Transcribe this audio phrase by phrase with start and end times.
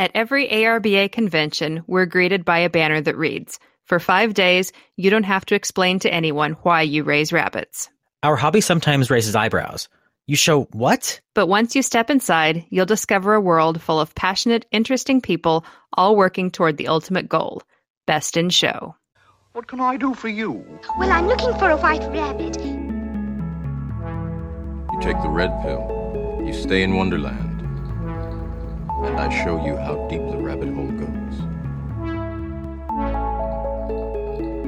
[0.00, 5.10] At every ARBA convention, we're greeted by a banner that reads, For five days, you
[5.10, 7.88] don't have to explain to anyone why you raise rabbits.
[8.22, 9.88] Our hobby sometimes raises eyebrows.
[10.28, 11.20] You show what?
[11.34, 15.64] But once you step inside, you'll discover a world full of passionate, interesting people
[15.94, 17.62] all working toward the ultimate goal
[18.06, 18.94] best in show.
[19.52, 20.64] What can I do for you?
[20.98, 22.56] Well, I'm looking for a white rabbit.
[24.92, 27.47] You take the red pill, you stay in Wonderland,
[29.04, 31.36] and I show you how deep the rabbit hole goes.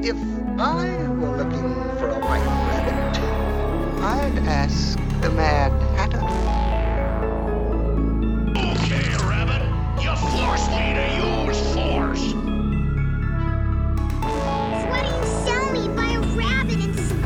[0.03, 0.17] If
[0.59, 0.87] I
[1.19, 3.19] were looking for a white rabbit,
[4.01, 6.21] I'd ask the Mad Hatter.
[8.57, 9.63] Okay, Rabbit,
[10.01, 12.33] you force me to use force.
[14.89, 17.21] Why don't you sell me by a rabbit instead?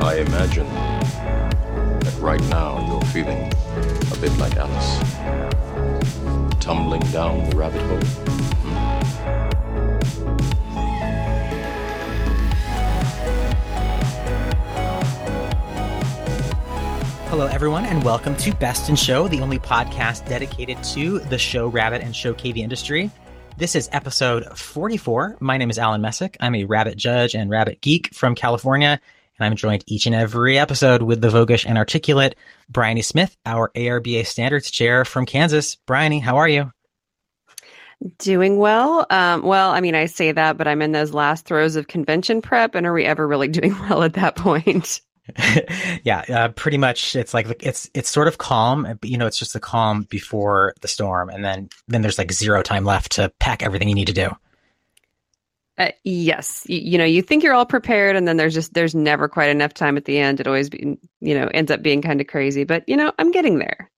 [0.00, 0.99] I imagine that
[2.20, 3.50] right now you're feeling
[4.12, 4.98] a bit like Alice.
[6.62, 7.98] Tumbling down the rabbit hole.
[8.62, 9.00] Hmm?
[17.30, 21.68] Hello, everyone, and welcome to Best in Show, the only podcast dedicated to the show
[21.68, 23.10] rabbit and show cavy industry.
[23.56, 25.38] This is episode 44.
[25.40, 26.36] My name is Alan Messick.
[26.40, 29.00] I'm a rabbit judge and rabbit geek from California,
[29.40, 32.36] and I'm joined each and every episode with the voguish and articulate
[32.68, 35.76] Bryony Smith, our ARBA standards chair from Kansas.
[35.86, 36.70] Bryony, how are you?
[38.18, 39.06] Doing well.
[39.10, 42.42] Um, well, I mean, I say that, but I'm in those last throes of convention
[42.42, 45.00] prep, and are we ever really doing well at that point?
[46.04, 47.14] yeah, uh, pretty much.
[47.14, 50.74] It's like it's it's sort of calm, but you know, it's just the calm before
[50.80, 54.06] the storm, and then then there's like zero time left to pack everything you need
[54.06, 54.30] to do.
[55.80, 58.94] Uh, yes, you, you know, you think you're all prepared, and then there's just there's
[58.94, 60.38] never quite enough time at the end.
[60.38, 63.30] It always, be, you know, ends up being kind of crazy, but you know, I'm
[63.30, 63.90] getting there.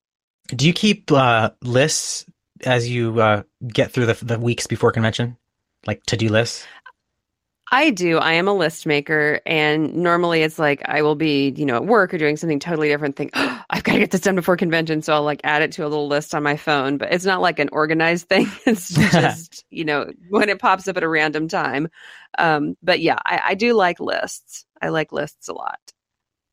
[0.47, 2.25] Do you keep uh, lists
[2.65, 5.35] as you uh, get through the the weeks before convention,
[5.85, 6.65] like to do lists?
[7.73, 8.19] I do.
[8.19, 11.85] I am a list maker, and normally it's like I will be, you know, at
[11.85, 13.15] work or doing something totally different.
[13.15, 15.71] Think oh, I've got to get this done before convention, so I'll like add it
[15.73, 16.97] to a little list on my phone.
[16.97, 18.45] But it's not like an organized thing.
[18.67, 21.87] It's just, you know, when it pops up at a random time.
[22.37, 24.65] Um, but yeah, I, I do like lists.
[24.79, 25.79] I like lists a lot.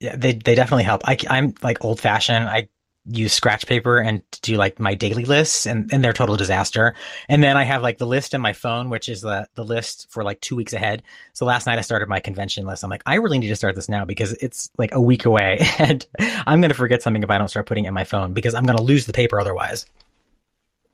[0.00, 1.02] Yeah, they they definitely help.
[1.04, 2.48] I, I'm like old fashioned.
[2.48, 2.68] I
[3.10, 6.94] use scratch paper and do like my daily lists and, and they're total disaster.
[7.28, 10.06] And then I have like the list in my phone, which is the, the list
[10.10, 11.02] for like two weeks ahead.
[11.32, 12.84] So last night I started my convention list.
[12.84, 15.58] I'm like, I really need to start this now because it's like a week away
[15.78, 18.32] and I'm going to forget something if I don't start putting it in my phone
[18.32, 19.86] because I'm going to lose the paper otherwise.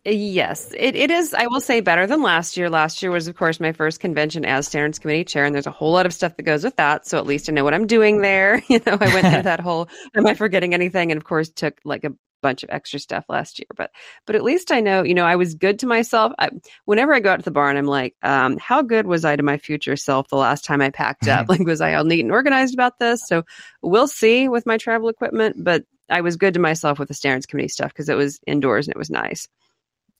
[0.08, 1.34] Yes, it, it is.
[1.34, 2.70] I will say better than last year.
[2.70, 5.72] Last year was, of course, my first convention as standards committee chair, and there's a
[5.72, 7.08] whole lot of stuff that goes with that.
[7.08, 8.62] So at least I know what I'm doing there.
[8.68, 11.80] You know, I went through that whole am I forgetting anything, and of course took
[11.84, 13.66] like a bunch of extra stuff last year.
[13.74, 13.90] But
[14.26, 15.02] but at least I know.
[15.02, 16.32] You know, I was good to myself.
[16.38, 16.50] I,
[16.84, 19.42] whenever I go out to the barn, I'm like, um, how good was I to
[19.42, 21.48] my future self the last time I packed up?
[21.48, 23.26] like, was I all neat and organized about this?
[23.26, 23.42] So
[23.82, 27.46] we'll see with my travel equipment, but I was good to myself with the standards
[27.46, 29.48] committee stuff because it was indoors and it was nice.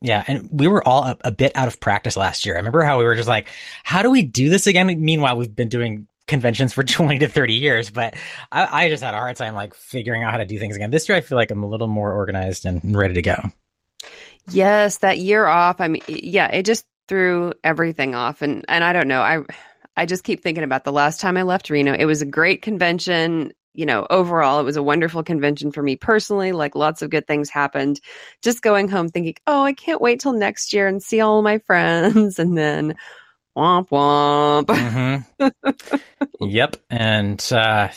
[0.02, 2.54] Yeah, and we were all a, a, bit out of practice last year.
[2.54, 3.48] I remember how we were just like,
[3.82, 4.86] how do we do this again?
[4.86, 8.14] Meanwhile, we've been doing conventions for 20 to 30 years, but
[8.52, 10.90] I, I just had a hard time like figuring out how to do things again.
[10.90, 13.36] This year, I feel like I'm a little more organized and ready to go.
[14.50, 15.80] Yes, that year off.
[15.80, 18.42] I mean, yeah, it just threw everything off.
[18.42, 19.22] And, and I don't know.
[19.22, 19.42] I,
[19.96, 21.94] I just keep thinking about the last time I left Reno.
[21.94, 25.96] It was a great convention you know, overall, it was a wonderful convention for me
[25.96, 26.52] personally.
[26.52, 28.00] Like lots of good things happened.
[28.42, 31.58] Just going home thinking, oh, I can't wait till next year and see all my
[31.66, 32.38] friends.
[32.38, 32.96] And then
[33.56, 34.66] womp womp.
[34.66, 35.96] Mm-hmm.
[36.40, 36.76] yep.
[36.90, 37.88] And, uh,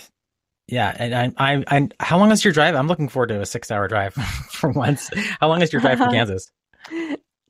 [0.68, 2.76] yeah, and I, I, I, how long is your drive?
[2.76, 4.14] I'm looking forward to a six hour drive
[4.52, 5.10] for once.
[5.40, 6.52] How long is your drive from Kansas?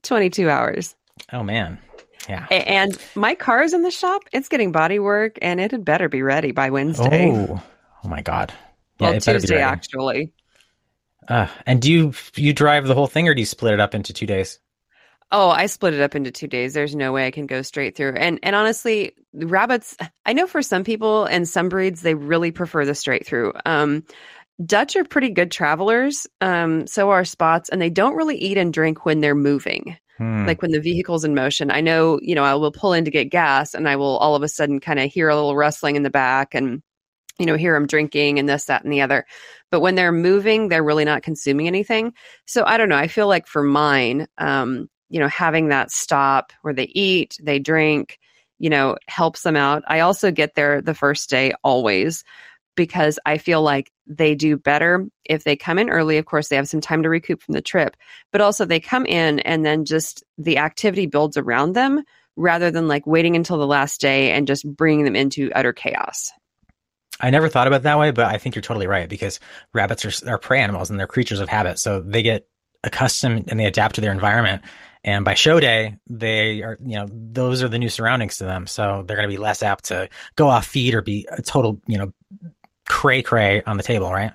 [0.03, 0.95] 22 hours.
[1.33, 1.79] Oh, man.
[2.29, 2.45] Yeah.
[2.51, 4.21] And my car is in the shop.
[4.31, 7.31] It's getting body work and it had better be ready by Wednesday.
[7.31, 7.61] Oh.
[8.03, 8.53] Oh my god!
[8.99, 10.33] Yeah, well, Tuesday actually.
[11.27, 13.93] Uh, and do you you drive the whole thing, or do you split it up
[13.93, 14.59] into two days?
[15.31, 16.73] Oh, I split it up into two days.
[16.73, 18.15] There's no way I can go straight through.
[18.15, 19.95] And and honestly, rabbits.
[20.25, 23.53] I know for some people and some breeds, they really prefer the straight through.
[23.65, 24.03] Um,
[24.65, 26.25] Dutch are pretty good travelers.
[26.41, 29.97] Um, so are spots, and they don't really eat and drink when they're moving.
[30.17, 30.45] Hmm.
[30.45, 31.71] Like when the vehicle's in motion.
[31.71, 34.35] I know, you know, I will pull in to get gas, and I will all
[34.35, 36.81] of a sudden kind of hear a little rustling in the back, and
[37.39, 39.25] you know, here I'm drinking and this, that, and the other.
[39.71, 42.13] But when they're moving, they're really not consuming anything.
[42.45, 42.97] So I don't know.
[42.97, 47.57] I feel like for mine, um, you know, having that stop where they eat, they
[47.57, 48.19] drink,
[48.59, 49.83] you know, helps them out.
[49.87, 52.23] I also get there the first day always
[52.75, 56.17] because I feel like they do better if they come in early.
[56.17, 57.95] Of course, they have some time to recoup from the trip,
[58.31, 62.03] but also they come in and then just the activity builds around them
[62.35, 66.31] rather than like waiting until the last day and just bringing them into utter chaos.
[67.19, 69.39] I never thought about it that way, but I think you're totally right because
[69.73, 71.79] rabbits are, are prey animals and they're creatures of habit.
[71.79, 72.47] So they get
[72.83, 74.63] accustomed and they adapt to their environment.
[75.03, 78.67] And by show day, they are, you know, those are the new surroundings to them.
[78.67, 81.81] So they're going to be less apt to go off feed or be a total,
[81.87, 82.13] you know,
[82.87, 84.31] cray cray on the table, right?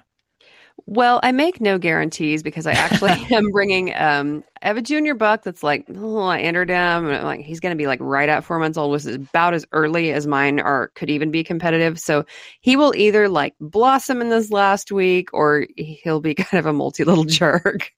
[0.87, 3.95] Well, I make no guarantees because I actually am bringing.
[3.95, 7.41] Um, I have a junior buck that's like, oh, I entered him, and I'm like
[7.41, 10.13] he's going to be like right at four months old, which is about as early
[10.13, 11.99] as mine are could even be competitive.
[11.99, 12.27] So
[12.61, 16.73] he will either like blossom in this last week, or he'll be kind of a
[16.73, 17.91] multi little jerk.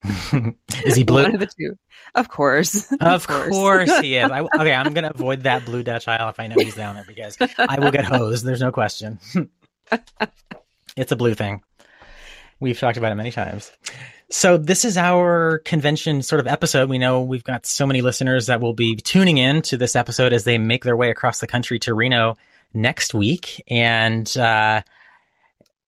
[0.84, 1.24] is he blue?
[1.24, 1.76] One of the two,
[2.14, 2.86] of course.
[3.00, 4.30] Of course, he is.
[4.30, 6.94] I, okay, I'm going to avoid that blue Dutch aisle if I know he's down
[6.94, 8.44] there because I will get hosed.
[8.44, 9.18] There's no question.
[10.96, 11.62] it's a blue thing.
[12.60, 13.70] We've talked about it many times.
[14.30, 16.88] So this is our convention sort of episode.
[16.88, 20.32] We know we've got so many listeners that will be tuning in to this episode
[20.32, 22.36] as they make their way across the country to Reno
[22.74, 23.62] next week.
[23.68, 24.82] And, uh,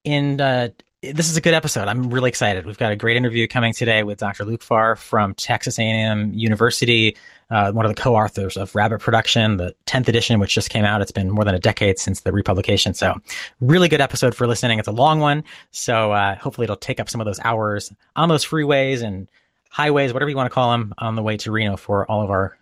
[0.03, 0.69] in, uh,
[1.01, 1.87] this is a good episode.
[1.87, 2.65] I'm really excited.
[2.65, 4.43] We've got a great interview coming today with Dr.
[4.43, 7.15] Lukefahr from Texas A&M University,
[7.49, 11.01] uh, one of the co-authors of Rabbit Production, the 10th edition, which just came out.
[11.01, 12.93] It's been more than a decade since the republication.
[12.93, 13.15] So
[13.61, 14.77] really good episode for listening.
[14.77, 15.45] It's a long one.
[15.71, 19.29] So uh, hopefully it'll take up some of those hours on those freeways and
[19.69, 22.29] highways, whatever you want to call them, on the way to Reno for all of
[22.29, 22.57] our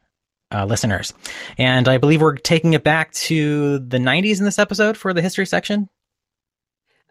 [0.52, 1.12] uh, listeners.
[1.58, 5.24] And I believe we're taking it back to the 90s in this episode for the
[5.24, 5.90] history section.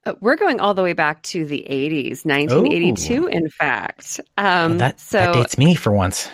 [0.06, 3.26] Uh, we're going all the way back to the 80s, 1982, Ooh.
[3.26, 4.20] in fact.
[4.38, 6.30] Um, well, that, so, that dates me for once.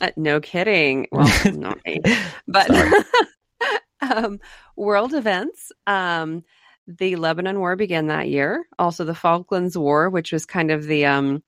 [0.00, 1.06] Uh, no kidding.
[1.10, 2.02] Well, not me.
[2.46, 2.70] But
[4.02, 4.38] um,
[4.76, 5.72] world events.
[5.86, 6.44] Um,
[6.86, 8.66] the Lebanon War began that year.
[8.78, 11.42] Also, the Falklands War, which was kind of the um,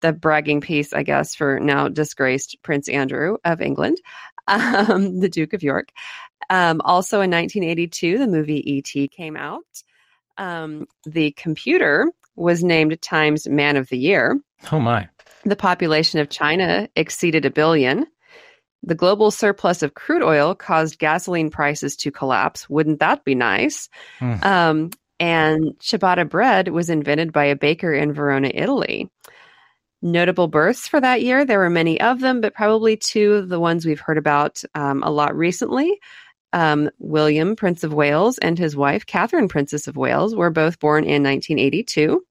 [0.00, 4.00] the bragging piece, I guess, for now disgraced Prince Andrew of England,
[4.48, 5.90] um, the Duke of York.
[6.50, 9.08] Um, also in 1982, the movie E.T.
[9.08, 9.64] came out
[10.38, 14.40] um, the computer was named Times Man of the Year.
[14.72, 15.08] Oh, my.
[15.44, 18.06] The population of China exceeded a billion.
[18.82, 22.70] The global surplus of crude oil caused gasoline prices to collapse.
[22.70, 23.88] Wouldn't that be nice?
[24.20, 24.44] Mm.
[24.44, 24.90] Um,
[25.20, 29.10] and ciabatta bread was invented by a baker in Verona, Italy.
[30.00, 33.58] Notable births for that year, there were many of them, but probably two of the
[33.58, 35.98] ones we've heard about um, a lot recently
[36.52, 41.04] um, William, Prince of Wales, and his wife, Catherine, Princess of Wales, were both born
[41.04, 42.24] in 1982.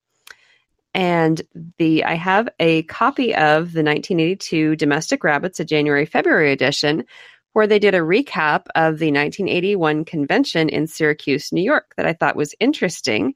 [0.94, 1.42] And
[1.78, 7.04] the I have a copy of the 1982 Domestic Rabbits, a January February edition,
[7.54, 12.14] where they did a recap of the 1981 convention in Syracuse, New York, that I
[12.14, 13.36] thought was interesting.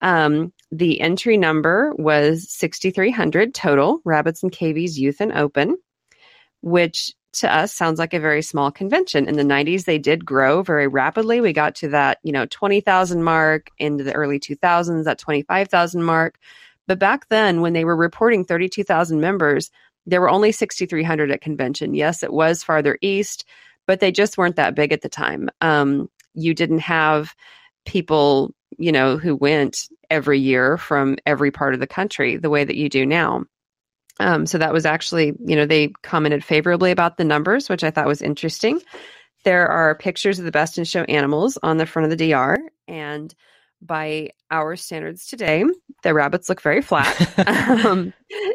[0.00, 5.76] Um, the entry number was 6,300 total, Rabbits and Cavies Youth and Open,
[6.60, 9.28] which to us sounds like a very small convention.
[9.28, 11.40] In the 90s, they did grow very rapidly.
[11.40, 16.38] We got to that, you know, 20,000 mark into the early 2000s, that 25,000 mark.
[16.86, 19.70] But back then, when they were reporting 32,000 members,
[20.06, 21.94] there were only 6,300 at convention.
[21.94, 23.44] Yes, it was farther east,
[23.86, 25.50] but they just weren't that big at the time.
[25.60, 27.34] Um, you didn't have
[27.84, 32.64] people, you know, who went every year from every part of the country the way
[32.64, 33.44] that you do now.
[34.20, 37.90] Um, so that was actually, you know, they commented favorably about the numbers, which I
[37.90, 38.80] thought was interesting.
[39.44, 42.58] There are pictures of the best in show animals on the front of the DR,
[42.88, 43.34] and
[43.80, 45.64] by our standards today,
[46.02, 47.38] the rabbits look very flat.
[47.86, 48.12] um,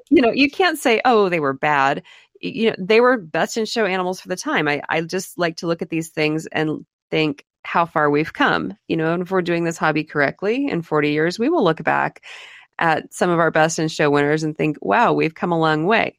[0.10, 2.03] you know, you can't say, oh, they were bad.
[2.41, 4.67] You know, they were best in show animals for the time.
[4.67, 8.74] I, I just like to look at these things and think how far we've come.
[8.88, 11.82] You know, and if we're doing this hobby correctly in 40 years, we will look
[11.84, 12.22] back
[12.80, 15.86] at some of our best in show winners and think, wow, we've come a long
[15.86, 16.18] way.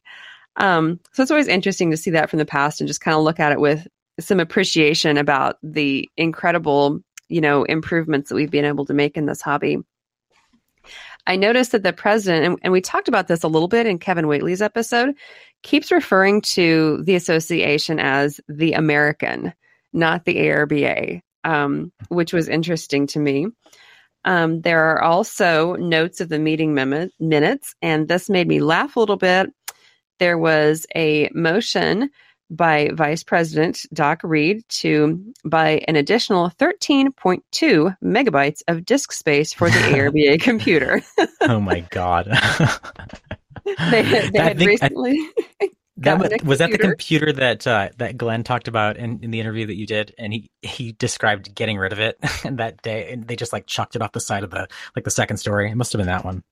[0.57, 3.23] Um, so it's always interesting to see that from the past and just kind of
[3.23, 3.87] look at it with
[4.19, 9.25] some appreciation about the incredible, you know, improvements that we've been able to make in
[9.25, 9.77] this hobby.
[11.27, 13.99] I noticed that the president, and, and we talked about this a little bit in
[13.99, 15.15] Kevin Whately's episode,
[15.63, 19.51] keeps referring to the association as the American,
[19.91, 23.47] not the ARBA, um, which was interesting to me.
[24.25, 28.95] Um, there are also notes of the meeting mem- minutes, and this made me laugh
[28.95, 29.51] a little bit.
[30.19, 32.09] There was a motion
[32.49, 39.69] by Vice President Doc Reed to buy an additional 13.2 megabytes of disk space for
[39.69, 41.01] the ARBA computer.
[41.41, 42.25] oh my God.
[43.65, 44.01] they,
[44.33, 45.17] they had recently.
[45.61, 47.27] I, That was, was that the computer.
[47.27, 50.33] computer that uh, that Glenn talked about in, in the interview that you did, and
[50.33, 54.01] he he described getting rid of it that day, and they just like chucked it
[54.01, 55.71] off the side of the like the second story.
[55.71, 56.43] It must have been that one.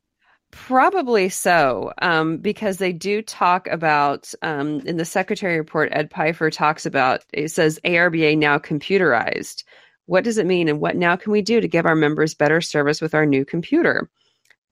[0.51, 5.89] Probably so, um, because they do talk about um, in the secretary report.
[5.91, 9.63] Ed Pfeiffer talks about it says ARBA now computerized.
[10.05, 12.61] What does it mean, and what now can we do to give our members better
[12.61, 14.09] service with our new computer?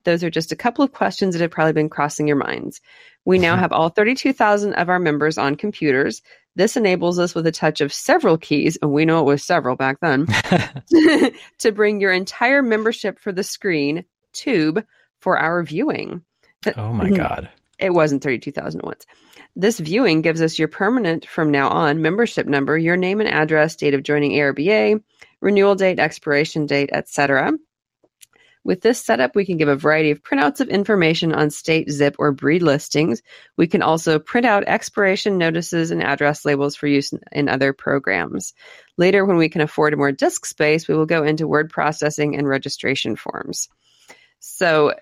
[0.04, 2.80] Those are just a couple of questions that have probably been crossing your minds.
[3.26, 3.62] We now mm-hmm.
[3.62, 6.22] have all 32,000 of our members on computers.
[6.56, 9.76] This enables us with a touch of several keys, and we know it was several
[9.76, 10.26] back then,
[11.60, 14.84] to bring your entire membership for the screen tube
[15.20, 16.24] for our viewing.
[16.76, 17.50] oh my god!
[17.80, 19.06] It wasn't 32,000 at once.
[19.56, 23.76] This viewing gives us your permanent from now on membership number, your name and address,
[23.76, 25.02] date of joining ARBA,
[25.42, 27.52] renewal date, expiration date, etc.
[28.64, 32.16] With this setup, we can give a variety of printouts of information on state, zip,
[32.20, 33.22] or breed listings.
[33.58, 38.54] We can also print out expiration notices and address labels for use in, other programs.
[38.98, 42.48] Later, when we can afford more disk space, we will go into word processing and
[42.48, 43.68] registration forms.
[44.40, 44.94] So,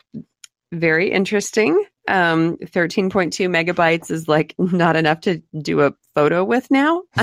[0.71, 1.83] very interesting.
[2.07, 3.11] Um, 13.2
[3.49, 7.03] megabytes is like not enough to do a photo with now.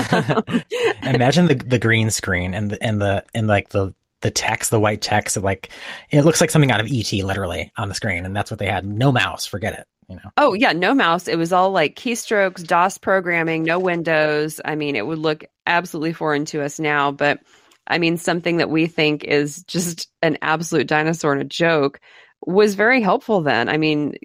[1.03, 4.79] Imagine the the green screen and the and the and like the the text, the
[4.79, 5.69] white text, like
[6.09, 8.67] it looks like something out of ET, literally on the screen, and that's what they
[8.67, 8.85] had.
[8.85, 9.85] No mouse, forget it.
[10.09, 10.31] You know.
[10.37, 11.27] Oh yeah, no mouse.
[11.27, 14.61] It was all like keystrokes, DOS programming, no Windows.
[14.63, 17.39] I mean, it would look absolutely foreign to us now, but
[17.87, 21.99] I mean, something that we think is just an absolute dinosaur and a joke
[22.45, 23.69] was very helpful then.
[23.69, 24.15] I mean,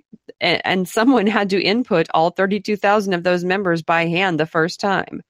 [0.41, 4.81] and, and someone had to input all 32,000 of those members by hand the first
[4.81, 5.23] time.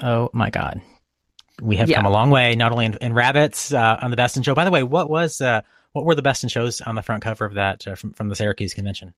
[0.00, 0.80] Oh my god,
[1.60, 1.96] we have Yeah.
[1.96, 2.54] come a long way.
[2.54, 4.54] Not only in, in rabbits uh, on the best in show.
[4.54, 5.62] By the way, what was uh,
[5.92, 8.28] what were the best in shows on the front cover of that uh, from from
[8.28, 9.14] the Syracuse convention?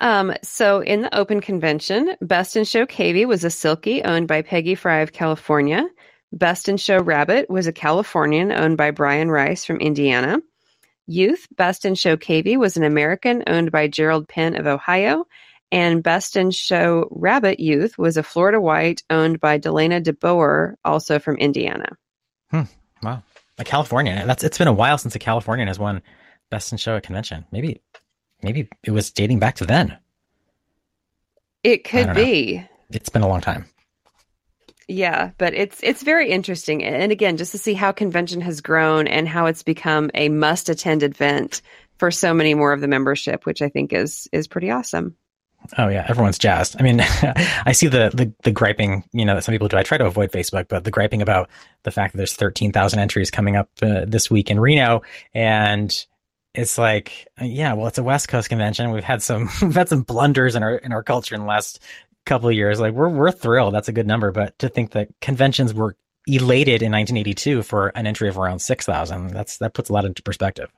[0.00, 4.40] Um, so in the open convention, Best in Show Cavy was a silky owned by
[4.42, 5.86] Peggy Fry of California.
[6.32, 10.38] Best in Show Rabbit was a Californian owned by Brian Rice from Indiana.
[11.06, 15.26] Youth Best in Show Cavy was an American owned by Gerald Penn of Ohio.
[15.72, 21.18] And Best in Show Rabbit Youth was a Florida White owned by Delana DeBoer, also
[21.18, 21.96] from Indiana.
[22.50, 22.62] Hmm.
[23.02, 23.22] Wow,
[23.58, 24.26] a Californian.
[24.26, 26.02] That's it's been a while since a Californian has won
[26.50, 27.46] best in show at convention.
[27.52, 27.80] Maybe
[28.42, 29.96] maybe it was dating back to then.
[31.62, 32.14] It could know.
[32.14, 32.66] be.
[32.90, 33.66] It's been a long time.
[34.88, 39.06] Yeah, but it's it's very interesting, and again, just to see how convention has grown
[39.06, 41.62] and how it's become a must-attend event
[41.98, 45.14] for so many more of the membership, which I think is is pretty awesome.
[45.78, 46.76] Oh yeah, everyone's jazzed.
[46.78, 47.00] I mean,
[47.64, 49.76] I see the, the the griping, you know, that some people do.
[49.76, 51.48] I try to avoid Facebook, but the griping about
[51.84, 55.02] the fact that there's 13,000 entries coming up uh, this week in Reno,
[55.34, 56.06] and
[56.54, 58.90] it's like, yeah, well, it's a West Coast convention.
[58.90, 61.80] We've had some we've had some blunders in our in our culture in the last
[62.26, 62.80] couple of years.
[62.80, 63.74] Like we're we're thrilled.
[63.74, 65.96] That's a good number, but to think that conventions were
[66.26, 70.22] elated in 1982 for an entry of around 6,000, that's that puts a lot into
[70.22, 70.70] perspective.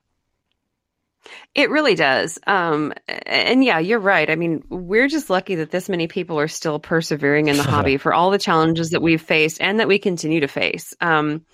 [1.55, 2.39] It really does.
[2.47, 4.29] Um, and yeah, you're right.
[4.29, 7.97] I mean, we're just lucky that this many people are still persevering in the hobby
[7.97, 10.95] for all the challenges that we've faced and that we continue to face.
[11.01, 11.45] Um,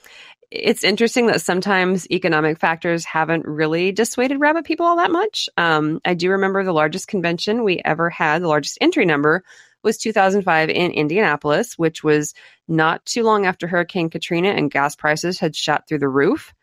[0.51, 5.49] it's interesting that sometimes economic factors haven't really dissuaded rabbit people all that much.
[5.59, 9.45] Um, I do remember the largest convention we ever had, the largest entry number
[9.83, 12.35] was 2005 in Indianapolis, which was
[12.67, 16.55] not too long after Hurricane Katrina and gas prices had shot through the roof.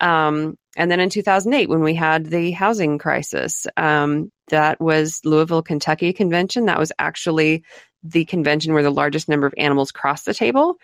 [0.00, 5.62] Um, and then in 2008, when we had the housing crisis, um, that was Louisville,
[5.62, 6.66] Kentucky convention.
[6.66, 7.64] That was actually
[8.02, 10.76] the convention where the largest number of animals crossed the table.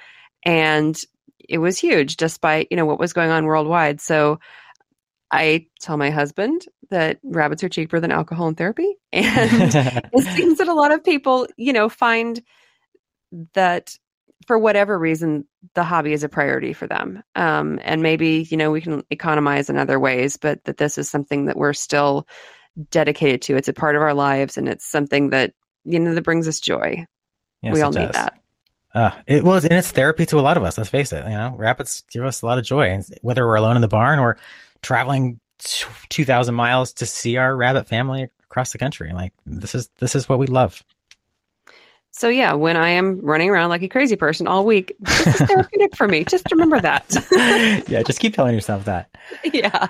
[0.44, 0.99] And
[1.38, 4.00] it was huge despite, you know, what was going on worldwide.
[4.00, 4.40] So
[5.30, 8.96] I tell my husband that rabbits are cheaper than alcohol and therapy.
[9.12, 9.75] And
[10.12, 12.42] it seems that a lot of people, you know, find
[13.54, 13.96] that
[14.52, 17.23] for whatever reason, the hobby is a priority for them.
[17.35, 21.09] Um, and maybe, you know, we can economize in other ways, but that this is
[21.09, 22.28] something that we're still
[22.90, 23.56] dedicated to.
[23.56, 25.54] It's a part of our lives and it's something that,
[25.87, 27.06] you know, that brings us joy.
[27.62, 28.42] Yes, we all need that.
[28.94, 30.76] Uh, it was, and it's therapy to a lot of us.
[30.76, 31.25] Let's face it.
[31.25, 33.88] You know, rapids give us a lot of joy, and whether we're alone in the
[33.88, 34.37] barn or
[34.82, 35.40] traveling
[36.11, 39.14] two thousand miles to see our rabbit family across the country.
[39.14, 40.85] Like this is this is what we love.
[42.12, 45.37] So yeah, when I am running around like a crazy person all week, this is
[45.49, 46.25] therapeutic for me.
[46.25, 47.07] Just remember that.
[47.88, 49.11] yeah, just keep telling yourself that.
[49.52, 49.88] yeah.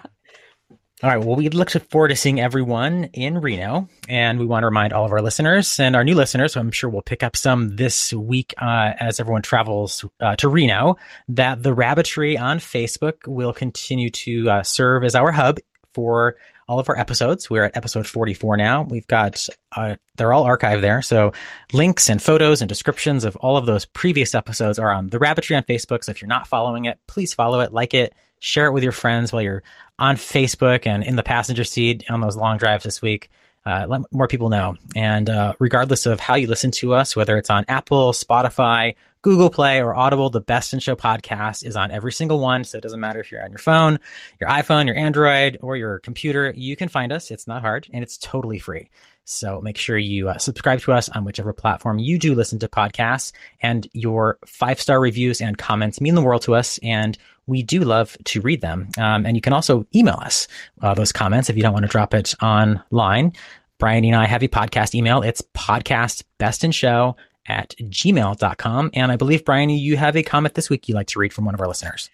[1.03, 1.17] All right.
[1.17, 5.05] Well, we look forward to seeing everyone in Reno, and we want to remind all
[5.05, 8.13] of our listeners and our new listeners, who I'm sure we'll pick up some this
[8.13, 10.97] week uh, as everyone travels uh, to Reno,
[11.31, 15.59] that the Rabbitry on Facebook will continue to uh, serve as our hub
[15.93, 16.37] for
[16.69, 17.51] all of our episodes.
[17.51, 18.83] We're at episode 44 now.
[18.83, 21.03] We've got, uh, they're all archived there.
[21.03, 21.33] So
[21.73, 25.57] links and photos and descriptions of all of those previous episodes are on the Rabbitry
[25.57, 26.05] on Facebook.
[26.05, 28.93] So if you're not following it, please follow it, like it, share it with your
[28.93, 29.63] friends while you're
[29.99, 33.31] on Facebook and in the passenger seat on those long drives this week.
[33.65, 34.77] Uh, let more people know.
[34.97, 39.51] And uh, regardless of how you listen to us, whether it's on Apple, Spotify, Google
[39.51, 42.65] Play, or Audible, the Best in Show podcast is on every single one.
[42.65, 44.01] So it doesn't matter if you're on your phone,
[44.41, 46.53] your iPhone, your Android, or your computer.
[46.57, 47.31] You can find us.
[47.31, 48.91] It's not hard and it's totally free.
[49.25, 52.69] So make sure you uh, subscribe to us on whichever platform you do listen to
[52.69, 53.33] podcasts.
[53.61, 56.79] And your five star reviews and comments mean the world to us.
[56.83, 58.89] And we do love to read them.
[58.99, 60.49] Um, and you can also email us
[60.81, 63.33] uh, those comments if you don't want to drop it online.
[63.79, 65.23] Bryony and I have a podcast email.
[65.23, 68.91] It's podcastbestinshow at gmail.com.
[68.95, 71.45] And I believe, Bryony, you have a comment this week you'd like to read from
[71.45, 72.11] one of our listeners.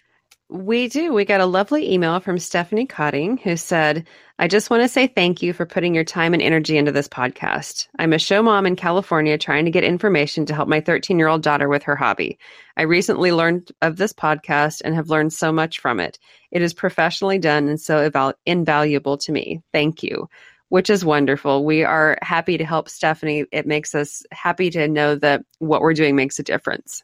[0.51, 1.13] We do.
[1.13, 4.07] We got a lovely email from Stephanie Cotting who said,
[4.39, 7.07] I just want to say thank you for putting your time and energy into this
[7.07, 7.87] podcast.
[7.99, 11.27] I'm a show mom in California trying to get information to help my 13 year
[11.27, 12.39] old daughter with her hobby.
[12.75, 16.17] I recently learned of this podcast and have learned so much from it.
[16.49, 19.61] It is professionally done and so eval- invaluable to me.
[19.71, 20.29] Thank you.
[20.69, 21.65] Which is wonderful.
[21.65, 23.45] We are happy to help Stephanie.
[23.51, 27.03] It makes us happy to know that what we're doing makes a difference.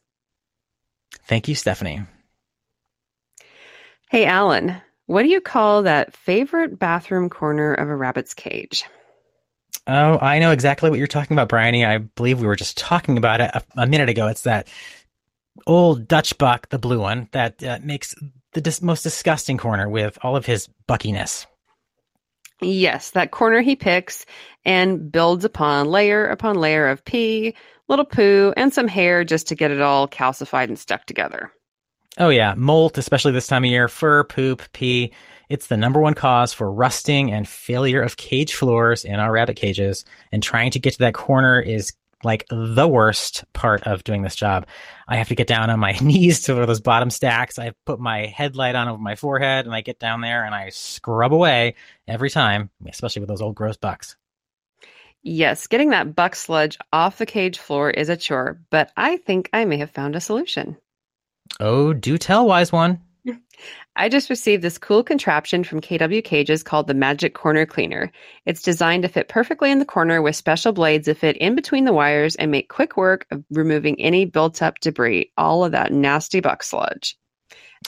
[1.28, 2.02] Thank you, Stephanie.
[4.12, 8.86] Hey, Alan, what do you call that favorite bathroom corner of a rabbit's cage?
[9.88, 11.86] Oh, I know exactly what you're talking about, Bryony.
[11.86, 14.28] I believe we were just talking about it a, a minute ago.
[14.28, 14.68] It's that
[15.68, 18.16] old Dutch buck, the blue one, that uh, makes
[18.54, 21.46] the dis- most disgusting corner with all of his buckiness.
[22.62, 24.26] Yes, that corner he picks
[24.64, 27.56] and builds upon layer upon layer of pee,
[27.88, 31.52] little poo, and some hair just to get it all calcified and stuck together.
[32.18, 35.12] Oh yeah, molt, especially this time of year, fur, poop, pee.
[35.50, 39.58] It's the number one cause for rusting and failure of cage floors in our rabbit
[39.58, 40.06] cages.
[40.32, 41.94] And trying to get to that corner is
[42.26, 44.68] like the worst part of doing this job.
[45.08, 47.58] I have to get down on my knees to those bottom stacks.
[47.58, 50.70] I put my headlight on over my forehead and I get down there and I
[50.70, 51.76] scrub away
[52.08, 54.18] every time, especially with those old gross bucks.
[55.22, 59.50] Yes, getting that buck sludge off the cage floor is a chore, but I think
[59.54, 60.78] I may have found a solution.
[61.60, 63.02] Oh, do tell, wise one.
[63.96, 68.12] I just received this cool contraption from KW Cages called the Magic Corner Cleaner.
[68.46, 71.86] It's designed to fit perfectly in the corner with special blades that fit in between
[71.86, 75.92] the wires and make quick work of removing any built up debris, all of that
[75.92, 77.18] nasty buck sludge.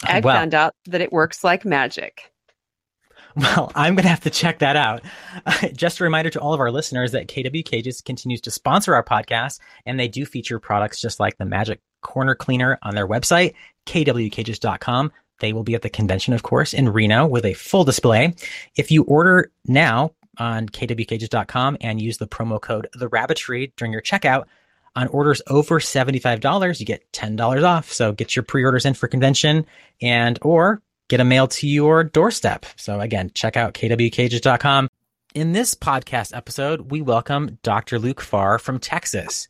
[0.04, 0.34] I Wow.
[0.34, 2.32] found out that it works like magic.
[3.36, 5.04] Well, I'm going to have to check that out.
[5.76, 9.04] Just a reminder to all of our listeners that KW Cages continues to sponsor our
[9.04, 13.54] podcast, and they do feature products just like the Magic Corner Cleaner on their website,
[13.86, 15.12] kwcages.com.
[15.40, 18.34] They will be at the convention, of course, in Reno with a full display.
[18.76, 24.02] If you order now on kwcages.com and use the promo code The Rabbitry during your
[24.02, 24.46] checkout,
[24.96, 27.94] on orders over $75, you get $10 off.
[27.94, 29.66] So get your pre-orders in for convention
[30.02, 32.66] and or get a mail to your doorstep.
[32.78, 34.90] So again, check out kwcages.com.
[35.36, 38.00] In this podcast episode, we welcome Dr.
[38.00, 39.48] Lukefahr from Texas.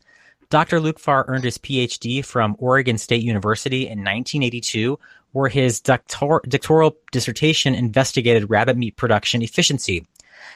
[0.50, 0.80] Dr.
[0.80, 4.98] Lukefahr earned his PhD from Oregon State University in 1982,
[5.32, 10.06] where his doctor- doctoral dissertation investigated rabbit meat production efficiency.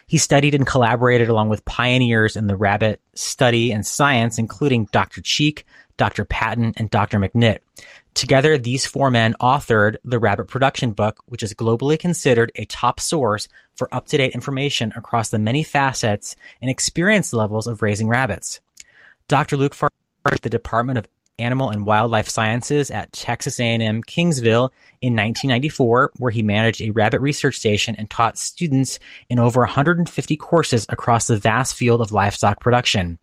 [0.07, 5.21] He studied and collaborated along with pioneers in the rabbit study and science, including Dr.
[5.21, 5.65] Cheeke,
[5.97, 6.25] Dr.
[6.25, 7.19] Patton, and Dr.
[7.19, 7.59] McNitt.
[8.15, 13.01] Together, these four men authored the Rabbit Production Book, which is globally considered a top
[13.01, 18.09] source for up to date information across the many facets and experience levels of raising
[18.09, 18.61] rabbits.
[19.29, 19.57] Dr.
[19.57, 19.89] Lukefahr
[20.43, 21.09] the Department of
[21.43, 27.21] Animal and Wildlife Sciences at Texas A&M Kingsville in 1994, where he managed a rabbit
[27.21, 32.61] research station and taught students in over 150 courses across the vast field of livestock
[32.61, 33.19] production.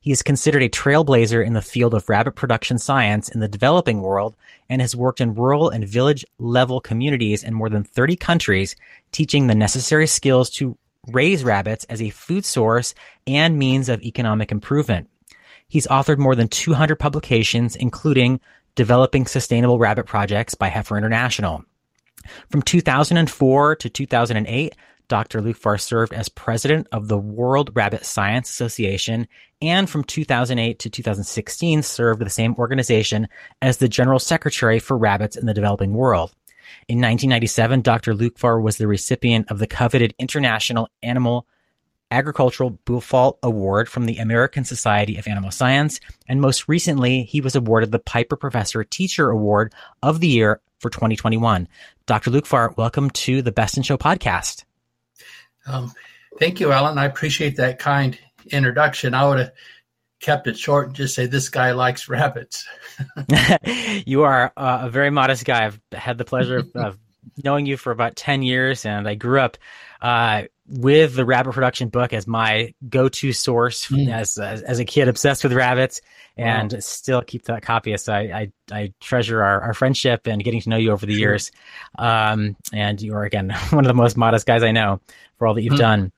[0.00, 4.00] He is considered a trailblazer in the field of rabbit production science in the developing
[4.00, 4.36] world
[4.68, 8.76] and has worked in rural and village level communities in more than 30 countries,
[9.12, 10.78] teaching the necessary skills to
[11.08, 12.94] raise rabbits as a food source
[13.26, 15.08] and means of economic improvement.
[15.68, 18.40] He's authored more than 200 publications, including
[18.74, 21.64] Developing Sustainable Rabbit Projects by Heifer International.
[22.50, 24.74] From 2004 to 2008,
[25.08, 25.40] Dr.
[25.40, 29.26] Lukefahr served as president of the World Rabbit Science Association,
[29.60, 33.28] and from 2008 to 2016 served the same organization
[33.62, 36.32] as the general secretary for rabbits in the developing world.
[36.88, 38.14] In 1997, Dr.
[38.14, 41.46] Lukefahr was the recipient of the coveted International Animal
[42.10, 47.54] Agricultural Bouffault Award from the American Society of Animal Science, and most recently, he was
[47.54, 51.68] awarded the Piper Professor Teacher Award of the Year for 2021.
[52.06, 52.30] Dr.
[52.30, 54.64] Lukefahr, welcome to the Best in Show podcast.
[55.66, 55.92] Um,
[56.38, 56.98] thank you, Alan.
[56.98, 58.18] I appreciate that kind
[58.50, 59.14] introduction.
[59.14, 59.52] I would have
[60.20, 62.66] kept it short and just say this guy likes rabbits.
[64.06, 65.66] you are uh, a very modest guy.
[65.66, 66.98] I've had the pleasure of, of
[67.44, 69.58] knowing you for about 10 years, and I grew up
[70.00, 74.12] uh, with the rabbit production book as my go-to source mm.
[74.12, 76.00] as, as, as a kid, obsessed with rabbits,
[76.36, 76.78] and wow.
[76.80, 77.96] still keep that copy.
[77.96, 81.14] So I I, I treasure our, our friendship and getting to know you over the
[81.14, 81.20] sure.
[81.20, 81.52] years.
[81.98, 85.00] Um, and you are again one of the most modest guys I know
[85.38, 85.78] for all that you've mm.
[85.78, 86.12] done.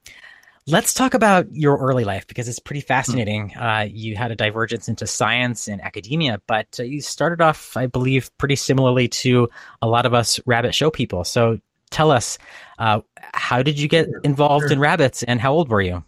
[0.67, 3.57] Let's talk about your early life because it's pretty fascinating.
[3.57, 7.87] Uh, you had a divergence into science and academia, but uh, you started off, I
[7.87, 9.49] believe, pretty similarly to
[9.81, 11.25] a lot of us rabbit show people.
[11.25, 11.59] So
[11.91, 12.39] tell us,
[12.79, 13.01] uh,
[13.35, 14.73] how did you get involved sure.
[14.73, 16.05] in rabbits and how old were you?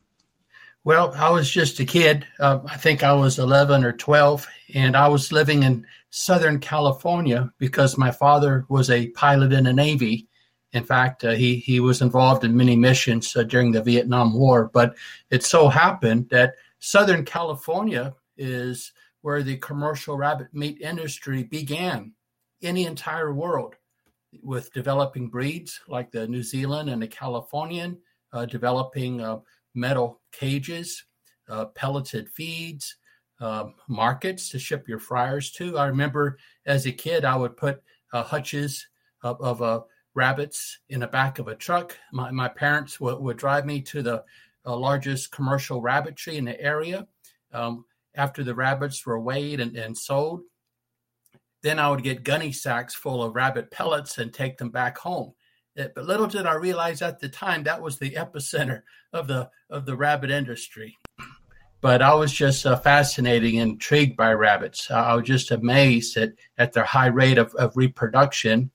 [0.85, 2.27] Well, I was just a kid.
[2.41, 7.53] Uh, I think I was 11 or 12, and I was living in Southern California
[7.59, 10.29] because my father was a pilot in the Navy
[10.73, 14.71] in fact, uh, he he was involved in many missions uh, during the Vietnam War.
[14.73, 14.97] But
[15.31, 22.13] it so happened that Southern California is where the commercial rabbit meat industry began
[22.61, 23.77] in the entire world,
[24.43, 27.99] with developing breeds like the New Zealand and the Californian,
[28.33, 29.41] uh, developing uh,
[29.75, 31.05] metal cages,
[31.49, 32.97] uh, pelleted feeds.
[33.41, 35.77] Um, markets to ship your fryers to.
[35.77, 38.87] I remember as a kid, I would put uh, hutches
[39.25, 39.83] of, of a
[40.15, 41.97] rabbits in the back of a truck.
[42.13, 44.25] My, my parents would, would drive me to the
[44.65, 47.07] uh, largest commercial rabbitry in the area.
[47.53, 50.43] Um, after the rabbits were weighed and, and sold,
[51.63, 55.33] then I would get gunny sacks full of rabbit pellets and take them back home.
[55.75, 59.27] It, uh, but little did I realize at the time that was the epicenter of
[59.27, 60.99] the of the rabbit industry.
[61.81, 64.91] But I was just uh, fascinated and intrigued by rabbits.
[64.91, 68.71] I was just amazed at, at their high rate of, of reproduction.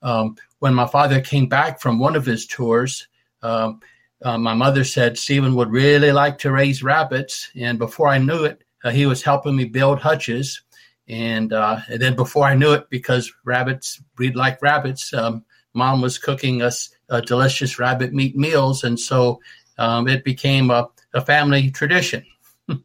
[0.00, 3.08] Um, when my father came back from one of his tours,
[3.42, 3.80] um,
[4.22, 7.50] uh, my mother said Stephen would really like to raise rabbits.
[7.56, 10.62] And before I knew it, uh, he was helping me build hutches.
[11.08, 16.00] And, uh, and, then before I knew it, because rabbits breed like rabbits, um, mom
[16.00, 18.84] was cooking us uh, delicious rabbit meat meals.
[18.84, 19.40] And so
[19.78, 22.24] um, it became a, a family tradition.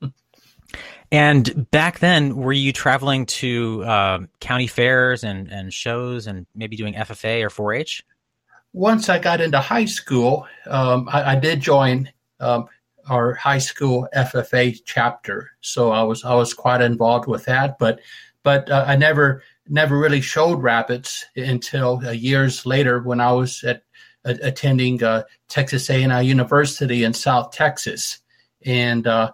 [1.11, 6.75] And back then, were you traveling to uh, county fairs and, and shows and maybe
[6.75, 8.03] doing FFA or 4 H?
[8.73, 12.67] Once I got into high school, um, I, I, did join um,
[13.09, 15.51] our high school FFA chapter.
[15.61, 17.99] So I was I was quite involved with that, but
[18.43, 23.63] but uh, I never never really showed rabbits until uh, years later when I was
[23.63, 23.83] at
[24.23, 28.19] attending uh, Texas A&M University in South Texas,
[28.65, 29.31] and uh,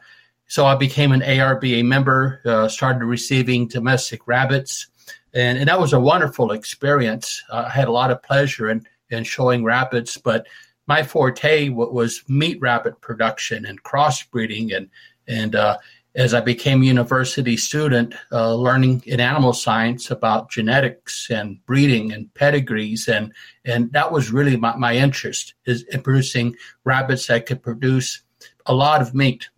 [0.47, 4.87] so I became an ARBA member, uh, started receiving domestic rabbits,
[5.33, 7.43] and, and that was a wonderful experience.
[7.51, 10.45] I had a lot of pleasure in, in showing rabbits, but
[10.87, 14.75] my forte was meat rabbit production and crossbreeding.
[14.75, 14.89] And,
[15.27, 15.77] and uh,
[16.15, 22.11] as I became a university student, uh, learning in animal science about genetics and breeding
[22.11, 23.33] and pedigrees, and,
[23.65, 28.21] and that was really my, my interest is in producing rabbits that could produce
[28.65, 29.49] a lot of meat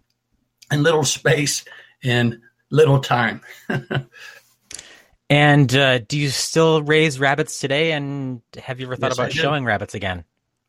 [0.72, 1.66] in little space
[2.04, 3.42] and little time.
[5.30, 7.92] and uh, do you still raise rabbits today?
[7.94, 10.24] And have you ever thought yes, about showing rabbits again?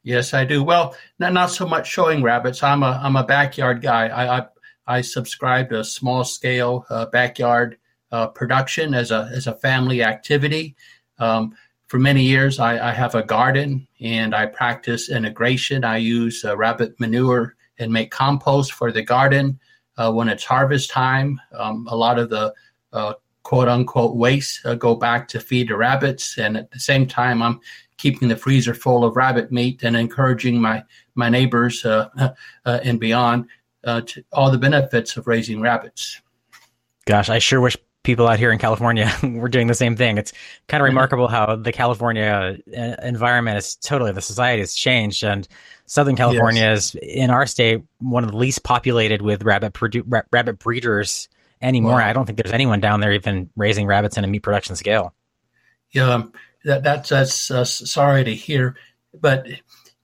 [0.07, 0.63] Yes, I do.
[0.63, 2.63] Well, not, not so much showing rabbits.
[2.63, 4.07] I'm a I'm a backyard guy.
[4.07, 4.47] I I,
[4.87, 7.77] I subscribe to small scale uh, backyard
[8.13, 10.77] uh, production as a as a family activity.
[11.19, 11.57] Um,
[11.89, 15.83] for many years, I, I, have a garden and I practice integration.
[15.83, 19.59] I use uh, rabbit manure and make compost for the garden
[19.97, 21.41] uh, when it's harvest time.
[21.53, 22.55] Um, a lot of the
[22.93, 26.39] uh, quote unquote waste uh, go back to feed the rabbits.
[26.39, 27.61] And at the same time, I'm
[27.97, 32.09] keeping the freezer full of rabbit meat and encouraging my, my neighbors uh,
[32.65, 33.47] uh, and beyond
[33.85, 36.21] uh, to all the benefits of raising rabbits.
[37.07, 40.17] Gosh, I sure wish people out here in California were doing the same thing.
[40.17, 40.33] It's
[40.69, 40.97] kind of mm-hmm.
[40.97, 42.59] remarkable how the California
[43.03, 45.47] environment is totally the society has changed and
[45.87, 46.95] Southern California yes.
[46.95, 51.29] is in our state one of the least populated with rabbit produ- ra- rabbit breeders
[51.63, 51.99] anymore.
[51.99, 52.09] Wow.
[52.09, 55.15] I don't think there's anyone down there even raising rabbits in a meat production scale.
[55.91, 56.25] Yeah,
[56.67, 58.77] that, that's that's uh, sorry to hear,
[59.19, 59.47] but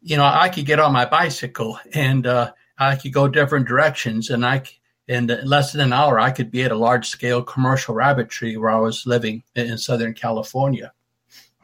[0.00, 4.30] you know I could get on my bicycle and uh, I could go different directions,
[4.30, 4.62] and I
[5.08, 8.70] in less than an hour I could be at a large scale commercial rabbitry where
[8.70, 10.92] I was living in Southern California.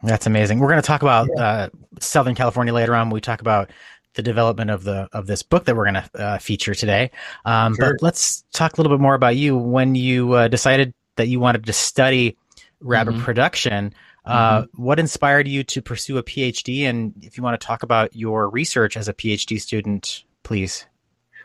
[0.03, 0.59] That's amazing.
[0.59, 1.43] We're going to talk about yeah.
[1.43, 3.09] uh, Southern California later on.
[3.09, 3.71] We talk about
[4.15, 7.11] the development of the of this book that we're going to uh, feature today.
[7.45, 7.93] Um, sure.
[7.93, 9.57] But let's talk a little bit more about you.
[9.57, 12.37] When you uh, decided that you wanted to study
[12.81, 13.23] rabbit mm-hmm.
[13.23, 13.93] production,
[14.29, 16.83] Uh, What inspired you to pursue a PhD?
[16.83, 20.85] And if you want to talk about your research as a PhD student, please.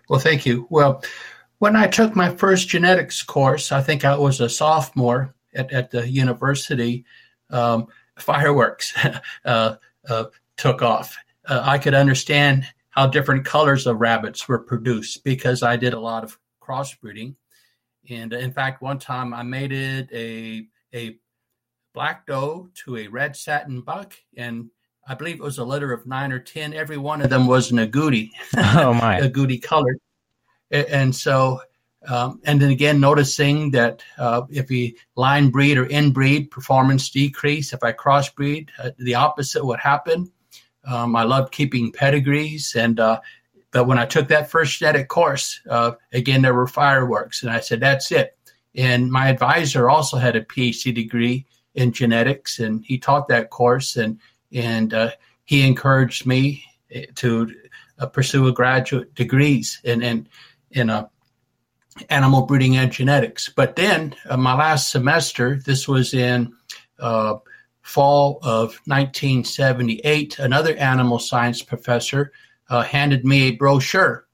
[0.08, 0.66] Well, thank you.
[0.70, 1.02] Well,
[1.58, 5.90] when I took my first genetics course, I think I was a sophomore at, at
[5.90, 7.04] the university,
[7.50, 7.86] um,
[8.18, 8.92] fireworks
[9.44, 9.76] uh,
[10.08, 10.24] uh,
[10.56, 11.16] took off.
[11.46, 16.00] Uh, I could understand how different colors of rabbits were produced because I did a
[16.00, 17.34] lot of crossbreeding.
[18.10, 21.18] And in fact, one time I mated a, a
[21.94, 24.68] black doe to a red satin buck, and
[25.07, 26.74] I believe it was a litter of nine or 10.
[26.74, 28.30] Every one of them was an agouti.
[28.57, 29.20] Oh, my.
[29.22, 29.98] agouti colored.
[30.70, 31.61] And so,
[32.09, 37.72] um, and then again, noticing that uh, if we line breed or inbreed, performance decrease.
[37.72, 40.30] If I crossbreed, uh, the opposite would happen.
[40.87, 43.20] Um, I loved keeping pedigrees, and uh,
[43.70, 47.61] but when I took that first genetic course, uh, again there were fireworks, and I
[47.61, 48.37] said that's it.
[48.74, 53.96] And my advisor also had a PhD degree in genetics, and he taught that course,
[53.96, 54.18] and
[54.52, 55.10] and uh,
[55.44, 56.64] he encouraged me
[57.16, 57.52] to
[57.98, 60.28] uh, pursue a graduate degrees in in
[60.70, 61.08] in a
[62.10, 63.48] animal breeding and genetics.
[63.48, 66.52] But then uh, my last semester, this was in
[66.98, 67.37] uh,
[67.82, 72.32] fall of 1978, another animal science professor
[72.70, 74.26] uh, handed me a brochure.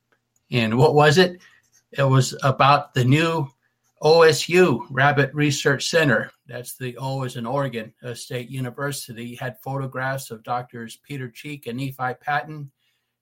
[0.51, 1.41] And what was it?
[1.93, 3.49] It was about the new
[4.03, 6.31] OSU Rabbit Research Center.
[6.47, 9.35] That's the O is in Oregon uh, State University.
[9.35, 12.71] Had photographs of doctors Peter Cheeke and Nephi Patton.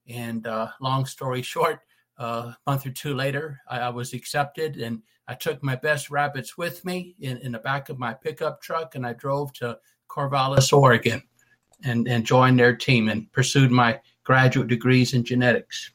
[0.09, 1.81] And uh, long story short,
[2.19, 6.11] uh, a month or two later, I, I, was accepted and I took my best
[6.11, 9.79] rabbits with me in, in the back of my pickup truck and I drove to
[10.09, 11.23] Corvallis, Oregon
[11.85, 15.91] and, and joined their team and pursued my graduate degrees in genetics.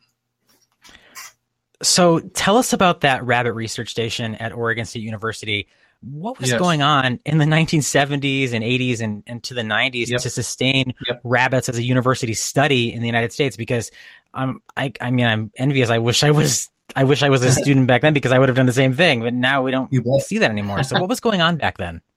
[1.83, 5.67] So tell us about that rabbit research station at Oregon State University.
[6.01, 6.59] What was yes.
[6.59, 10.21] going on in the 1970s and 80s and, and to the 90s yep.
[10.21, 11.21] to sustain yep.
[11.23, 13.55] rabbits as a university study in the United States?
[13.55, 13.91] Because
[14.33, 15.89] I'm, I, I mean, I'm envious.
[15.89, 18.49] I wish I was, I wish I was a student back then because I would
[18.49, 19.21] have done the same thing.
[19.21, 19.89] But now we don't
[20.21, 20.83] see that anymore.
[20.83, 22.01] So what was going on back then?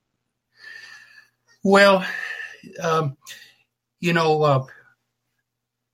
[1.68, 2.06] Well,
[2.80, 3.16] um,
[3.98, 4.66] you know, uh,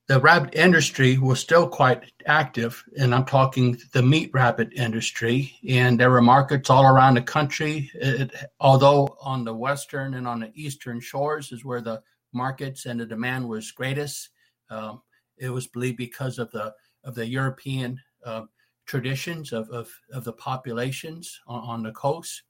[0.09, 5.55] the rabbit industry was still quite active, and I'm talking the meat rabbit industry.
[5.69, 7.91] And there were markets all around the country.
[7.95, 12.99] It, although on the western and on the eastern shores is where the markets and
[12.99, 14.31] the demand was greatest.
[14.71, 15.03] Um,
[15.38, 18.43] it was believed because of the of the European uh,
[18.87, 22.43] traditions of, of, of the populations on, on the coast,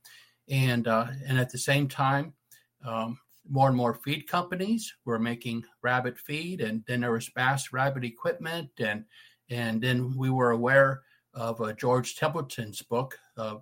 [0.49, 2.33] and uh, and at the same time,
[2.85, 7.73] um, more and more feed companies were making rabbit feed, and then there was Bass
[7.73, 9.05] Rabbit Equipment, and
[9.51, 11.03] and then we were aware
[11.35, 13.57] of uh, George Templeton's book, uh,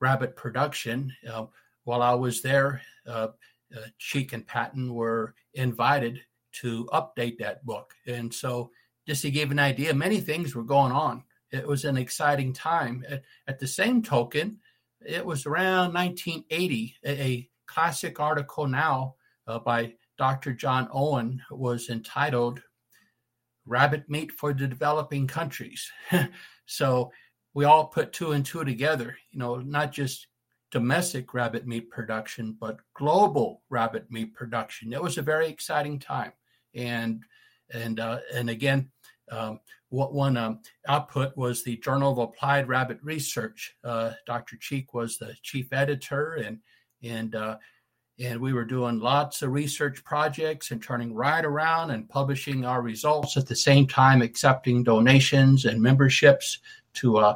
[0.00, 1.12] Rabbit Production.
[1.28, 1.46] Uh,
[1.84, 3.28] while I was there, uh,
[3.76, 6.20] uh, Cheeke and Patton were invited
[6.60, 8.70] to update that book, and so
[9.06, 11.24] just to give an idea, many things were going on.
[11.50, 13.04] It was an exciting time.
[13.08, 14.58] At, at the same token,
[15.00, 16.96] it was around 1980.
[17.04, 19.14] A, a classic article now
[19.46, 20.52] uh, by Dr.
[20.52, 22.60] John Owen was entitled
[23.66, 25.90] Rabbit Meat for the Developing Countries.
[26.66, 27.12] so
[27.54, 30.26] we all put two and two together, you know, not just
[30.70, 34.92] domestic rabbit meat production, but global rabbit meat production.
[34.92, 36.32] It was a very exciting time.
[36.74, 37.22] And
[37.72, 38.90] and uh, and again,
[39.30, 43.74] um, what one um, output was the Journal of Applied Rabbit Research.
[43.84, 44.56] Uh, Dr.
[44.56, 46.58] Cheeke was the chief editor, and
[47.02, 47.56] and uh,
[48.20, 52.82] and we were doing lots of research projects and turning right around and publishing our
[52.82, 56.58] results at the same time, accepting donations and memberships
[56.94, 57.34] to uh,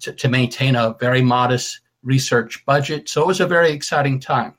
[0.00, 3.08] to, to maintain a very modest research budget.
[3.08, 4.54] So it was a very exciting time.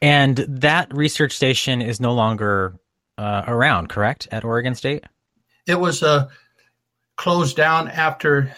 [0.00, 2.78] And that research station is no longer
[3.18, 5.04] uh, around, correct, at Oregon State?
[5.66, 6.28] It was uh,
[7.16, 8.54] closed down after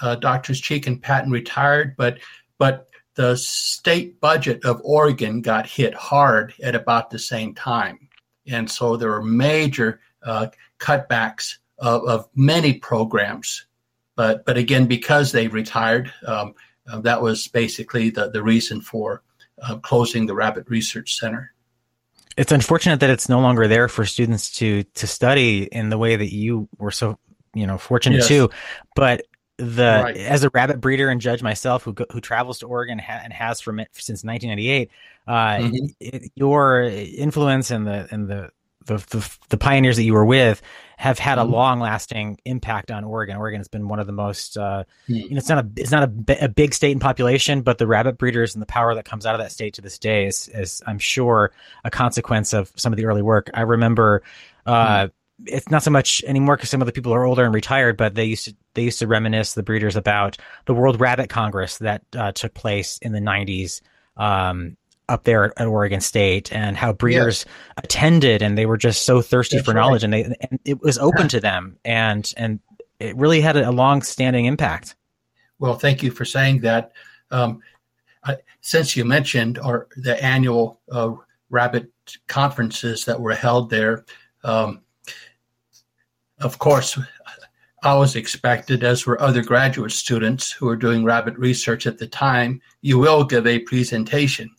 [0.00, 2.18] uh, Doctors Cheeke and Patton retired, but
[2.58, 2.85] but
[3.16, 8.08] the state budget of Oregon got hit hard at about the same time,
[8.46, 10.48] and so there were major uh,
[10.78, 13.66] cutbacks of, of, many programs.
[14.14, 16.54] But but again, because they retired, um,
[16.90, 19.22] uh, that was basically the the reason for
[19.62, 21.52] uh, closing the Rabbit Research Center
[22.36, 26.16] it's unfortunate that it's no longer there for students to to study in the way
[26.16, 27.18] that you were so
[27.54, 28.28] you know fortunate yes.
[28.28, 28.50] to
[28.94, 29.24] but
[29.58, 30.16] the right.
[30.16, 33.60] as a rabbit breeder and judge myself who who travels to Oregon ha- and has
[33.60, 34.90] for since 1998
[35.26, 35.86] uh, mm-hmm.
[35.98, 38.50] it, your influence and the and the
[38.86, 40.62] the, the, the pioneers that you were with
[40.96, 41.52] have had a mm-hmm.
[41.52, 43.36] long lasting impact on Oregon.
[43.36, 45.14] Oregon has been one of the most, uh, mm-hmm.
[45.14, 47.86] you know, it's not a, it's not a, a, big state in population, but the
[47.86, 50.48] rabbit breeders and the power that comes out of that state to this day is,
[50.48, 51.52] is I'm sure
[51.84, 53.50] a consequence of some of the early work.
[53.52, 54.22] I remember,
[54.64, 55.06] uh, mm-hmm.
[55.44, 58.14] It's not so much anymore because some of the people are older and retired, but
[58.14, 62.02] they used to they used to reminisce the breeders about the World Rabbit Congress that
[62.16, 63.80] uh, took place in the '90s
[64.16, 64.76] um,
[65.08, 67.84] up there at Oregon State and how breeders yes.
[67.84, 70.98] attended and they were just so thirsty That's for knowledge and they and it was
[70.98, 72.60] open to them and and
[72.98, 74.96] it really had a, long standing impact.
[75.58, 76.92] Well, thank you for saying that.
[77.30, 77.60] Um,
[78.24, 81.12] I, since you mentioned our the annual uh,
[81.50, 81.90] rabbit
[82.26, 84.04] conferences that were held there,
[84.44, 84.80] um,
[86.40, 86.98] of course,
[87.82, 92.06] I was expected, as were other graduate students who were doing rabbit research at the
[92.06, 94.50] time, you will give a presentation.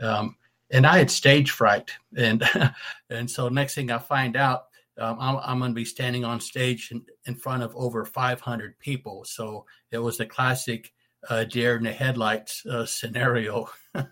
[0.00, 0.36] Um,
[0.70, 2.42] and I had stage fright, and
[3.10, 4.66] and so next thing I find out,
[4.98, 8.78] um, I'm, I'm going to be standing on stage in, in, front of over 500
[8.78, 9.24] people.
[9.24, 10.92] So it was the classic
[11.28, 13.68] uh, deer in the headlights uh, scenario.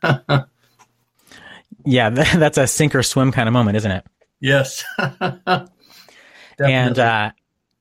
[1.85, 4.05] yeah, that's a sink or swim kind of moment, isn't it?
[4.41, 4.85] Yes.
[6.59, 7.33] and uh,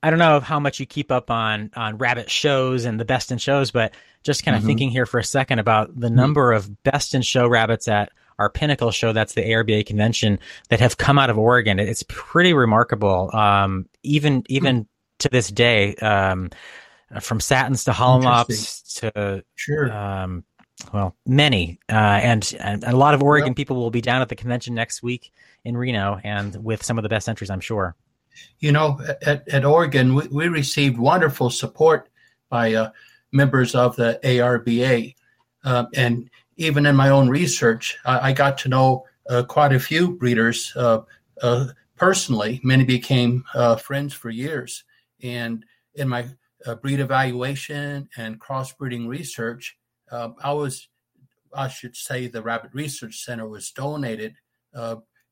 [0.03, 3.31] I don't know how much you keep up on on rabbit shows and the best
[3.31, 4.67] in shows, but just kind of mm-hmm.
[4.67, 6.15] thinking here for a second about the mm-hmm.
[6.15, 10.79] number of best in show rabbits at our pinnacle show, that's the ARBA convention, that
[10.79, 11.79] have come out of Oregon.
[11.79, 13.29] It's pretty remarkable.
[13.35, 14.87] Um, even even mm-hmm.
[15.19, 16.49] to this day, um,
[17.19, 19.91] from Satins to Holland Lops to sure.
[19.91, 20.43] Um,
[20.91, 23.55] well, many, uh, and, and a lot of Oregon yep.
[23.55, 25.31] people will be down at the convention next week
[25.63, 27.95] in Reno, and with some of the best entries, I'm sure.
[28.59, 32.09] You know, at, at Oregon, we, we received wonderful support
[32.49, 32.91] by uh,
[33.31, 35.15] members of the ARBA.
[35.63, 39.79] Uh, and even in my own research, I, I got to know uh, quite a
[39.79, 41.01] few breeders uh,
[41.41, 42.59] uh, personally.
[42.63, 44.83] Many became uh, friends for years.
[45.23, 45.65] And
[45.95, 46.25] in my
[46.81, 49.77] breed evaluation and crossbreeding research,
[50.11, 50.87] um, I was,
[51.55, 54.35] I should say, the Rabbit Research Center was donated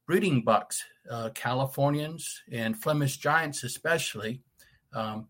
[0.09, 4.41] breeding bucks, uh, Californians and Flemish giants, especially,
[4.91, 5.27] um,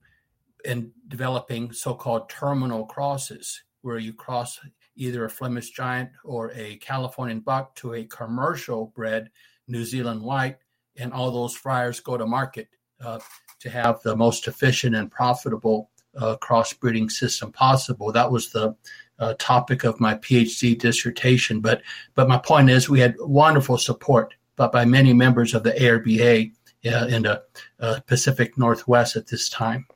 [0.63, 4.57] in developing so called terminal crosses, where you cross
[4.95, 9.29] either a Flemish giant or a Californian buck to a commercial bred
[9.67, 10.55] New Zealand white,
[10.95, 12.69] and all those fryers go to market
[13.03, 13.19] uh,
[13.59, 18.13] to have the most efficient and profitable uh, crossbreeding system possible.
[18.13, 18.73] That was the
[19.19, 21.59] uh, topic of my PhD dissertation.
[21.59, 21.81] But
[22.15, 26.51] but my point is, we had wonderful support but by many members of the ARBA
[26.85, 27.41] uh, in the
[27.79, 29.87] uh, Pacific Northwest at this time.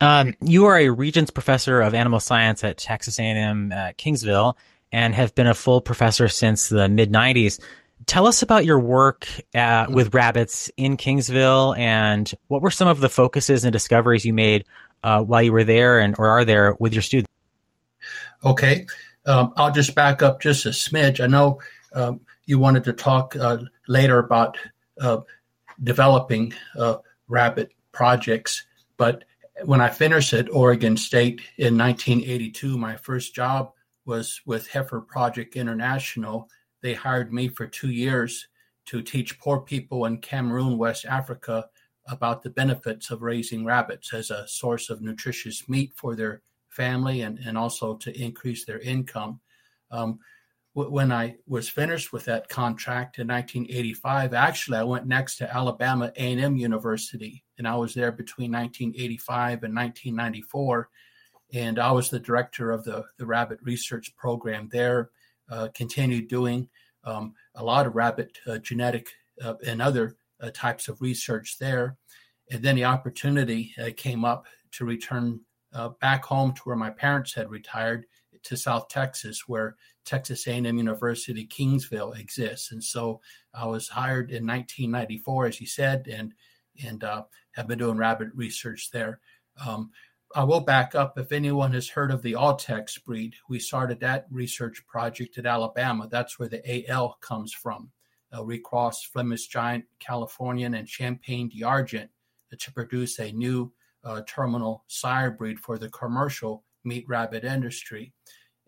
[0.00, 4.56] Um, you are a Regents Professor of Animal Science at Texas A&M at Kingsville
[4.92, 7.60] and have been a full professor since the mid 90s.
[8.06, 13.00] Tell us about your work at, with rabbits in Kingsville and what were some of
[13.00, 14.64] the focuses and discoveries you made
[15.02, 17.30] uh, while you were there and or are there with your students?
[18.42, 18.86] Okay,
[19.26, 21.22] um, I'll just back up just a smidge.
[21.22, 21.60] I know
[21.92, 23.58] um, you wanted to talk uh,
[23.88, 24.56] later about
[25.02, 25.18] uh,
[25.84, 26.96] developing uh,
[27.28, 28.64] rabbit projects.
[28.96, 29.24] But
[29.66, 33.72] when I finished at Oregon State in 1982, my first job
[34.06, 36.48] was with Heifer Project International.
[36.80, 38.48] They hired me for two years
[38.86, 41.66] to teach poor people in Cameroon, West Africa,
[42.06, 47.20] about the benefits of raising rabbits as a source of nutritious meat for their family
[47.20, 49.38] and, and also to increase their income.
[49.90, 50.20] Um,
[50.86, 56.12] when I was finished with that contract in 1985, actually I went next to Alabama
[56.16, 60.88] A&M University, and I was there between 1985 and 1994,
[61.52, 65.10] and I was the director of the the rabbit research program there.
[65.50, 66.68] Uh, continued doing
[67.04, 69.08] um, a lot of rabbit uh, genetic
[69.42, 71.96] uh, and other uh, types of research there,
[72.50, 75.40] and then the opportunity uh, came up to return
[75.72, 78.06] uh, back home to where my parents had retired
[78.44, 79.76] to South Texas, where
[80.08, 82.72] Texas A&M University Kingsville exists.
[82.72, 83.20] And so
[83.52, 86.32] I was hired in 1994, as you said, and
[86.82, 87.24] and uh,
[87.56, 89.20] have been doing rabbit research there.
[89.66, 89.90] Um,
[90.34, 91.18] I will back up.
[91.18, 96.08] If anyone has heard of the Altex breed, we started that research project at Alabama.
[96.08, 97.90] That's where the AL comes from.
[98.34, 102.10] Uh, recross Flemish Giant, Californian, and Champagne d'Argent
[102.56, 103.72] to produce a new
[104.04, 108.12] uh, terminal sire breed for the commercial meat rabbit industry.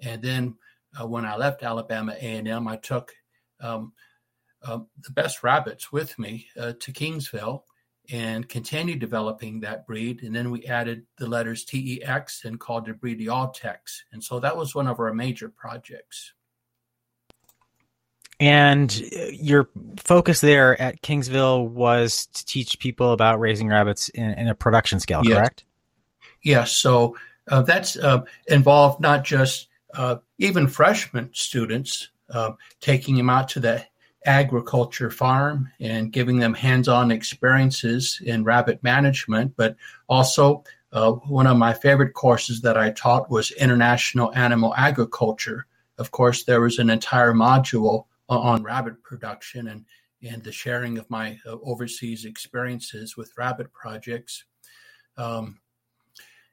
[0.00, 0.56] And then
[0.98, 3.12] uh, when I left Alabama A&M, I took
[3.60, 3.92] um,
[4.62, 7.62] uh, the best rabbits with me uh, to Kingsville
[8.10, 10.22] and continued developing that breed.
[10.22, 14.02] And then we added the letters TEX and called the breed the Altex.
[14.12, 16.32] And so that was one of our major projects.
[18.40, 24.48] And your focus there at Kingsville was to teach people about raising rabbits in, in
[24.48, 25.36] a production scale, Yes.
[25.36, 25.64] correct?
[26.42, 27.16] Yes, so
[27.48, 33.60] uh, that's uh, involved not just uh, even freshman students, uh, taking them out to
[33.60, 33.84] the
[34.26, 39.76] agriculture farm and giving them hands-on experiences in rabbit management, but
[40.08, 40.62] also
[40.92, 45.66] uh, one of my favorite courses that I taught was international animal agriculture.
[45.98, 49.84] Of course, there was an entire module on rabbit production and
[50.22, 54.44] and the sharing of my uh, overseas experiences with rabbit projects.
[55.16, 55.60] Um,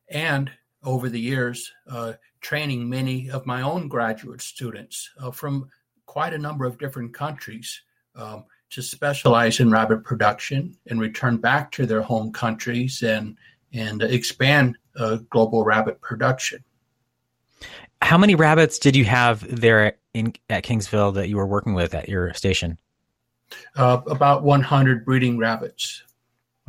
[0.09, 0.49] and
[0.83, 5.69] over the years, uh, training many of my own graduate students uh, from
[6.05, 7.81] quite a number of different countries
[8.15, 13.38] um, to specialize in rabbit production and return back to their home countries and
[13.73, 16.63] and expand uh, global rabbit production.
[18.01, 21.93] How many rabbits did you have there in at Kingsville that you were working with
[21.93, 22.79] at your station?
[23.75, 26.03] Uh, about 100 breeding rabbits.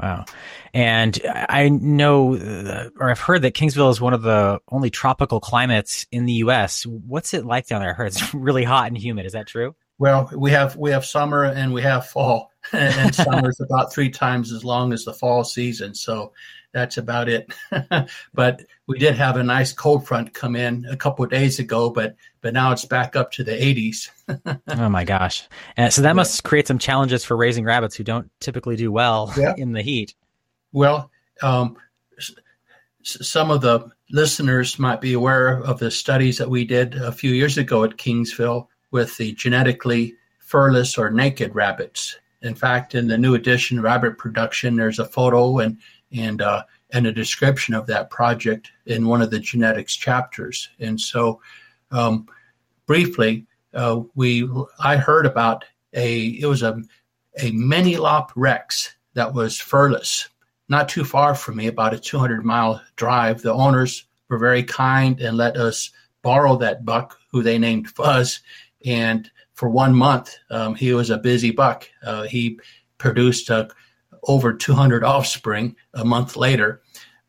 [0.01, 0.27] Wow.
[0.73, 5.41] And I know, uh, or I've heard that Kingsville is one of the only tropical
[5.41, 6.87] climates in the U.S.
[6.87, 7.91] What's it like down there?
[7.91, 9.27] I heard it's really hot and humid.
[9.27, 9.75] Is that true?
[9.99, 14.11] Well, we have we have summer and we have fall, and summer is about three
[14.11, 15.95] times as long as the fall season.
[15.95, 16.33] So
[16.73, 17.53] that's about it.
[18.35, 21.91] but we did have a nice cold front come in a couple of days ago,
[21.91, 24.11] but but now it's back up to the 80s.
[24.69, 25.49] oh my gosh.
[25.77, 29.33] And so that must create some challenges for raising rabbits who don't typically do well
[29.37, 29.55] Yeah.
[29.59, 30.15] in the heat.
[30.73, 31.11] Well,
[31.43, 31.77] um,
[32.19, 32.33] s-
[33.05, 37.33] some of the listeners might be aware of the studies that we did a few
[37.33, 42.17] years ago at Kingsville with the genetically furless or naked rabbits.
[42.41, 45.77] In fact, in the new edition, Rabbit Production, there's a photo and
[46.13, 50.69] and uh, and a description of that project in one of the genetics chapters.
[50.79, 51.41] And so,
[51.91, 52.27] um,
[52.87, 54.49] briefly, uh, we
[54.81, 56.83] I heard about a it was a
[57.41, 60.29] a Mini Lop Rex that was furless
[60.69, 63.43] not too far from me, about a 200 mile drive.
[63.43, 65.91] The owners were very kind and let us
[66.23, 68.41] borrow that buck, who they named Fuzz.
[68.85, 71.89] And for one month, um, he was a busy buck.
[72.03, 72.61] Uh, he
[72.99, 73.69] produced uh,
[74.25, 76.83] over 200 offspring a month later,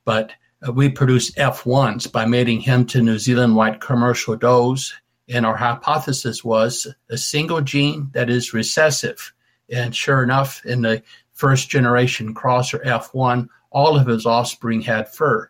[0.05, 0.31] but
[0.67, 4.93] uh, we produced F1s by mating him to New Zealand white commercial does.
[5.27, 9.33] And our hypothesis was a single gene that is recessive.
[9.71, 15.49] And sure enough, in the first generation crosser F1, all of his offspring had fur.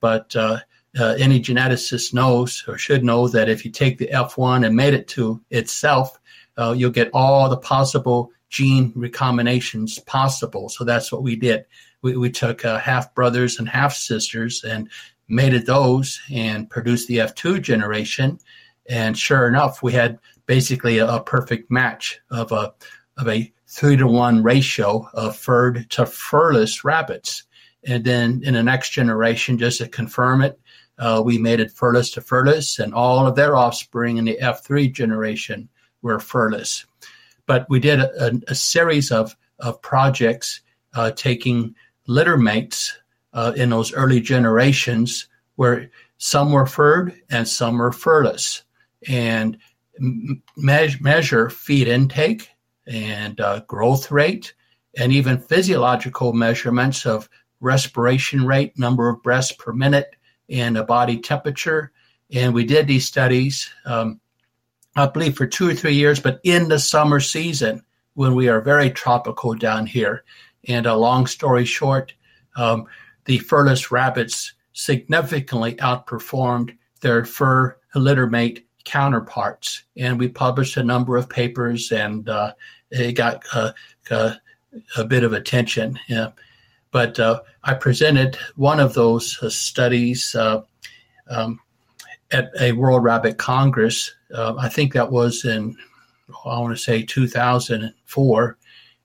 [0.00, 0.60] But uh,
[0.98, 4.94] uh, any geneticist knows or should know that if you take the F1 and mate
[4.94, 6.18] it to itself,
[6.56, 10.68] uh, you'll get all the possible gene recombinations possible.
[10.68, 11.64] So that's what we did.
[12.02, 14.88] We, we took uh, half brothers and half sisters and
[15.26, 18.38] mated those and produced the F2 generation.
[18.88, 22.72] And sure enough, we had basically a, a perfect match of a
[23.16, 27.42] of a three to one ratio of furred to furless rabbits.
[27.84, 30.60] And then in the next generation, just to confirm it,
[30.98, 34.92] uh, we made it furless to furless, and all of their offspring in the F3
[34.92, 35.68] generation
[36.02, 36.86] were furless.
[37.46, 40.60] But we did a, a, series of, of projects
[40.94, 41.74] uh, taking
[42.06, 42.96] litter mates
[43.32, 48.62] uh, in those early generations where some were furred and some were furless,
[49.08, 49.58] and
[49.98, 52.48] me- measure feed intake
[52.86, 54.54] and uh, growth rate,
[54.96, 57.28] and even physiological measurements of
[57.60, 60.16] respiration rate, number of breaths per minute,
[60.48, 61.92] and a body temperature.
[62.32, 64.20] And we did these studies, um,
[64.96, 67.82] I believe, for two or three years, but in the summer season
[68.14, 70.24] when we are very tropical down here.
[70.68, 72.14] And a long story short,
[72.56, 72.86] um,
[73.24, 79.84] the furless rabbits significantly outperformed their fur littermate counterparts.
[79.96, 82.52] And we published a number of papers and uh,
[82.90, 83.72] it got uh,
[84.10, 84.34] uh,
[84.96, 85.98] a bit of attention.
[86.08, 86.30] Yeah.
[86.90, 90.62] But uh, I presented one of those uh, studies uh,
[91.28, 91.58] um,
[92.30, 94.14] at a World Rabbit Congress.
[94.34, 95.76] Uh, I think that was in,
[96.44, 98.58] I want to say 2004.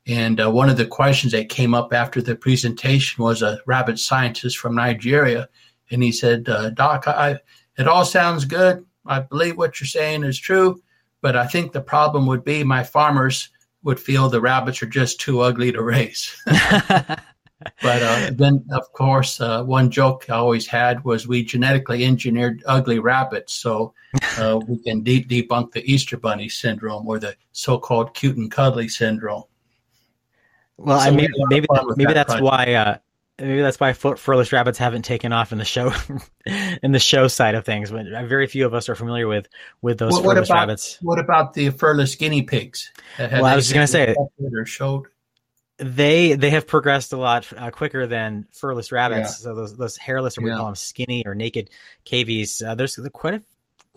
[0.08, 4.00] And uh, one of the questions that came up after the presentation was a rabbit
[4.00, 5.48] scientist from Nigeria.
[5.92, 7.40] And he said, uh, Doc, I,
[7.78, 8.86] it all sounds good.
[9.06, 10.82] I believe what you're saying is true.
[11.22, 13.50] But I think the problem would be my farmers
[13.84, 16.36] would feel the rabbits are just too ugly to raise.
[17.82, 22.64] but uh, then, of course, uh, one joke I always had was we genetically engineered
[22.66, 23.94] ugly rabbits so
[24.38, 28.88] uh, we can de- debunk the Easter Bunny syndrome or the so-called cute and cuddly
[28.88, 29.44] syndrome.
[30.78, 32.98] Well, So I we maybe had a lot of maybe, that that's why uh,
[33.38, 35.92] maybe that's why furless rabbits haven't taken off in the show
[36.84, 39.48] in the show side of things but very few of us are familiar with
[39.82, 40.98] with those what, furless what about, rabbits.
[41.02, 42.92] what about the furless guinea pigs?
[43.18, 44.16] Well i was just going to say
[44.66, 45.08] showed
[45.80, 49.50] they they have progressed a lot uh, quicker than furless rabbits yeah.
[49.50, 51.70] so those those hairless or we call them skinny or naked
[52.06, 53.42] cavies uh, there's quite a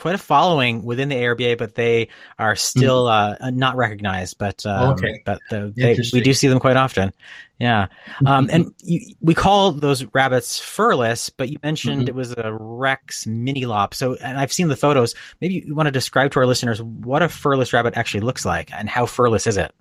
[0.02, 2.08] quite a following within the ARBA, but they
[2.38, 3.44] are still mm-hmm.
[3.44, 4.36] uh, not recognized.
[4.36, 5.22] But um, okay.
[5.24, 7.12] but the, they, we do see them quite often.
[7.58, 7.86] Yeah,
[8.26, 12.08] um, and you, we call those rabbits furless, but you mentioned mm-hmm.
[12.08, 13.94] it was a Rex mini lop.
[13.94, 15.14] So, and I've seen the photos.
[15.40, 18.72] Maybe you want to describe to our listeners what a furless rabbit actually looks like,
[18.72, 19.72] and how furless is it?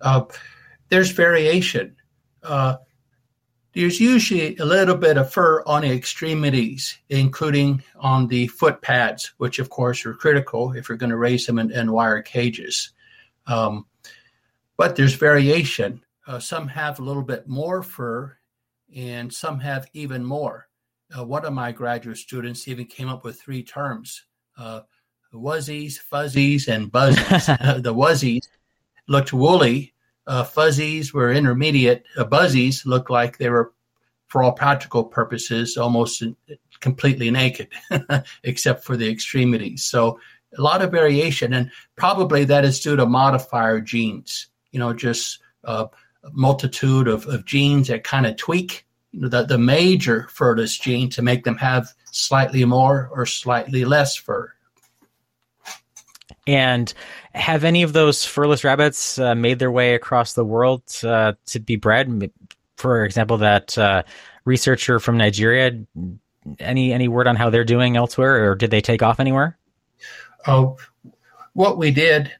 [0.00, 0.24] Uh,
[0.94, 1.96] there's variation.
[2.44, 2.76] Uh,
[3.72, 9.32] there's usually a little bit of fur on the extremities, including on the foot pads,
[9.38, 12.92] which of course are critical if you're going to raise them in, in wire cages.
[13.48, 13.86] Um,
[14.76, 16.00] but there's variation.
[16.28, 18.36] Uh, some have a little bit more fur,
[18.94, 20.68] and some have even more.
[21.16, 24.26] Uh, one of my graduate students even came up with three terms
[24.56, 24.82] uh,
[25.32, 27.46] wuzzies, fuzzies, and buzzies.
[27.82, 28.46] the wuzzies
[29.08, 29.93] looked woolly,
[30.26, 32.04] uh, fuzzies were intermediate.
[32.16, 33.72] Uh, buzzies looked like they were,
[34.28, 36.22] for all practical purposes, almost
[36.80, 37.68] completely naked,
[38.44, 39.84] except for the extremities.
[39.84, 40.18] So
[40.56, 44.48] a lot of variation, and probably that is due to modifier genes.
[44.72, 45.88] You know, just a
[46.32, 51.08] multitude of, of genes that kind of tweak you know, the, the major furless gene
[51.10, 54.52] to make them have slightly more or slightly less fur.
[56.46, 56.92] And
[57.34, 61.60] have any of those furless rabbits uh, made their way across the world uh, to
[61.60, 62.30] be bred?
[62.76, 64.02] For example, that uh,
[64.44, 65.84] researcher from Nigeria.
[66.58, 69.56] Any any word on how they're doing elsewhere, or did they take off anywhere?
[70.46, 70.76] Oh,
[71.54, 72.30] what we did,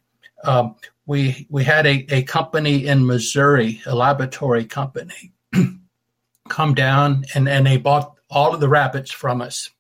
[0.43, 0.77] um,
[1.07, 5.33] we we had a, a company in Missouri, a laboratory company,
[6.49, 9.71] come down and, and they bought all of the rabbits from us.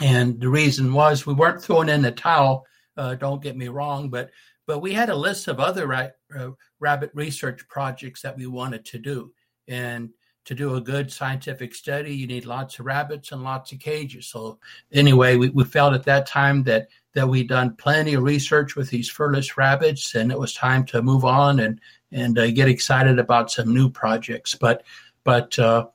[0.00, 2.66] And the reason was we weren't throwing in the towel
[2.98, 4.30] uh, don't get me wrong, but
[4.66, 8.84] but we had a list of other ra- uh, rabbit research projects that we wanted
[8.84, 9.32] to do,
[9.66, 10.10] and
[10.44, 14.28] to do a good scientific study, you need lots of rabbits and lots of cages.
[14.28, 14.58] So
[14.92, 18.88] anyway, we, we felt at that time that that we'd done plenty of research with
[18.90, 21.80] these furless rabbits, and it was time to move on and
[22.12, 24.54] and uh, get excited about some new projects.
[24.54, 24.84] But
[25.22, 25.86] but uh,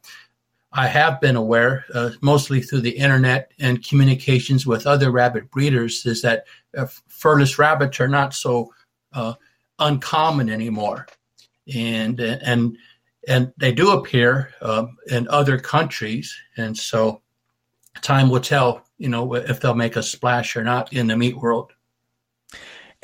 [0.76, 6.06] I have been aware, uh, mostly through the internet and communications with other rabbit breeders,
[6.06, 6.46] is that
[6.76, 8.74] uh, furless rabbits are not so
[9.14, 9.36] uh,
[9.78, 11.06] uncommon anymore,
[11.74, 12.78] and and
[13.28, 17.22] and they do appear um, in other countries, and so
[18.02, 21.38] time will tell, you know, if they'll make a splash or not in the meat
[21.38, 21.72] world.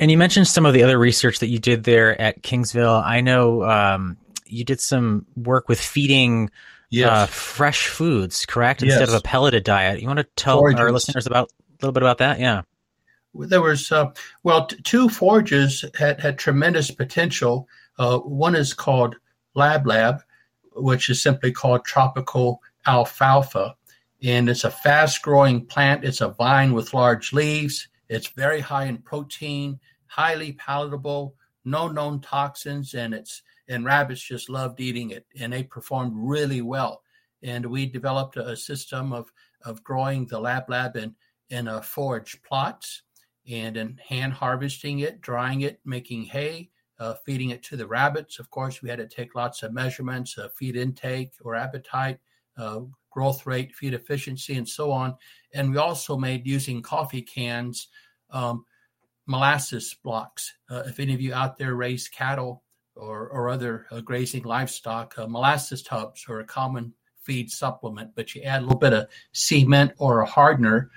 [0.00, 3.02] And you mentioned some of the other research that you did there at Kingsville.
[3.04, 4.16] I know um,
[4.46, 6.50] you did some work with feeding
[6.90, 7.08] yes.
[7.08, 8.82] uh, fresh foods, correct?
[8.82, 9.08] Instead yes.
[9.08, 10.00] of a pelleted diet.
[10.00, 10.80] You want to tell Forages.
[10.80, 12.38] our listeners about a little bit about that?
[12.38, 12.62] Yeah.
[13.34, 14.10] There was uh,
[14.42, 17.68] well, t- two forages had had tremendous potential.
[17.98, 19.16] Uh, one is called
[19.54, 20.22] Lab Lab,
[20.72, 23.76] which is simply called tropical alfalfa,
[24.22, 26.04] and it's a fast growing plant.
[26.04, 27.86] It's a vine with large leaves.
[28.08, 34.50] It's very high in protein, highly palatable, no known toxins, and it's and rabbits just
[34.50, 37.02] loved eating it, and they performed really well.
[37.42, 39.32] And we developed a, system of
[39.64, 41.14] of growing the lab lab in
[41.48, 43.02] in a forage plots
[43.48, 48.38] and in hand harvesting it, drying it, making hay, uh, feeding it to the rabbits.
[48.38, 52.18] Of course, we had to take lots of measurements, uh, feed intake or appetite,
[52.58, 55.16] uh, growth rate, feed efficiency, and so on.
[55.54, 57.88] And we also made using coffee cans
[58.30, 58.64] um,
[59.26, 60.54] molasses blocks.
[60.68, 62.62] Uh, if any of you out there raise cattle,
[62.96, 68.34] or, or other uh, grazing livestock, uh, molasses tubs are a common feed supplement, but
[68.34, 70.90] you add a little bit of cement or a hardener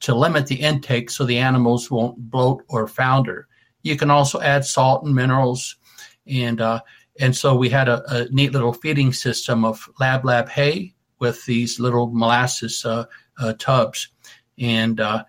[0.00, 3.48] to limit the intake so the animals won't bloat or founder.
[3.82, 5.76] You can also add salt and minerals,
[6.26, 6.80] and uh,
[7.18, 11.44] and so we had a, a, neat little feeding system of lab lab hay with
[11.46, 13.06] these little molasses uh,
[13.38, 14.08] uh, tubs,
[14.58, 15.24] and uh,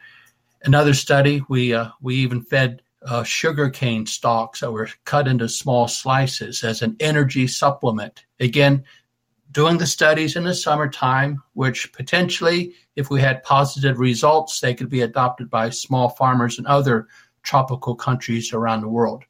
[0.63, 6.63] another study we we even fed uh, sugarcane stalks that were cut into small slices
[6.63, 8.25] as an energy supplement.
[8.39, 8.83] Again,
[9.51, 14.89] doing the studies in the summertime, which potentially, if we had positive results, they could
[14.89, 17.07] be adopted by small farmers in other
[17.43, 19.23] tropical countries around the world.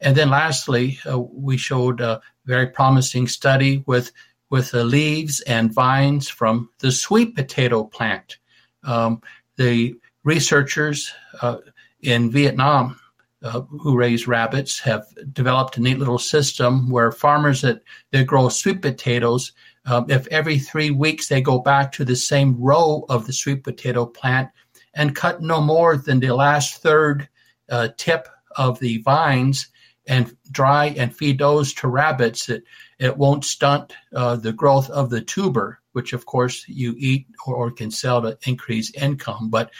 [0.00, 4.10] And then lastly, uh, we showed a very promising study with,
[4.50, 8.38] with the leaves and vines from the sweet potato plant.
[8.84, 9.22] Um,
[9.56, 9.94] the
[10.24, 11.58] researchers uh,
[12.02, 12.98] in Vietnam
[13.42, 18.48] uh, who raise rabbits have developed a neat little system where farmers that, that grow
[18.48, 19.52] sweet potatoes,
[19.86, 23.64] um, if every three weeks they go back to the same row of the sweet
[23.64, 24.48] potato plant
[24.94, 27.28] and cut no more than the last third
[27.70, 29.68] uh, tip of the vines
[30.06, 32.64] and dry and feed those to rabbits, it,
[32.98, 37.54] it won't stunt uh, the growth of the tuber, which of course you eat or,
[37.54, 39.48] or can sell to increase income.
[39.48, 39.70] But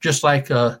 [0.00, 0.78] just like uh,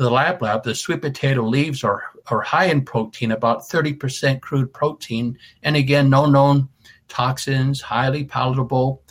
[0.00, 4.72] the lab lab, the sweet potato leaves are, are high in protein, about 30% crude
[4.72, 5.38] protein.
[5.62, 6.70] And again, no known
[7.08, 9.02] toxins, highly palatable.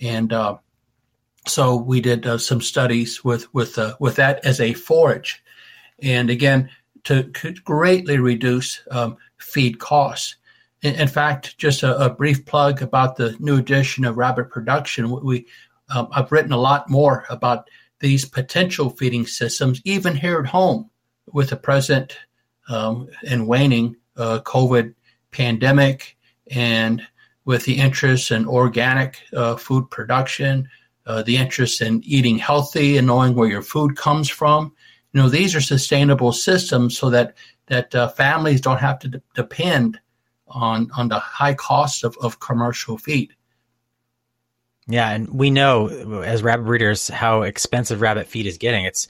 [0.00, 0.58] And uh,
[1.48, 5.42] so we did uh, some studies with, with, uh, with that as a forage.
[6.00, 6.70] And again,
[7.04, 7.24] to
[7.64, 10.36] greatly reduce um, feed costs.
[10.82, 15.10] In, in, fact, just a, a, brief plug about the new edition of Rabbit Production.
[15.24, 15.46] We,
[15.92, 17.68] um, I've written a lot more about
[18.00, 20.90] these potential feeding systems, even here at home,
[21.32, 22.16] with the present
[22.68, 24.94] um, and waning uh, COVID
[25.30, 26.16] pandemic,
[26.50, 27.02] and
[27.44, 30.68] with the interest in organic uh, food production,
[31.06, 34.72] uh, the interest in eating healthy and knowing where your food comes from.
[35.12, 37.36] You know, these are sustainable systems so that
[37.68, 39.98] that uh, families don't have to depend
[40.48, 43.34] on on the high cost of, of commercial feed.
[44.88, 45.88] Yeah, and we know
[46.22, 48.84] as rabbit breeders how expensive rabbit feed is getting.
[48.84, 49.08] It's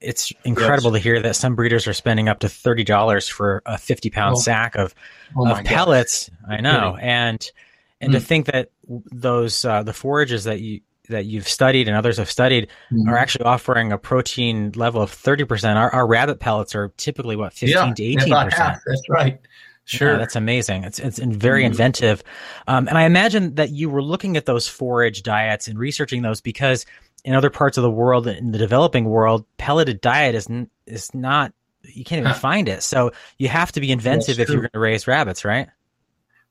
[0.00, 1.02] it's incredible yes.
[1.02, 4.36] to hear that some breeders are spending up to thirty dollars for a fifty pound
[4.36, 4.40] oh.
[4.40, 4.94] sack of
[5.36, 6.30] oh of pellets.
[6.46, 6.54] God.
[6.54, 7.02] I know, really?
[7.02, 7.52] and
[8.00, 8.14] and mm.
[8.14, 12.30] to think that those uh, the forages that you that you've studied and others have
[12.30, 13.08] studied mm.
[13.08, 15.76] are actually offering a protein level of thirty percent.
[15.76, 18.78] Our, our rabbit pellets are typically what fifteen yeah, to eighteen percent.
[18.86, 19.40] That's right.
[19.88, 20.84] Sure, yeah, that's amazing.
[20.84, 21.72] It's it's very mm-hmm.
[21.72, 22.22] inventive,
[22.66, 26.42] um, and I imagine that you were looking at those forage diets and researching those
[26.42, 26.84] because
[27.24, 31.14] in other parts of the world, in the developing world, pelleted diet is n- is
[31.14, 32.82] not you can't even find it.
[32.82, 35.68] So you have to be inventive if you're going to raise rabbits, right?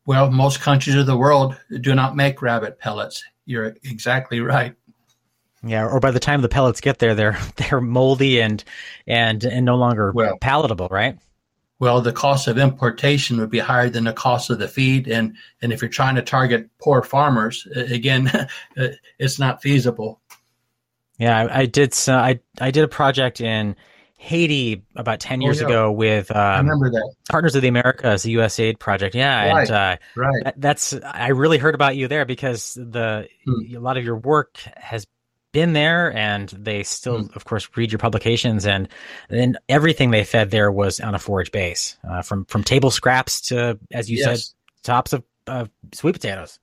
[0.07, 3.23] Well, most countries of the world do not make rabbit pellets.
[3.45, 4.73] You're exactly right.
[5.63, 8.63] Yeah, or by the time the pellets get there, they're they're moldy and
[9.05, 11.19] and and no longer well, palatable, right?
[11.79, 15.07] Well, the cost of importation would be higher than the cost of the feed.
[15.07, 18.31] And, and if you're trying to target poor farmers, again,
[19.19, 20.19] it's not feasible.
[21.17, 21.95] Yeah, I, I did.
[22.07, 23.75] Uh, I I did a project in
[24.17, 25.67] Haiti about ten years oh, yeah.
[25.67, 26.69] ago with um,
[27.29, 29.15] Partners of the Americas, the USAID project.
[29.15, 30.43] Yeah, right, and uh, right.
[30.43, 33.75] That, that's I really heard about you there because the hmm.
[33.75, 35.07] a lot of your work has
[35.57, 37.35] been there and they still mm.
[37.35, 38.87] of course read your publications and
[39.27, 43.41] then everything they fed there was on a forage base uh, from from table scraps
[43.41, 44.25] to as you yes.
[44.25, 46.59] said tops of uh, sweet potatoes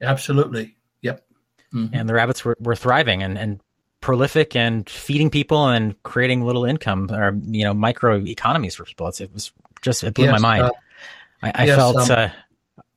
[0.00, 1.24] absolutely yep
[1.72, 1.94] mm-hmm.
[1.94, 3.60] and the rabbits were, were thriving and, and
[4.00, 9.06] prolific and feeding people and creating little income or you know micro economies for people
[9.06, 10.72] it's, it was just it blew yes, my mind uh,
[11.44, 12.28] I, I yes, felt um, uh,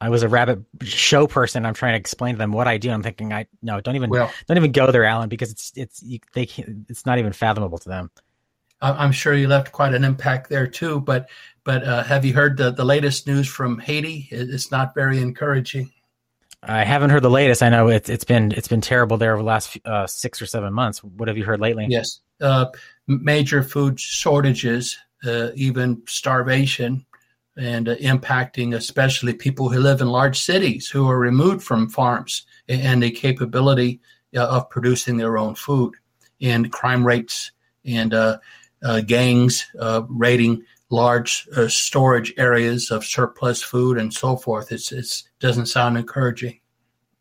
[0.06, 1.66] I was a rabbit show person.
[1.66, 2.92] I'm trying to explain to them what I do.
[2.92, 6.04] I'm thinking, I no, don't even well, don't even go there, Alan, because it's it's
[6.04, 8.12] you, they can't, it's not even fathomable to them.
[8.82, 11.00] I'm sure you left quite an impact there too.
[11.00, 11.28] But
[11.64, 14.28] but uh, have you heard the the latest news from Haiti?
[14.30, 15.92] It's not very encouraging.
[16.62, 17.64] I haven't heard the latest.
[17.64, 20.46] I know it's it's been it's been terrible there over the last uh, six or
[20.46, 21.04] seven months.
[21.04, 21.88] What have you heard lately?
[21.90, 22.68] Yes, uh,
[23.08, 27.08] major food shortages, uh, even starvation
[27.58, 32.46] and uh, impacting especially people who live in large cities who are removed from farms
[32.68, 34.00] and the capability
[34.36, 35.94] uh, of producing their own food
[36.42, 37.52] and crime rates
[37.86, 38.38] and uh,
[38.84, 44.72] uh gangs uh, raiding large uh, storage areas of surplus food and so forth.
[44.72, 46.60] It's it doesn't sound encouraging.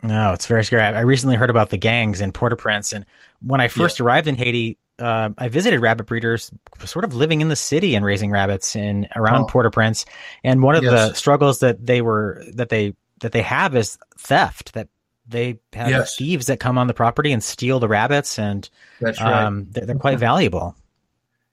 [0.03, 0.83] No, it's very scary.
[0.83, 3.07] I recently heard about the gangs in Port-au-Prince, and
[3.41, 4.05] when I first yeah.
[4.05, 6.51] arrived in Haiti, uh, I visited rabbit breeders,
[6.85, 9.47] sort of living in the city and raising rabbits in around oh.
[9.47, 10.07] Port-au-Prince.
[10.43, 10.93] And one of yes.
[10.93, 14.75] the struggles that they were that they that they have is theft.
[14.75, 14.89] That
[15.27, 16.17] they have yes.
[16.17, 18.69] thieves that come on the property and steal the rabbits, and
[19.01, 19.45] that's right.
[19.45, 20.77] Um, they're, they're, quite valuable.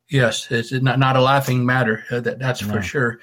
[0.09, 2.03] Yes, it's not not a laughing matter.
[2.11, 2.73] Uh, that, that's no.
[2.73, 3.19] for sure.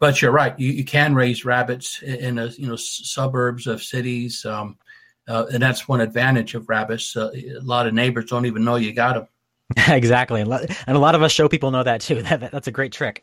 [0.00, 0.56] But you're right.
[0.58, 4.78] You, you can raise rabbits in, a, you know suburbs of cities, um,
[5.26, 7.16] uh, and that's one advantage of rabbits.
[7.16, 9.26] Uh, a lot of neighbors don't even know you got them.
[9.88, 10.50] exactly, and
[10.86, 12.22] a lot of us show people know that too.
[12.28, 13.22] That, that's a great trick.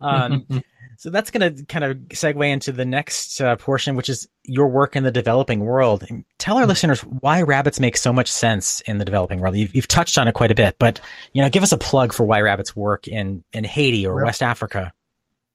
[0.00, 0.46] Um,
[0.98, 4.68] so that's going to kind of segue into the next uh, portion, which is your
[4.68, 6.06] work in the developing world.
[6.38, 6.68] Tell our mm-hmm.
[6.68, 9.56] listeners why rabbits make so much sense in the developing world.
[9.56, 11.00] You've, you've, touched on it quite a bit, but
[11.32, 14.26] you know, give us a plug for why rabbits work in in Haiti or well,
[14.26, 14.92] West Africa.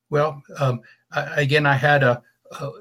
[0.10, 0.82] Well, um,
[1.12, 2.22] I, again, I had a,
[2.60, 2.72] a,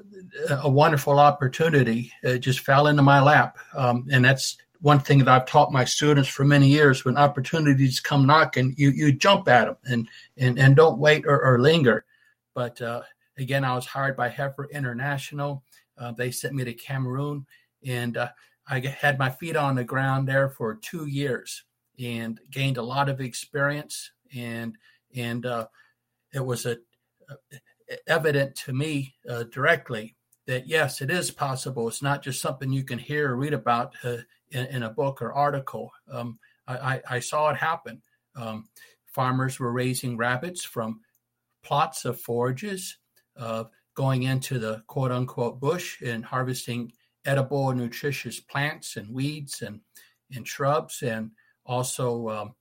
[0.63, 2.11] a wonderful opportunity.
[2.23, 5.85] It just fell into my lap, um, and that's one thing that I've taught my
[5.85, 10.07] students for many years: when opportunities come knocking, you you jump at them and
[10.37, 12.05] and and don't wait or, or linger.
[12.53, 13.01] But uh,
[13.37, 15.63] again, I was hired by Heifer International.
[15.97, 17.45] Uh, they sent me to Cameroon,
[17.85, 18.29] and uh,
[18.67, 21.63] I had my feet on the ground there for two years
[21.99, 24.11] and gained a lot of experience.
[24.35, 24.77] And
[25.15, 25.67] and uh,
[26.33, 26.77] it was a,
[28.07, 30.15] evident to me uh, directly
[30.47, 31.87] that yes, it is possible.
[31.87, 34.17] It's not just something you can hear or read about uh,
[34.49, 35.91] in, in, a book or article.
[36.11, 38.01] Um, I, I, saw it happen.
[38.35, 38.69] Um,
[39.05, 41.01] farmers were raising rabbits from
[41.63, 42.97] plots of forages,
[43.37, 43.65] uh,
[43.95, 46.91] going into the quote unquote bush and harvesting
[47.25, 49.81] edible nutritious plants and weeds and,
[50.33, 51.31] and shrubs, and
[51.65, 52.55] also um,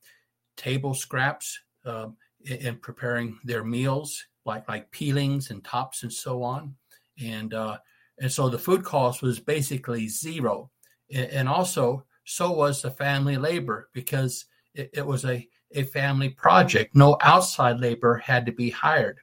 [0.57, 6.43] table scraps um, in, in, preparing their meals, like, like peelings and tops and so
[6.43, 6.75] on.
[7.23, 7.79] And, uh,
[8.19, 10.71] and so the food cost was basically zero.
[11.13, 14.45] And also, so was the family labor because
[14.75, 16.95] it, it was a, a family project.
[16.95, 19.19] No outside labor had to be hired.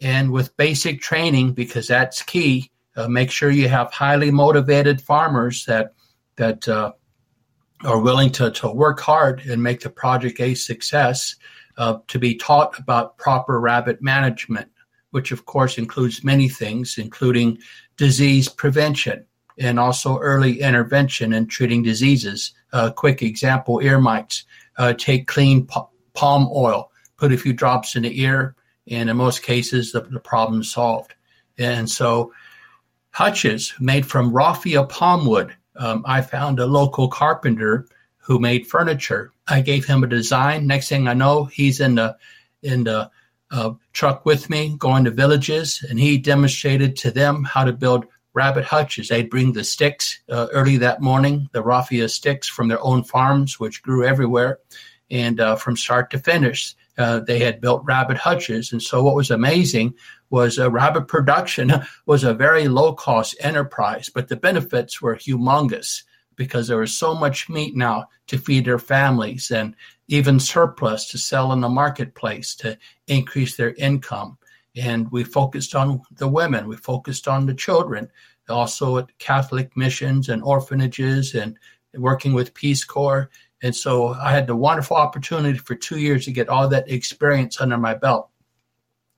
[0.00, 5.64] And with basic training, because that's key, uh, make sure you have highly motivated farmers
[5.66, 5.94] that
[6.36, 6.92] that uh,
[7.84, 11.34] are willing to, to work hard and make the project a success.
[11.76, 14.68] Uh, to be taught about proper rabbit management,
[15.10, 17.58] which of course includes many things, including
[17.96, 19.24] disease prevention
[19.58, 22.52] and also early intervention in treating diseases.
[22.72, 24.44] A quick example: ear mites.
[24.76, 25.66] Uh, take clean
[26.14, 28.54] palm oil, put a few drops in the ear,
[28.86, 31.14] and in most cases, the, the problem is solved.
[31.58, 32.32] And so,
[33.10, 35.52] hutches made from raffia palm wood.
[35.74, 37.88] Um, I found a local carpenter
[38.18, 39.32] who made furniture.
[39.48, 40.68] I gave him a design.
[40.68, 42.16] Next thing I know, he's in the
[42.62, 43.10] in the
[43.50, 48.06] uh, truck with me, going to villages, and he demonstrated to them how to build
[48.34, 49.08] rabbit hutches.
[49.08, 53.58] They'd bring the sticks uh, early that morning, the raffia sticks from their own farms,
[53.58, 54.58] which grew everywhere,
[55.10, 58.72] and uh, from start to finish, uh, they had built rabbit hutches.
[58.72, 59.94] And so what was amazing
[60.30, 61.72] was uh, rabbit production
[62.06, 66.02] was a very low cost enterprise, but the benefits were humongous
[66.36, 69.74] because there was so much meat now to feed their families and
[70.08, 74.38] even surplus to sell in the marketplace to increase their income.
[74.76, 78.10] And we focused on the women, we focused on the children,
[78.48, 81.58] also at Catholic missions and orphanages and
[81.94, 83.28] working with Peace Corps
[83.62, 87.60] and so I had the wonderful opportunity for two years to get all that experience
[87.60, 88.30] under my belt.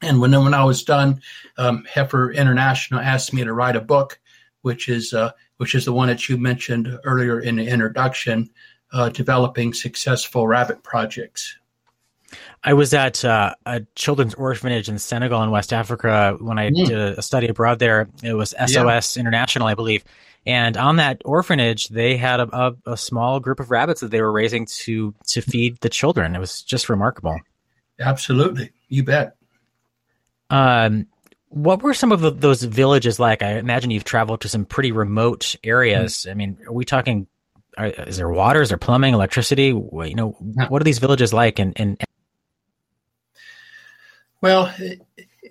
[0.03, 1.20] And when when I was done,
[1.59, 4.18] um, Heifer International asked me to write a book,
[4.62, 8.49] which is uh, which is the one that you mentioned earlier in the introduction,
[8.93, 11.57] uh, developing successful rabbit projects.
[12.62, 16.86] I was at uh, a children's orphanage in Senegal in West Africa when I mm.
[16.86, 18.09] did a study abroad there.
[18.22, 19.20] It was SOS yeah.
[19.20, 20.05] International, I believe,
[20.47, 24.22] and on that orphanage, they had a, a, a, small group of rabbits that they
[24.22, 26.34] were raising to to feed the children.
[26.34, 27.38] It was just remarkable.
[27.99, 29.36] Absolutely, you bet.
[30.49, 31.07] Um,
[31.49, 33.43] what were some of the, those villages like?
[33.43, 36.18] I imagine you've traveled to some pretty remote areas.
[36.18, 36.30] Mm-hmm.
[36.30, 37.26] I mean, are we talking?
[37.81, 38.61] Are, is there water?
[38.61, 39.68] Is there plumbing, electricity?
[39.68, 40.31] You know,
[40.68, 41.59] what are these villages like?
[41.59, 41.99] And, and
[44.43, 45.01] well, it,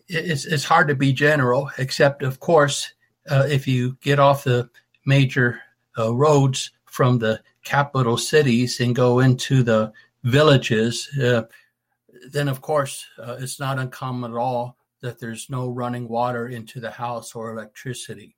[0.07, 2.93] it's it's hard to be general, except of course
[3.29, 4.69] uh, if you get off the
[5.05, 5.61] major
[5.97, 9.91] uh, roads from the capital cities and go into the
[10.23, 11.43] villages, uh,
[12.31, 16.79] then of course uh, it's not uncommon at all that there's no running water into
[16.79, 18.35] the house or electricity,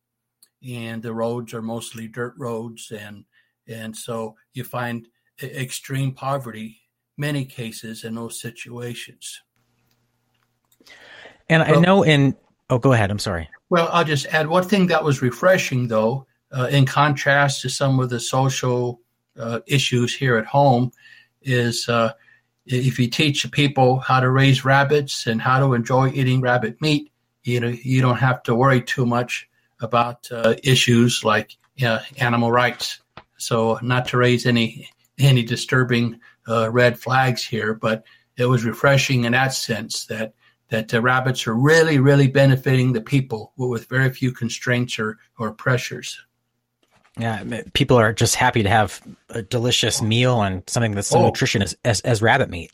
[0.66, 3.26] and the roads are mostly dirt roads, and
[3.72, 5.08] and so you find
[5.42, 6.82] extreme poverty
[7.18, 9.42] many cases in those situations.
[11.50, 12.36] And I know in
[12.70, 13.12] oh, go ahead.
[13.12, 13.50] I'm sorry.
[13.70, 18.00] Well, I'll just add one thing that was refreshing, though, uh, in contrast to some
[18.00, 19.02] of the social
[19.38, 20.92] uh, issues here at home,
[21.42, 22.14] is uh,
[22.66, 27.12] if you teach people how to raise rabbits and how to enjoy eating rabbit meat,
[27.44, 29.50] you know, you don't have to worry too much
[29.82, 31.58] about uh, issues like
[32.18, 33.00] animal rights.
[33.42, 34.90] So, not to raise any
[35.20, 38.04] any disturbing uh, red flags here, but
[38.38, 40.34] it was refreshing in that sense that
[40.72, 46.18] that rabbits are really, really benefiting the people with very few constraints or, or pressures.
[47.20, 51.26] Yeah, people are just happy to have a delicious meal and something that's so oh.
[51.26, 52.72] nutritious as, as rabbit meat.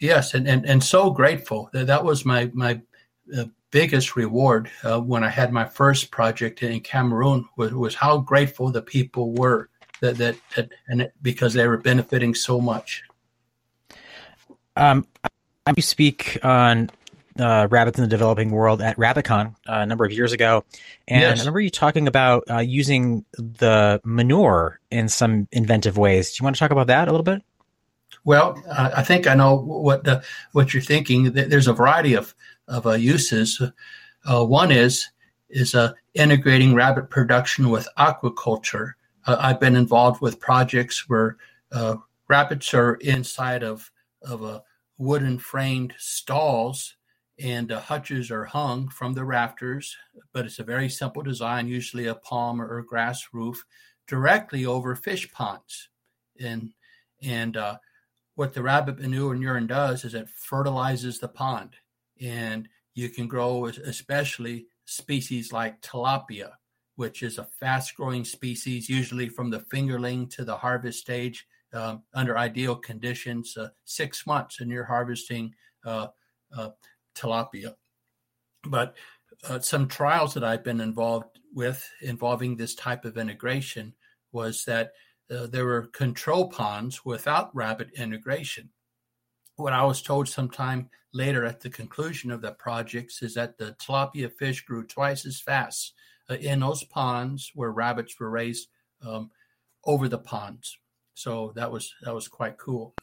[0.00, 1.70] Yes, and, and, and so grateful.
[1.72, 2.80] That, that was my, my
[3.36, 8.18] uh, biggest reward uh, when I had my first project in Cameroon was, was how
[8.18, 9.69] grateful the people were
[10.00, 13.02] that, that, that and it, because they were benefiting so much.
[14.76, 15.06] Um,
[15.76, 16.90] you speak on
[17.38, 20.64] uh, rabbits in the developing world at RabbitCon uh, a number of years ago,
[21.08, 21.38] and Yes.
[21.38, 26.32] I remember you talking about uh, using the manure in some inventive ways.
[26.32, 27.42] Do you want to talk about that a little bit?
[28.24, 30.22] Well, I I think I know what the,
[30.52, 31.32] what you're thinking.
[31.32, 32.34] There's a variety of
[32.68, 33.62] of uh, uses.
[34.24, 35.08] Uh, one is
[35.48, 38.92] is uh, integrating rabbit production with aquaculture.
[39.26, 41.36] Uh, I've been involved with projects where
[41.72, 41.96] uh,
[42.28, 43.90] rabbits are inside of
[44.22, 44.62] of a
[44.98, 46.94] wooden framed stalls,
[47.38, 49.96] and uh, hutches are hung from the rafters.
[50.32, 53.64] But it's a very simple design, usually a palm or grass roof,
[54.06, 55.88] directly over fish ponds,
[56.40, 56.72] and
[57.22, 57.76] and uh,
[58.34, 61.76] what the rabbit manure and urine does is it fertilizes the pond
[62.20, 66.52] and you can grow especially species like tilapia
[67.00, 72.02] which is a fast growing species usually from the fingerling to the harvest stage um,
[72.12, 75.54] under ideal conditions uh, six months and you're harvesting
[75.86, 76.08] uh,
[76.56, 76.70] uh,
[77.14, 77.74] tilapia
[78.64, 78.94] but
[79.48, 83.94] uh, some trials that i've been involved with involving this type of integration
[84.32, 84.92] was that
[85.30, 88.70] uh, there were control ponds without rabbit integration.
[89.56, 93.76] What I was told sometime later at the conclusion of the projects is that the
[93.80, 95.94] tilapia fish grew twice as fast
[96.30, 98.68] in those ponds where rabbits were raised
[99.06, 99.30] um,
[99.84, 100.78] over the ponds.
[101.14, 102.94] So that was that was quite cool.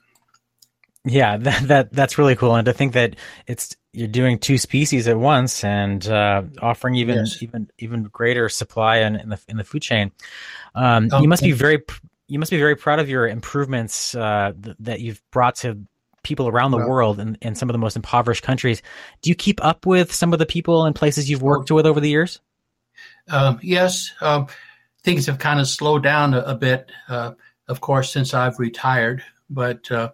[1.06, 3.16] Yeah, that, that that's really cool, and to think that
[3.46, 7.42] it's you're doing two species at once and uh, offering even Yes.
[7.42, 10.12] even even greater supply in, in the in the food chain.
[10.76, 11.84] Um, Um, you must be very
[12.28, 15.80] you must be very proud of your improvements uh, th- that you've brought to
[16.24, 18.82] people around the Well- world and in some of the most impoverished countries.
[19.22, 22.00] Do you keep up with some of the people and places you've worked with over
[22.02, 22.42] the years?
[23.30, 24.48] Um, yes, um,
[25.04, 27.34] things have kind of slowed down a, a bit, uh,
[27.68, 29.24] of course, since I've retired.
[29.50, 30.12] But uh,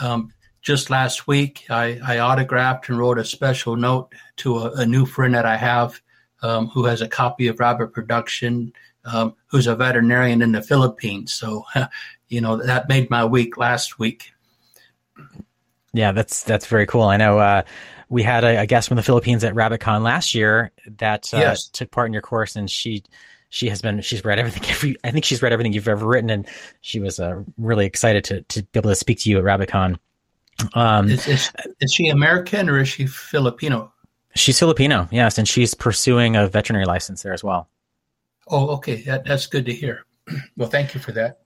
[0.00, 0.32] um,
[0.62, 5.06] just last week, I, I autographed and wrote a special note to a, a new
[5.06, 6.00] friend that I have
[6.42, 8.72] um, who has a copy of Rabbit Production,
[9.04, 11.32] um, who's a veterinarian in the Philippines.
[11.32, 11.64] So,
[12.28, 14.32] you know, that made my week last week.
[15.92, 17.02] Yeah, that's that's very cool.
[17.04, 17.62] I know uh,
[18.08, 21.68] we had a, a guest from the Philippines at RabbitCon last year that uh, Yes.
[21.68, 23.02] took part in your course, and she
[23.48, 24.62] she has been she's read everything.
[24.70, 26.46] Every, I think she's read everything you've ever written, and
[26.82, 29.96] she was uh, really excited to to be able to speak to you at RabbitCon.
[30.74, 33.92] Um, Is, is, is she American or is she Filipino?
[34.34, 37.68] she's Filipino, yes, and she's pursuing a veterinary license there as well.
[38.48, 39.02] Oh, okay.
[39.02, 40.04] That, that's good to hear.
[40.56, 41.40] well, thank you for that.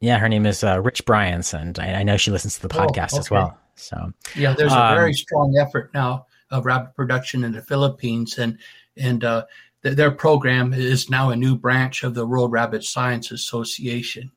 [0.00, 2.78] Yeah, her name is uh, Rich Bryans, and I, I know she listens to the
[2.78, 3.58] Oh, podcast as well.
[3.78, 8.38] So Yeah, there's a Um, very strong effort now of rabbit production in the Philippines,
[8.38, 8.58] and
[8.96, 9.44] and uh,
[9.82, 14.32] th- their program is now a new branch of the World Rabbit Science Association.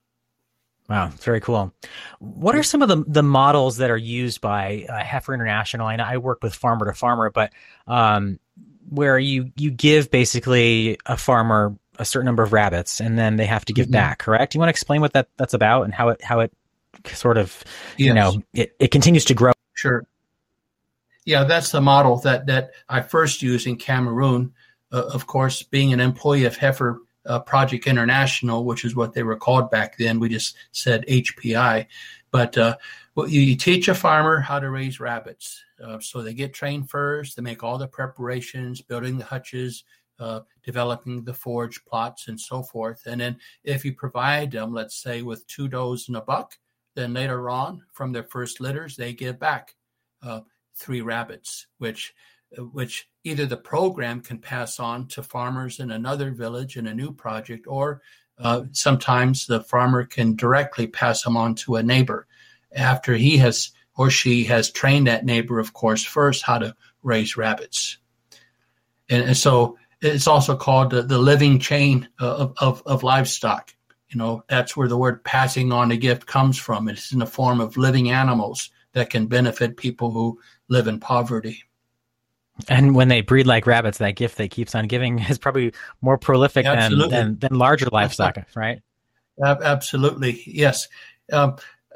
[0.89, 1.73] Wow, it's very cool.
[2.19, 5.87] What are some of the the models that are used by uh, Heifer International?
[5.87, 7.53] I know I work with farmer to farmer, but
[7.87, 8.39] um,
[8.89, 13.45] where you you give basically a farmer a certain number of rabbits, and then they
[13.45, 13.91] have to give Mhm.
[13.91, 14.19] back.
[14.19, 14.51] Correct?
[14.51, 16.51] Do you want to explain what that that's about and how it how it
[17.09, 17.63] sort of
[17.97, 19.53] you know it, it continues to grow?
[19.73, 20.05] Sure.
[21.25, 24.53] Yeah, that's the model that that I first used in Cameroon.
[24.91, 29.23] Uh, of course, being an employee of Heifer uh, Project International, which is what they
[29.23, 31.85] were called back then, we just said HPI.
[32.31, 32.77] But uh,
[33.15, 35.63] well, you, you teach a farmer how to raise rabbits.
[35.83, 37.35] Uh, so they get trained first.
[37.35, 39.83] They make all the preparations, building the hutches,
[40.19, 43.03] uh, developing the forage plots, and so forth.
[43.05, 46.57] And then if you provide them, let's say with two does and a buck,
[46.95, 49.75] then later on, from their first litters, they give back
[50.21, 50.41] uh,
[50.75, 52.13] three rabbits, which
[52.57, 57.13] which either the program can pass on to farmers in another village in a new
[57.13, 58.01] project, or
[58.39, 62.27] uh, sometimes the farmer can directly pass them on to a neighbor
[62.73, 67.37] after he has or she has trained that neighbor, of course, first how to raise
[67.37, 67.97] rabbits.
[69.09, 73.73] And, and so it's also called the, the living chain of, of, of livestock.
[74.11, 76.89] You know, that's where the word passing on a gift comes from.
[76.89, 80.37] It's in the form of living animals that can benefit people who
[80.67, 81.63] live in poverty.
[82.67, 86.17] And when they breed like rabbits, that gift that keeps on giving is probably more
[86.17, 88.81] prolific than, than than larger livestock, right?
[89.43, 90.89] Absolutely, yes.
[91.31, 91.55] Um,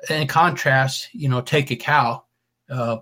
[0.10, 2.24] in contrast, you know, take a cow,
[2.70, 2.98] uh,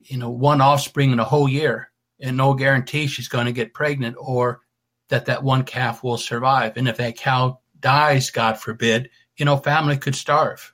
[0.00, 3.74] you know, one offspring in a whole year, and no guarantee she's going to get
[3.74, 4.62] pregnant or
[5.10, 6.76] that that one calf will survive.
[6.76, 10.72] And if that cow dies, God forbid, you know, family could starve.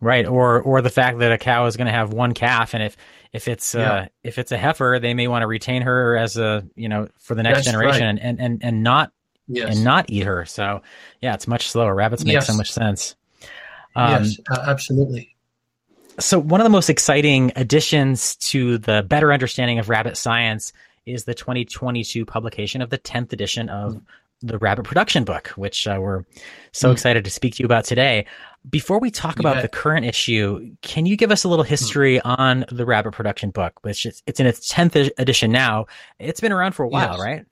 [0.00, 2.82] Right, or or the fact that a cow is going to have one calf, and
[2.82, 2.96] if
[3.32, 6.66] if it's uh, if it's a heifer, they may want to retain her as a
[6.74, 8.18] you know for the next That's generation, right.
[8.22, 9.12] and, and and not
[9.48, 10.44] Yes, and not eat her.
[10.44, 10.82] So
[11.22, 11.94] yeah, it's much slower.
[11.94, 13.16] Rabbits make so much sense.
[13.94, 15.34] Um, yes, uh, absolutely.
[16.18, 20.72] So, one of the most exciting additions to the better understanding of rabbit science
[21.06, 24.00] is the 2022 publication of the 10th edition of
[24.42, 26.24] the Rabbit Production Book, which uh, we're
[26.72, 26.92] so mm.
[26.92, 28.26] excited to speak to you about today.
[28.68, 32.38] Before we talk about the current issue, can you give us a little history mm.
[32.38, 35.86] on the Rabbit Production Book, which is, it's in its 10th edition now.
[36.18, 37.20] It's been around for a while, yes.
[37.20, 37.44] right?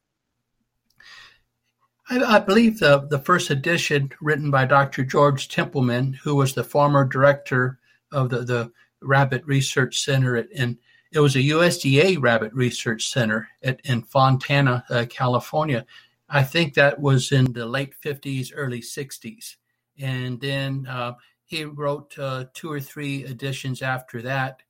[2.11, 5.05] I, I, believe the, the first edition written by Dr.
[5.05, 7.79] George Templeton, who was the former director
[8.13, 10.79] of the, the Rabbit Research Center at, in
[11.13, 15.87] it was a USDA Rabbit Research Center at, in Fontana, uh, California.
[16.29, 19.57] I think that was in the late 50s, early 60s.
[19.99, 21.15] And then uh,
[21.45, 24.63] he wrote uh, two or three editions after that.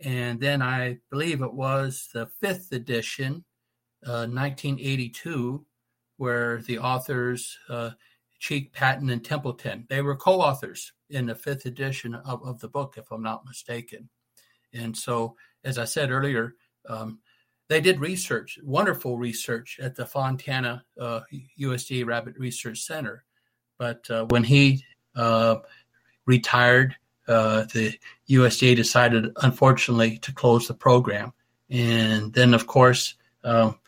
[0.00, 3.44] And then I believe it was the fifth edition,
[4.02, 5.64] 1982, uh,
[6.16, 7.90] where the authors, uh,
[8.38, 12.68] Cheeke, Patton, and Templeton, they were co authors in the fifth edition of, of the
[12.68, 14.08] book, if I'm not mistaken.
[14.72, 16.54] And so, as I said earlier,
[16.88, 17.20] um,
[17.68, 21.20] they did research, wonderful research at the Fontana uh,
[21.58, 23.24] USDA Rabbit Research Center.
[23.78, 24.84] But uh, when he
[25.16, 25.56] uh,
[26.26, 26.96] retired,
[27.26, 27.98] uh, the
[28.28, 31.32] USDA decided, unfortunately, to close the program.
[31.70, 33.78] And then, of course, um,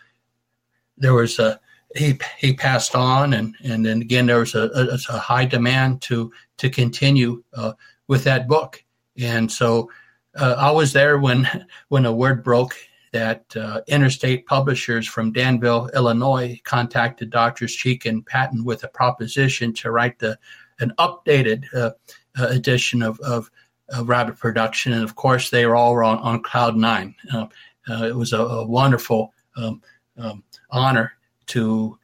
[0.97, 1.61] there was a
[1.95, 6.03] he he passed on, and and then again there was a, a, a high demand
[6.03, 7.73] to to continue uh,
[8.09, 8.83] with that book.
[9.19, 9.91] And so
[10.35, 11.49] uh, I was there when
[11.89, 12.77] when a word broke
[13.17, 19.73] that uh, Interstate Publishers from Danville, Illinois, contacted Doctors Cheeke and Patton with a proposition
[19.75, 20.39] to write the
[20.81, 21.93] an updated uh,
[22.39, 23.51] uh, edition of, of,
[23.89, 27.15] of, Rabbit Production, and of course they were all on, on cloud nine.
[27.33, 27.47] Uh,
[27.89, 29.81] uh, it was a, a wonderful um,
[30.19, 31.13] um, honor
[31.47, 31.99] to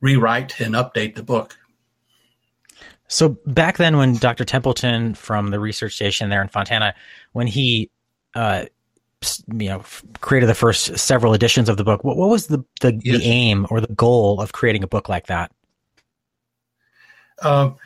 [0.00, 1.56] rewrite and update the book.
[3.08, 4.44] So back then, when Dr.
[4.44, 6.94] Templeton from the research station there in Fontana,
[7.32, 7.90] when he
[8.36, 8.66] uh,
[9.52, 9.84] you know
[10.20, 12.04] created the first several editions of the book.
[12.04, 13.18] What, what was the the, yes.
[13.18, 15.52] the aim or the goal of creating a book like that?
[17.42, 17.76] Um,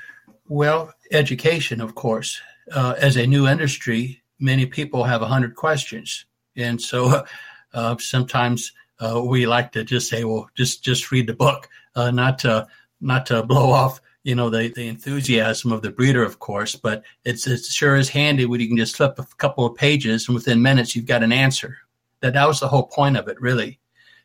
[0.49, 2.41] well education of course.
[2.73, 6.27] Uh, as a new industry many people have a hundred questions.
[6.57, 7.25] And so
[7.75, 12.11] uh, sometimes uh, we like to just say well just just read the book uh,
[12.11, 12.67] not to
[13.01, 17.05] not to blow off you know the, the enthusiasm of the breeder of course but
[17.25, 20.35] it's it sure is handy when you can just flip a couple of pages and
[20.35, 21.77] within minutes you've got an answer.
[22.21, 23.79] That that was the whole point of it really.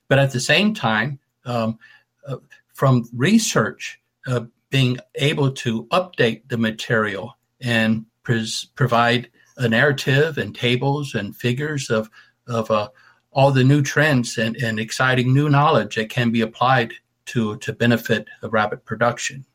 [0.07, 1.77] But at the same time um,
[2.27, 2.37] uh,
[2.73, 10.55] from research uh, being able to update the material and pres- provide a narrative and
[10.55, 12.09] tables and figures of
[12.47, 12.87] of uh,
[13.31, 16.93] all the new trends and, and exciting new knowledge that can be applied
[17.25, 19.45] to to benefit rabbit production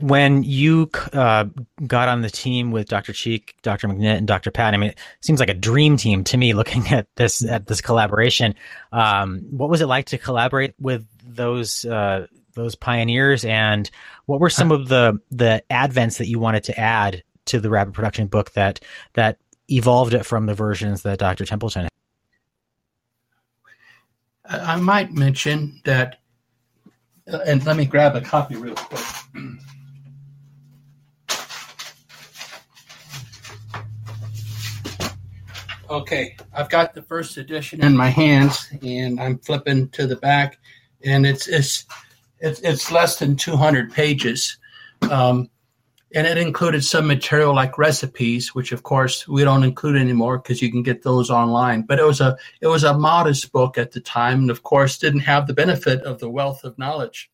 [0.00, 1.44] when you uh,
[1.86, 3.12] got on the team with Dr.
[3.12, 3.88] Cheeke, Dr.
[3.88, 4.50] McNitt, and Dr.
[4.50, 6.52] Pat, I mean, it seems like a dream team to me.
[6.60, 8.54] Looking at this at this collaboration,
[8.92, 13.90] um, what was it like to collaborate with those uh, those pioneers, and
[14.26, 17.94] what were some of the the advents that you wanted to add to the Rabbit
[17.94, 18.80] Production book that
[19.14, 19.38] that
[19.70, 21.44] evolved it from the versions that Dr.
[21.44, 21.88] Templeton?
[24.44, 24.60] Had?
[24.60, 26.20] I might mention that,
[27.32, 29.04] uh, and let me grab a copy real quick.
[35.90, 40.60] Okay, I've got the first edition in my hands, and I'm flipping to the back,
[41.04, 41.84] and it's it's
[42.38, 44.56] it's, it's less than 200 pages,
[45.10, 45.50] um,
[46.14, 50.62] and it included some material like recipes, which of course we don't include anymore because
[50.62, 51.82] you can get those online.
[51.82, 54.96] But it was a it was a modest book at the time, and of course
[54.96, 57.32] didn't have the benefit of the wealth of knowledge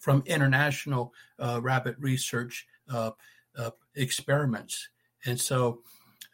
[0.00, 3.12] from international uh, rabbit research uh,
[3.56, 4.90] uh, experiments,
[5.24, 5.80] and so.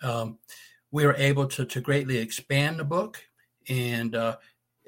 [0.03, 0.39] Um,
[0.91, 3.23] we were able to, to greatly expand the book.
[3.69, 4.37] And uh,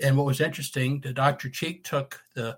[0.01, 1.49] and what was interesting, the Dr.
[1.49, 2.57] Cheeke took the,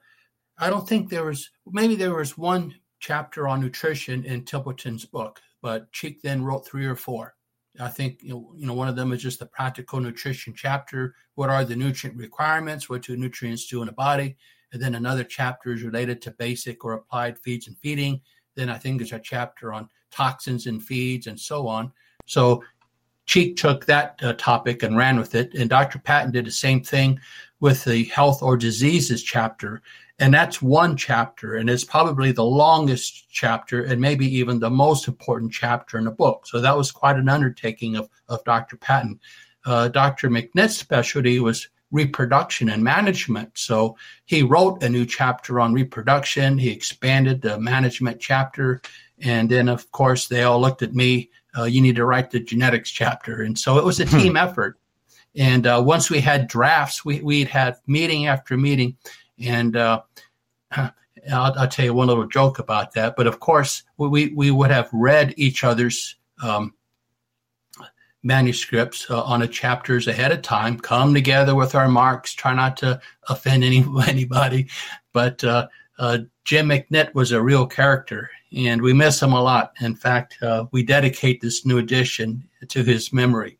[0.58, 5.40] I don't think there was, maybe there was one chapter on nutrition in Templeton's book,
[5.62, 7.34] but Cheeke then wrote three or four.
[7.78, 11.14] I think you know, you know one of them is just the practical nutrition chapter.
[11.36, 12.90] What are the nutrient requirements?
[12.90, 14.36] What do nutrients do in the body?
[14.72, 18.20] And then another chapter is related to basic or applied feeds and feeding.
[18.56, 21.92] Then I think there's a chapter on toxins in feeds and so on.
[22.26, 22.62] So
[23.30, 26.00] Cheeke took that uh, topic and ran with it, and Dr.
[26.00, 27.20] Patton did the same thing
[27.60, 29.82] with the health or diseases chapter.
[30.18, 35.06] And that's one chapter, and it's probably the longest chapter and maybe even the most
[35.06, 36.44] important chapter in the book.
[36.48, 38.76] So that was quite an undertaking of, of Dr.
[38.76, 39.20] Patton.
[39.64, 40.28] Uh, Dr.
[40.28, 43.56] McNitt's specialty was reproduction and management.
[43.56, 46.58] So he wrote a new chapter on reproduction.
[46.58, 48.82] He expanded the management chapter
[49.22, 51.30] And then, of course, they all looked at me.
[51.56, 54.18] Uh, you need to write the genetics chapter, and so it was a Hmm.
[54.18, 54.78] team effort.
[55.36, 58.96] And uh, once we had drafts, we we'd had meeting after meeting,
[59.38, 60.02] and uh,
[60.76, 60.92] I'll,
[61.32, 63.14] I'll tell you one little joke about that.
[63.16, 66.74] But of course, we we would have read each other's um,
[68.22, 72.76] manuscripts uh, on a chapters ahead of time, come together with our marks, try not
[72.78, 74.68] to offend any anybody.
[75.12, 75.42] But
[76.00, 79.72] uh, Jim McNitt was a real character, and we miss him a lot.
[79.80, 83.58] In fact, uh, we dedicate this new edition to his memory.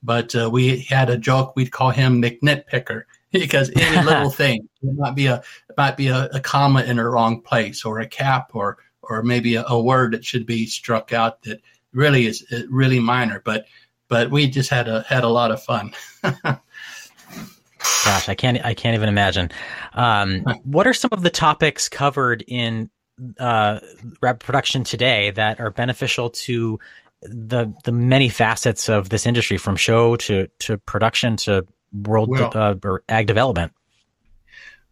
[0.00, 4.68] But uh, we had a joke; we'd call him McNitt Picker because any little thing
[4.82, 7.98] it might be a it might be a, a comma in a wrong place, or
[7.98, 11.60] a cap, or or maybe a, a word that should be struck out that
[11.92, 13.42] really is uh, really minor.
[13.44, 13.66] But
[14.06, 15.92] but we just had a had a lot of fun.
[18.04, 18.64] Gosh, I can't.
[18.64, 19.50] I can't even imagine.
[19.94, 22.90] Um, what are some of the topics covered in
[23.38, 23.80] uh,
[24.20, 26.78] rap production today that are beneficial to
[27.22, 32.52] the the many facets of this industry, from show to to production to world Well-
[32.54, 33.72] uh, or ag development?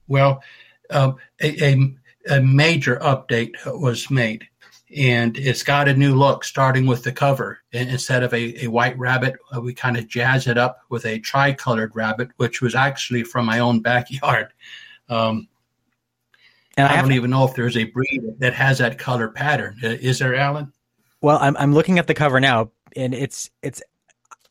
[0.09, 0.43] Well,
[0.91, 1.95] um, a, a,
[2.29, 4.49] a major update was made,
[4.97, 7.61] and it's got a new look, starting with the cover.
[7.73, 11.07] And instead of a, a white rabbit, uh, we kind of jazz it up with
[11.07, 14.49] a tri-colored rabbit, which was actually from my own backyard.
[15.09, 15.49] Um,
[16.77, 19.77] And I I don't even know if there's a breed that has that color pattern.
[19.83, 20.73] Uh, Is there, Alan?
[21.21, 23.83] Well, I'm I'm looking at the cover now, and it's it's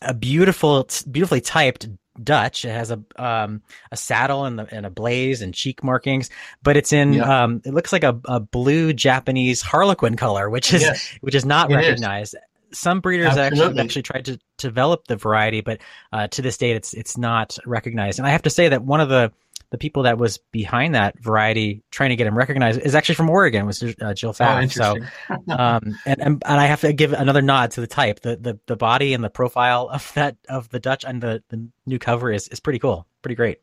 [0.01, 1.87] a beautiful, beautifully typed
[2.23, 2.65] Dutch.
[2.65, 3.61] It has a um
[3.91, 6.29] a saddle and the and a blaze and cheek markings,
[6.63, 7.43] but it's in Yeah.
[7.43, 11.09] um it looks like a, a blue Japanese harlequin color, which is Yes.
[11.21, 11.87] which is not It is.
[11.87, 12.35] recognized.
[12.71, 13.81] Some breeders actually Absolutely.
[13.81, 15.79] actually tried to develop the variety, but
[16.13, 18.19] uh, to this date, it's it's not recognized.
[18.19, 19.31] And I have to say that one of the
[19.71, 23.29] the people that was behind that variety, trying to get him recognized, is actually from
[23.29, 24.95] Oregon, was uh, Jill Oh, so
[25.49, 28.21] um, and, and and I have to give another nod to the type.
[28.21, 31.67] The the the body and the profile of that of the Dutch and the, the
[31.85, 33.59] new cover is is pretty cool, pretty great.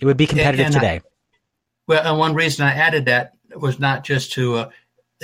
[0.00, 1.00] It would be competitive and I- today.
[1.86, 4.70] Well, and one reason I added that was not just to uh,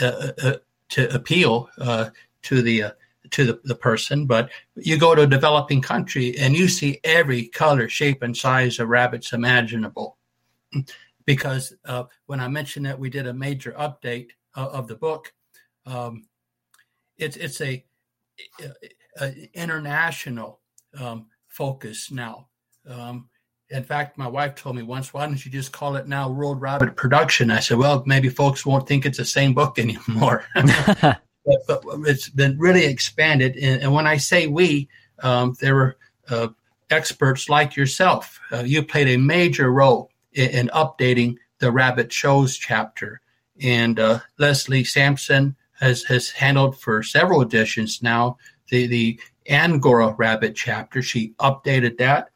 [0.03, 0.55] uh, uh,
[0.91, 2.11] to appeal uh,
[2.43, 2.91] to the uh,
[3.31, 7.47] to the, the person, but you go to a developing country and you see every
[7.47, 10.18] color, shape, and size of rabbits imaginable.
[11.25, 15.33] Because uh, when I mentioned that we did a major update uh, of the book,
[15.87, 16.27] um,
[17.17, 17.85] it's it's a,
[19.21, 20.61] a international
[20.99, 22.49] um, focus now.
[22.89, 23.29] Um,
[23.71, 26.61] in fact, my wife told me once, why don't you just call it now World
[26.61, 27.51] Rabbit Production?
[27.51, 30.45] I said, well, maybe folks won't think it's the same book anymore.
[30.55, 31.21] but,
[31.67, 33.57] but it's been really expanded.
[33.57, 34.89] And, and when I say we,
[35.23, 35.97] um, there were
[36.31, 36.49] uh,
[36.91, 38.41] experts like yourself.
[38.53, 43.21] Uh, you played a major role in updating the Rabbit Shows chapter.
[43.61, 50.55] And uh, Leslie Sampson has, has handled for several editions now the, the Angora Rabbit
[50.55, 51.03] chapter.
[51.03, 52.31] She updated that.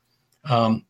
[0.45, 0.85] Um,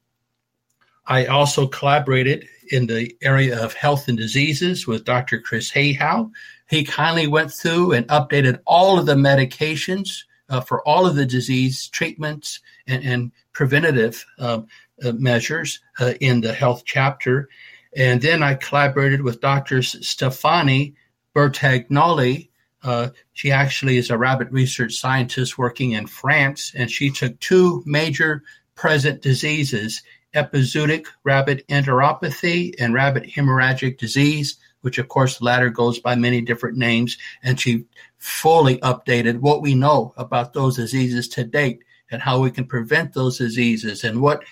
[1.07, 5.41] I also collaborated in the area of health and diseases with Dr.
[5.41, 6.31] Chris Hayhow.
[6.71, 11.27] He kindly went through and updated all of the medications uh, for all of the
[11.27, 14.67] disease treatments and, and preventative um,
[15.11, 17.49] measures uh, in the health chapter.
[17.97, 19.83] And then I collaborated with Dr.
[19.83, 20.95] Stefani
[21.35, 22.49] Bertagnoli.
[22.83, 27.83] Uh, she actually is a rabbit research scientist working in France, and she took two
[27.87, 28.43] major
[28.75, 30.03] present diseases
[30.35, 36.41] epizootic rabbit enteropathy and rabbit hemorrhagic disease, which of course the latter goes by many
[36.41, 37.19] different names.
[37.43, 37.85] And she
[38.19, 43.13] fully updated what we know about those diseases to date and how we can prevent
[43.13, 44.45] those diseases and what.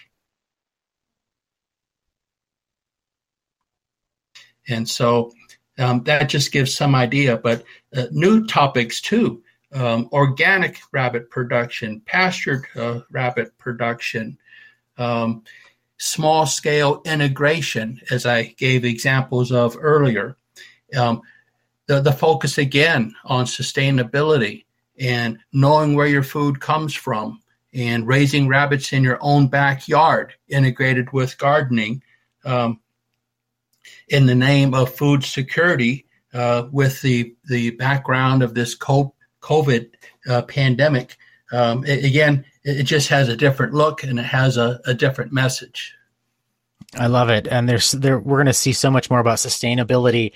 [4.71, 5.33] And so
[5.79, 7.65] um, that just gives some idea, but
[7.95, 9.43] uh, new topics too.
[9.73, 14.37] Um, organic rabbit production, pastured uh, rabbit production,
[14.99, 15.45] um,
[15.99, 20.37] small scale integration, as I gave examples of earlier.
[20.97, 21.23] Um,
[21.87, 24.65] the, the focus again on sustainability
[24.99, 27.41] and knowing where your food comes from
[27.73, 32.03] and raising rabbits in your own backyard, integrated with gardening
[32.45, 32.81] um,
[34.11, 39.91] in the name of food security uh, with the, the background of this COVID
[40.29, 41.17] uh, pandemic.
[41.53, 45.33] Um, it, again, it just has a different look and it has a, a different
[45.33, 45.95] message.
[46.99, 50.33] I love it, and there's there we're going to see so much more about sustainability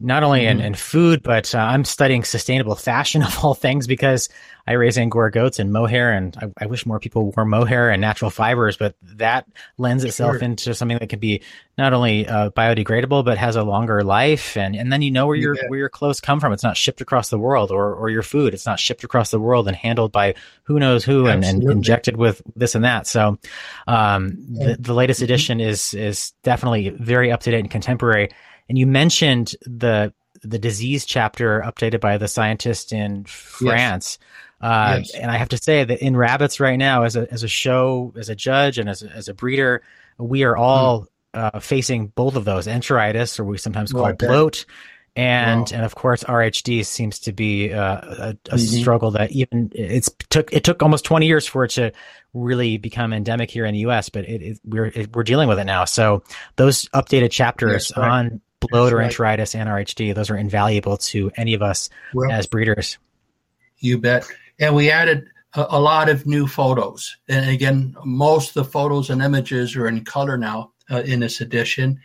[0.00, 0.64] not only in, Mhm.
[0.64, 4.28] in food, but uh, I'm studying sustainable fashion of all things because
[4.66, 8.00] I raise Angora goats and mohair, and I, I wish more people wore mohair and
[8.00, 8.76] natural fibers.
[8.76, 9.46] But that
[9.78, 10.42] lends itself Sure.
[10.44, 11.40] into something that can be
[11.78, 15.36] not only uh, biodegradable but has a longer life, and and then you know where
[15.36, 15.70] your bet.
[15.70, 16.52] where your clothes come from.
[16.52, 18.52] It's not shipped across the world, or or your food.
[18.52, 20.34] It's not shipped across the world and handled by
[20.64, 23.06] who knows who, and, and injected with this and that.
[23.06, 23.38] So,
[23.86, 25.24] um, the, the latest Mhm.
[25.24, 28.28] edition is is definitely very up to date and contemporary.
[28.68, 30.12] And you mentioned the
[30.42, 34.18] the disease chapter updated by the scientist in France.
[34.60, 35.14] Uh, Yes.
[35.14, 38.12] And I have to say that in rabbits right now, as a as a show,
[38.16, 39.82] as a judge, and as a, as a breeder,
[40.18, 44.28] we are all uh, facing both of those enteritis, or we sometimes call I bet.
[44.28, 44.64] bloat,
[45.14, 45.76] and Wow.
[45.76, 48.80] and of course RHD seems to be uh, a, a Mhm.
[48.80, 51.92] struggle that even it's took it took almost twenty years for it to
[52.34, 54.08] really become endemic here in the U.S.
[54.08, 55.84] But it, it, we're it, we're dealing with it now.
[55.84, 56.22] So
[56.56, 58.10] those updated chapters That's right.
[58.10, 59.10] on bloat or right.
[59.10, 62.98] enteritis and RHD, those are invaluable to any of us Well, as breeders.
[63.78, 64.26] You bet.
[64.58, 67.16] And we added a, a lot of new photos.
[67.28, 71.40] And again, most of the photos and images are in color now uh, in this
[71.40, 72.00] edition.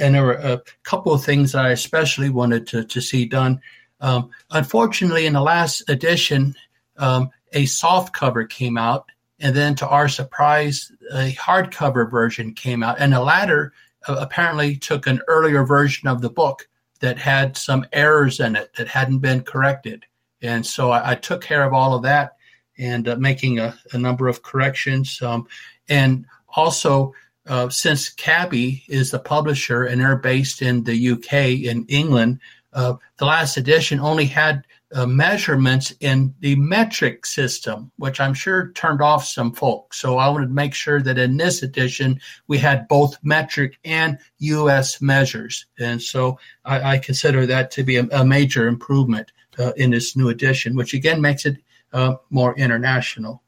[0.00, 3.60] And there were a couple of things that I especially wanted to, to see done.
[4.00, 6.54] Um, unfortunately, in the last edition,
[6.96, 9.06] um, a soft cover came out.
[9.42, 12.96] And then, to our surprise, a hardcover version came out.
[12.98, 13.72] And the latter
[14.08, 16.68] apparently took an earlier version of the book
[17.00, 20.04] that had some errors in it that hadn't been corrected.
[20.42, 22.36] And so I, I took care of all of that
[22.78, 25.20] and uh, making a, a number of corrections.
[25.22, 25.46] Um,
[25.88, 27.14] and also,
[27.46, 31.32] uh, since CABI is the publisher and they're based in the UK
[31.64, 32.40] in England,
[32.72, 34.64] uh, the last edition only had
[34.94, 40.00] uh, measurements in the metric system, which I'm sure turned off some folks.
[40.00, 44.18] So I wanted to make sure that in this edition we had both metric and
[44.38, 45.66] US measures.
[45.78, 50.16] And so I, I consider that to be a, a major improvement uh, in this
[50.16, 51.56] new edition, which again makes it
[51.92, 53.42] uh, more international.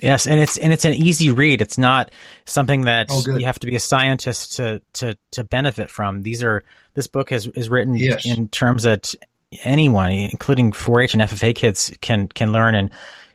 [0.00, 1.62] Yes, and it's and it's an easy read.
[1.62, 2.10] It's not
[2.46, 6.22] something that Oh, you have to be a scientist to to to benefit from.
[6.22, 6.64] These are
[6.94, 8.26] this book is is written Yes.
[8.26, 9.14] in terms that
[9.62, 12.74] anyone, including 4-H and FFA kids, can can learn.
[12.74, 12.90] And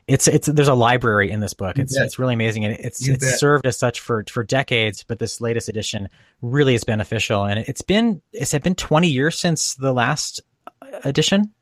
[0.08, 1.78] it's it's there's a library in this book.
[1.78, 3.40] It's it's really amazing, and it's You it's bet.
[3.40, 5.04] served as such for for decades.
[5.04, 6.10] But this latest edition
[6.41, 10.41] really is beneficial, and it's been it's been 20 years since the last
[11.04, 11.54] edition.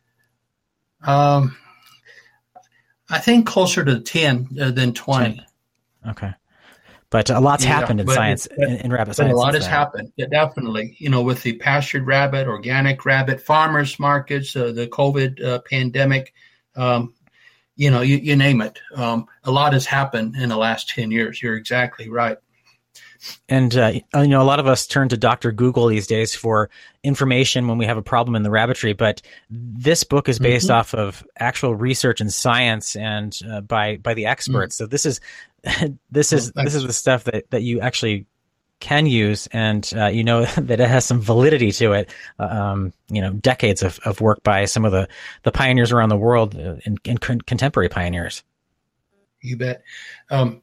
[1.01, 1.57] Um,
[3.09, 5.45] I think closer to 10 uh, than 20.
[6.09, 6.31] Okay,
[7.09, 9.33] but a lot's Yeah, happened in science in, in rabbit science.
[9.33, 9.69] a lot has then.
[9.71, 10.11] happened.
[10.17, 10.95] Yeah, definitely.
[10.99, 16.33] You know, with the pastured rabbit, organic rabbit, farmers markets, uh, the COVID uh, pandemic,
[16.75, 17.13] um,
[17.75, 18.79] you know, you, you name it.
[18.95, 21.41] Um, a lot has happened in the last 10 years.
[21.41, 22.37] You're exactly right.
[23.49, 26.69] And uh, you know, a lot of us turn to Doctor Google these days for
[27.03, 28.93] information when we have a problem in the rabbitry.
[28.93, 30.75] But this book is based Mhm.
[30.75, 34.75] off of actual research and science, and uh, by by the experts.
[34.75, 35.19] So this is
[36.11, 38.27] this is this is the stuff that that you actually
[38.79, 42.09] can use, and uh, you know that it has some validity to it.
[42.39, 45.07] Uh, um, you know, decades of, of work by some of the
[45.43, 48.43] the pioneers around the world uh, and, and con- contemporary pioneers.
[49.41, 49.83] You bet.
[50.29, 50.61] Um,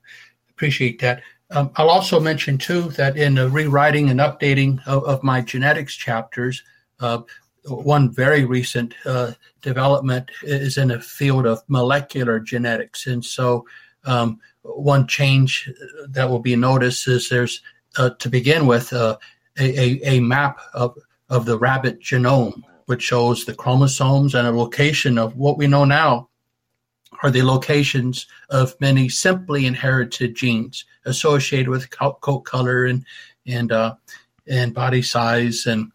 [0.51, 1.22] appreciate that.
[1.51, 5.94] Um, I'll also mention too that in the rewriting and updating of, of my genetics
[5.94, 6.62] chapters,
[7.01, 7.20] uh,
[7.66, 9.32] one very recent uh,
[9.62, 13.64] development is in the field of molecular genetics, and so
[14.05, 15.70] um, one change
[16.09, 17.62] that will be noticed is there's
[17.97, 19.16] uh, to begin with uh,
[19.59, 20.97] a, a, a map of
[21.28, 25.85] of the rabbit genome, which shows the chromosomes and a location of what we know
[25.85, 26.28] now
[27.23, 33.05] are the locations of many simply inherited genes associated with coat color and
[33.47, 33.95] and uh,
[34.49, 35.91] and body size and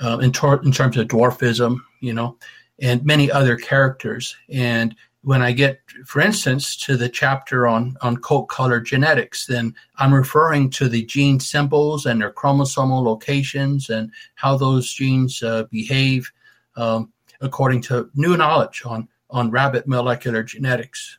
[0.00, 2.36] uh, in, tor- in terms of dwarfism, you know,
[2.80, 4.36] and many other characters.
[4.48, 9.74] And when I get, for instance, to the chapter on on coat color genetics, then
[9.96, 15.64] I'm referring to the gene symbols and their chromosomal locations and how those genes uh,
[15.70, 16.30] behave
[16.76, 21.18] um, according to new knowledge on on rabbit molecular genetics.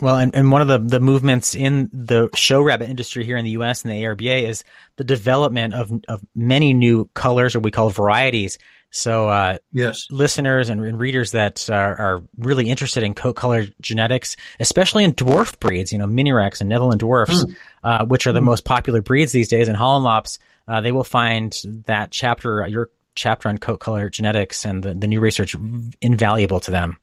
[0.00, 3.46] Well, and, and one of the, the movements in the show rabbit industry here in
[3.46, 3.82] the U.S.
[3.82, 4.62] and the ARBA is
[4.96, 8.58] the development of, of many new colors, or we call varieties.
[8.90, 10.06] So, uh, Yes.
[10.10, 15.12] listeners and, and readers that are, are really interested in coat color genetics, especially in
[15.12, 17.44] dwarf breeds, you know, Minirex and Netherland dwarfs,
[17.84, 18.44] uh, which are the Mm.
[18.44, 20.38] most popular breeds these days, and Holland Lops,
[20.68, 25.06] uh, they will find that chapter, your chapter on coat color genetics and the, the
[25.06, 25.54] new research
[26.00, 26.96] invaluable to them.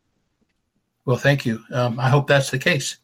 [1.05, 1.61] Well, thank you.
[1.72, 2.97] Um, I hope that's the case.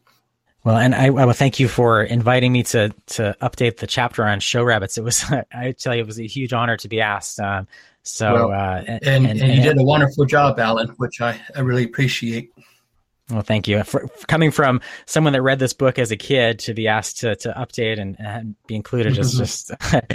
[0.64, 4.24] Well, and I, I to thank you for inviting me to to update the chapter
[4.24, 4.98] on show rabbits.
[4.98, 5.24] It was,
[5.54, 7.40] I tell you, it was a huge honor to be asked.
[7.40, 7.66] Um,
[8.02, 11.84] So, Well, uh, and, and, you did a wonderful job, Alan, which I, I really
[11.84, 12.50] appreciate.
[13.30, 13.84] Well, thank you.
[13.84, 17.20] For, for coming from someone that read this book as a kid to be asked
[17.20, 20.10] to, to update and, and be included is just, it,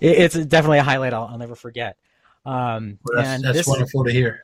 [0.00, 1.96] it's definitely a highlight I'll, I'll never forget.
[2.44, 4.42] Um, Well, that's and that's this, wonderful to hear.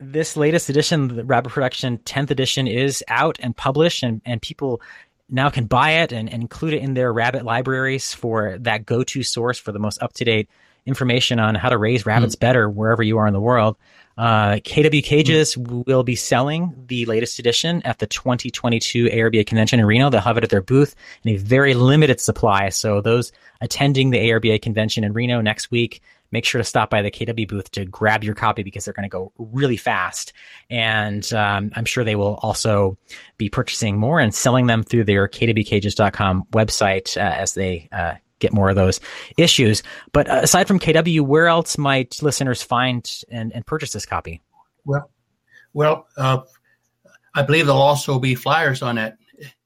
[0.00, 4.82] this latest edition, the Rabbit Production 10th edition, is out and published, and, and people
[5.30, 9.02] now can buy it and, and include it in their Rabbit libraries for that go
[9.04, 10.48] to source for the most up to date
[10.88, 13.76] information on how to raise rabbits better wherever you are in the world.
[14.18, 19.86] Uh, KW Cages will be selling the latest edition at the 2022 ARBA convention in
[19.86, 20.10] Reno.
[20.10, 22.70] They'll have it at their booth in a very limited supply.
[22.70, 26.02] So those attending the ARBA convention in Reno next week,
[26.32, 29.04] make sure to stop by the KW booth to grab your copy because they're going
[29.04, 30.32] to go really fast.
[30.68, 32.98] And um, I'm sure they will also
[33.36, 38.52] be purchasing more and selling them through their kwcages.com website uh, as they uh, get
[38.52, 39.00] more of those
[39.36, 39.82] issues.
[40.12, 44.42] But uh, aside from KW, where else might listeners find and, and purchase this copy?
[44.84, 45.10] Well,
[45.72, 46.40] well, uh,
[47.34, 49.18] I believe there'll also be flyers on that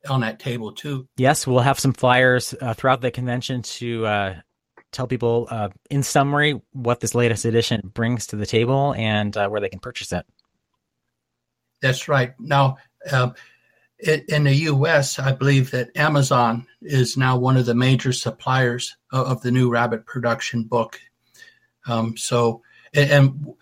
[0.09, 1.09] on that table too.
[1.17, 4.35] Yes, we'll have some flyers uh, throughout the convention to uh,
[4.93, 9.49] tell people, uh, in summary, what this latest edition brings to the table and uh,
[9.49, 10.27] where they can purchase it.
[11.81, 12.35] That's right.
[12.39, 12.77] Now,
[13.11, 13.52] um, i
[14.03, 19.43] in the U.S., I believe that Amazon is now one of the major suppliers of,
[19.43, 21.01] the new Rabbit production book.
[21.87, 22.63] Um, so,
[22.95, 23.55] and,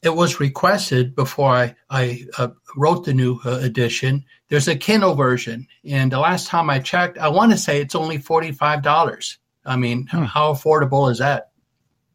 [0.00, 4.24] it was requested before I, I uh, wrote the new uh, edition.
[4.48, 7.96] There's a Kindle version, and the last time I checked, I want to say it's
[7.96, 9.38] only forty-five dollars.
[9.64, 11.50] I mean, how affordable is that?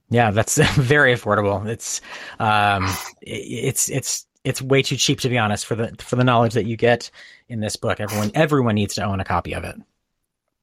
[0.09, 1.67] Yeah, that's very affordable.
[1.67, 1.99] It's
[2.39, 2.87] um,
[3.21, 6.65] it's it's it's way too cheap to be honest for the for the knowledge that
[6.65, 7.09] you get
[7.49, 7.99] in this book.
[7.99, 9.75] Everyone everyone needs to own a copy of it.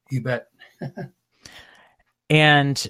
[0.09, 0.47] You bet.
[2.29, 2.87] And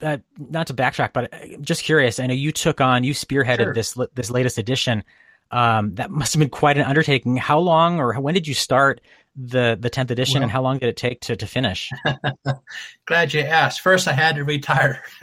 [0.00, 2.18] uh, not to backtrack, but uh, just curious.
[2.18, 3.74] I know you took on, you spearheaded Sure.
[3.74, 5.04] this this latest edition.
[5.52, 7.36] Um, that must have been quite an undertaking.
[7.36, 9.00] How long, or when did you start
[9.34, 11.90] the the tenth edition, Well- and how long did it take to to finish?
[13.06, 13.80] Glad you asked.
[13.80, 15.02] First, I had to retire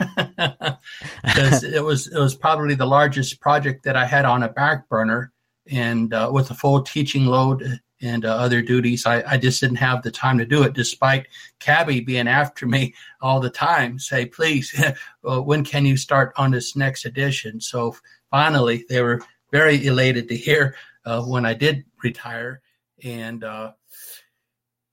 [1.24, 4.88] because it was it was probably the largest project that I had on a back
[4.88, 5.32] burner,
[5.70, 9.76] and uh, with a full teaching load and uh, other duties, I, I just didn't
[9.76, 10.72] have the time to do it.
[10.72, 11.26] Despite
[11.60, 14.74] CABI being after me all the time, say, "Please,
[15.22, 17.94] well, when can you start on this next edition?" So
[18.30, 19.20] finally, they were
[19.52, 20.74] very elated to hear
[21.04, 22.60] uh, when I did retire,
[23.04, 23.72] and uh,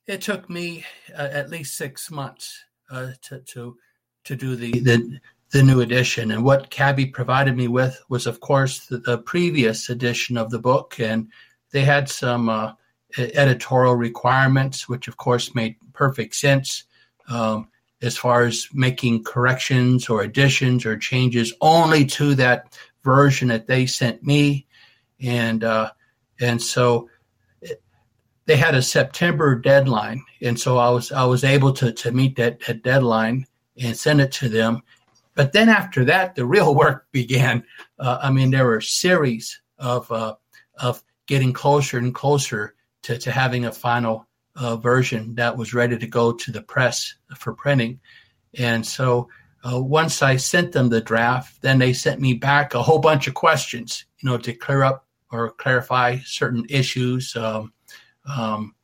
[0.08, 3.78] it took me uh, at least six months uh, to to
[4.24, 5.20] to do the, the
[5.52, 6.32] the new edition.
[6.32, 10.60] And what CABI provided me with was, of course, the, the previous edition of the
[10.60, 11.30] book, and
[11.72, 12.74] they had some uh,
[13.18, 16.84] editorial requirements, which of course made perfect sense.
[17.30, 17.70] Um,
[18.02, 23.88] as far as making corrections or additions or changes only to that version that they
[23.88, 24.68] sent me,
[25.20, 25.90] and uh,
[26.40, 27.10] and so
[28.48, 32.36] they had a September deadline, and so I was I was able to to meet
[32.38, 33.45] that, that deadline
[33.78, 34.82] and send it to them.
[35.36, 37.64] But then after that, the real work began.
[37.99, 40.36] Uh, I mean, there were a series of uh,
[40.80, 45.98] of getting closer and closer to, to having a final uh, version that was ready
[45.98, 47.99] to go to the press for printing.
[48.57, 49.28] And so
[49.69, 53.28] uh, once I sent them the draft, then they sent me back a whole bunch
[53.28, 57.36] of questions, you know, to clear up or clarify certain issues.
[57.36, 57.74] Um,
[58.28, 58.76] um,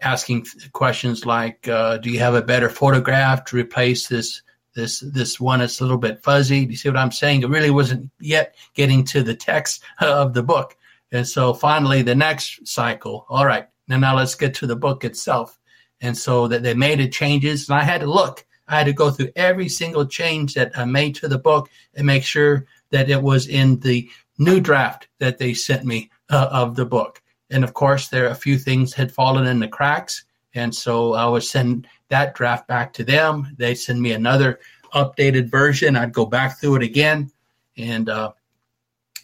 [0.00, 4.42] asking questions like, uh, "Do you have a better photograph to replace this
[4.74, 7.42] this this one that's a little bit fuzzy?" Do you see what I'm saying?
[7.42, 10.76] It really wasn't yet getting to the text of the book,
[11.12, 13.26] and so finally, the next cycle.
[13.28, 15.58] All right, now now let's get to the book itself,
[16.00, 18.44] and so that they made the changes, and I had to look.
[18.66, 22.06] I had to go through every single change that I made to the book and
[22.06, 24.08] make sure that it was in the
[24.38, 27.20] new draft that they sent me uh, of the book.
[27.54, 30.24] And of course, there are a few things had fallen in the cracks,
[30.54, 33.54] and so I would send that draft back to them.
[33.56, 34.58] They send me another
[34.92, 35.94] updated version.
[35.96, 37.30] I'd go back through it again,
[37.76, 38.32] and uh,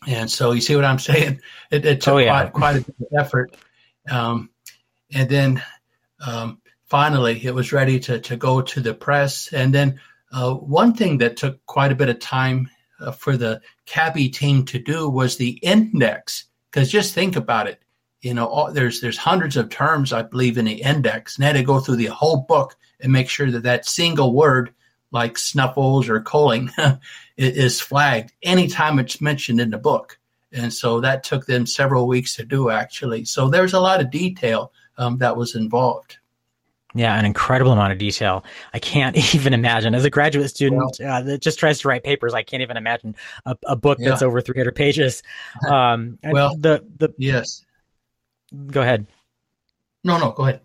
[0.07, 1.41] and so you see what I'm saying?
[1.73, 2.49] It, it took Oh, yeah.
[2.49, 3.57] quite, quite a bit of effort,
[4.09, 4.51] um,
[5.13, 5.63] and then
[6.25, 9.53] um, finally it was ready to to go to the press.
[9.53, 10.01] And then
[10.31, 12.71] uh, one thing that took quite a bit of time
[13.01, 16.45] uh, for the CABI team to do was the index.
[16.71, 17.83] Because just think about it,
[18.23, 21.49] you know, all, there's there's hundreds of terms I believe in the index, and I
[21.49, 24.73] had to go through the whole book and make sure that that single word,
[25.11, 26.71] like snuffles or culling,
[27.37, 30.19] is flagged anytime it's mentioned in the book.
[30.53, 33.25] And so that took them several weeks to do, actually.
[33.25, 36.19] So there's a lot of detail um, that was involved.
[36.93, 38.45] Yeah, an incredible amount of detail.
[38.75, 39.95] I can't even imagine.
[39.95, 43.15] As a graduate student uh, that just tries to write papers, I can't even imagine
[43.47, 44.09] a, a book Yeah.
[44.11, 45.23] that's over 300 pages.
[45.69, 47.65] Um, Well- the the Yes.
[48.69, 49.07] Go ahead.
[50.05, 50.61] No, no, go ahead.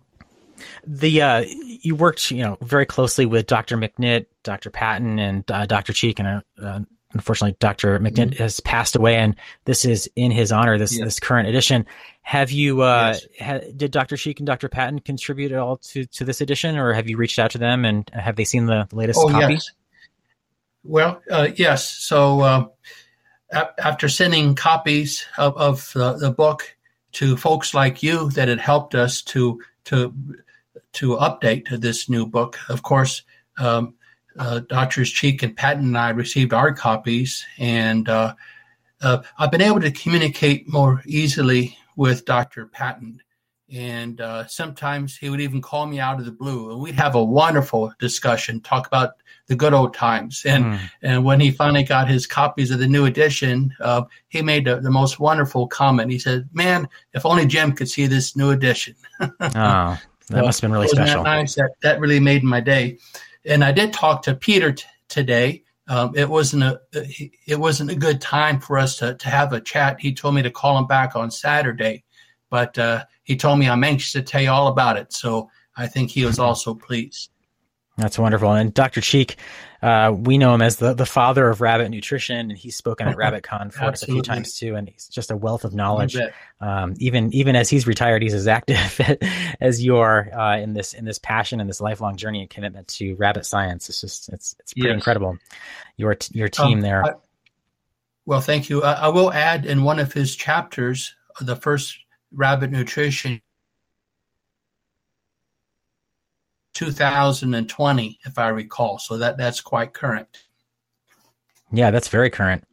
[0.86, 3.76] The uh, you worked, you know, very closely with Dr.
[3.76, 4.70] McNitt, Dr.
[4.70, 5.92] Patton, and uh, Dr.
[5.92, 6.80] Cheeke, and uh, uh,
[7.12, 7.98] unfortunately, Dr.
[8.00, 9.36] McNitt has passed away, and
[9.66, 10.78] this is in his honor.
[10.78, 11.04] This Yes.
[11.04, 11.84] this current edition.
[12.22, 12.80] Have you?
[12.80, 13.26] Uh, Yes.
[13.40, 14.16] ha- did Dr.
[14.16, 14.68] Cheeke and Dr.
[14.70, 17.84] Patton contribute at all to to this edition, or have you reached out to them
[17.84, 19.54] and have they seen the latest Oh, copy?
[19.54, 19.70] yes.
[20.84, 21.86] Well, uh, yes.
[21.86, 22.66] So uh,
[23.52, 26.75] a- after sending copies of, of the, the book
[27.16, 30.14] to folks like you that had helped us to to
[30.92, 33.22] to update this new book, of course,
[33.58, 33.94] um,
[34.38, 38.34] uh, Doctors Cheeke and Patton and I received our copies, and uh,
[39.00, 42.66] uh, I've been able to communicate more easily with Dr.
[42.66, 43.22] Patton.
[43.72, 47.16] And uh, sometimes he would even call me out of the blue, and we'd have
[47.16, 49.14] a wonderful discussion, talk about
[49.48, 50.42] the good old times.
[50.46, 50.76] And Hmm.
[51.02, 54.80] and when he finally got his copies of the new edition, uh, he made the,
[54.80, 56.12] the most wonderful comment.
[56.12, 58.94] He said, "Man, if only Jim could see this new edition."
[59.40, 59.98] Oh,
[60.28, 61.22] that must have been really special.
[61.22, 61.54] That nice.
[61.54, 62.98] That that really made my day.
[63.44, 65.62] And I did talk to Peter t- today.
[65.88, 69.60] Um, it wasn't a it wasn't a good time for us to to have a
[69.60, 70.00] chat.
[70.00, 72.02] He told me to call him back on Saturday,
[72.50, 75.12] but uh, he told me I'm anxious to tell you all about it.
[75.12, 77.30] So I think he was also pleased.
[77.98, 78.52] That's wonderful.
[78.52, 79.00] And Dr.
[79.00, 79.36] Cheeke,
[79.80, 83.16] uh, we know him as the, the father of rabbit nutrition, and he's spoken at
[83.16, 84.74] RabbitCon for us a few times too.
[84.74, 86.14] And he's just a wealth of knowledge.
[86.60, 89.00] Um, even even as he's retired, he's as active
[89.62, 92.86] as you are uh, in this in this passion and this lifelong journey and commitment
[92.88, 93.88] to rabbit science.
[93.88, 94.94] It's just it's it's pretty Yes.
[94.96, 95.38] incredible.
[95.96, 97.02] Your your team Um, there.
[97.02, 97.14] I-
[98.26, 98.82] well, thank you.
[98.82, 101.96] I, I will add in one of his chapters, the first
[102.32, 103.40] rabbit nutrition,
[106.74, 108.98] 2020, if I recall.
[108.98, 110.28] So that that's quite current.
[111.72, 112.64] Yeah, that's very current.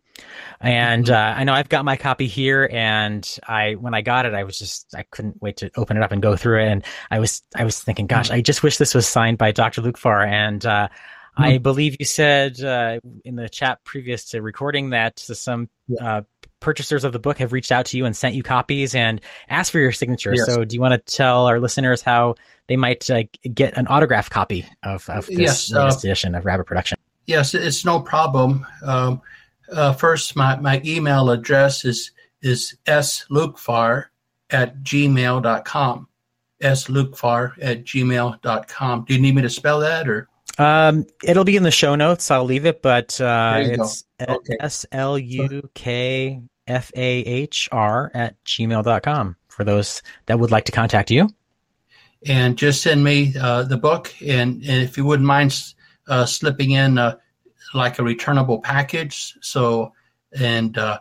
[0.59, 1.11] And Mhm.
[1.13, 4.43] uh, I know I've got my copy here, and I when I got it, I
[4.43, 6.71] was just I couldn't wait to open it up and go through it.
[6.71, 9.81] And I was I was thinking, gosh, I just wish this was signed by Dr.
[9.81, 10.25] Lukefahr.
[10.27, 10.87] And uh,
[11.35, 15.67] I believe you said uh, in the chat previous to recording that some
[15.99, 16.21] uh,
[16.63, 19.71] purchasers of the book have reached out to you and sent you copies and asked
[19.71, 20.33] for your signature.
[20.33, 20.47] Yes.
[20.47, 22.35] So, do you want to tell our listeners how
[22.67, 23.23] they might uh,
[23.53, 26.97] get an autograph copy of, of this Yes, uh, edition of Rabbit Production?
[27.25, 28.65] Yes, it's no problem.
[28.83, 29.21] Um,
[29.71, 32.11] uh, first, my, my email address is
[32.41, 34.05] is slukefahr
[34.49, 36.07] at gmail.com.
[36.61, 39.05] slukefahr at gmail.com.
[39.07, 40.27] Do you need me to spell that or?
[40.59, 42.29] Um, it'll be in the show notes.
[42.29, 43.83] I'll leave it, but uh, There you go.
[43.83, 44.03] it's
[44.59, 50.65] S L U K F A H R at gmail.com for those that would like
[50.65, 51.29] to contact you.
[52.25, 54.13] and just send me uh, the book.
[54.21, 55.61] And, and if you wouldn't mind
[56.07, 57.17] uh, slipping in uh,
[57.73, 59.91] like a returnable package, so
[60.37, 60.99] and uh,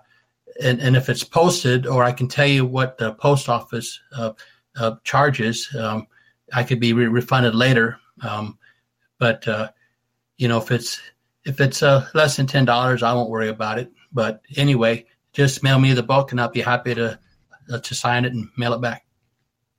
[0.63, 4.33] and and if it's posted, or I can tell you what the post office uh,
[4.77, 6.07] uh, charges, um,
[6.53, 7.99] I could be re- refunded later.
[8.23, 8.59] Um,
[9.19, 9.47] but
[10.37, 11.01] you know, if it's
[11.45, 13.93] if it's less than ten dollars, I won't worry about it.
[14.13, 17.19] But anyway, just mail me the book, and I'll be happy to
[17.73, 19.05] uh, to sign it and mail it back.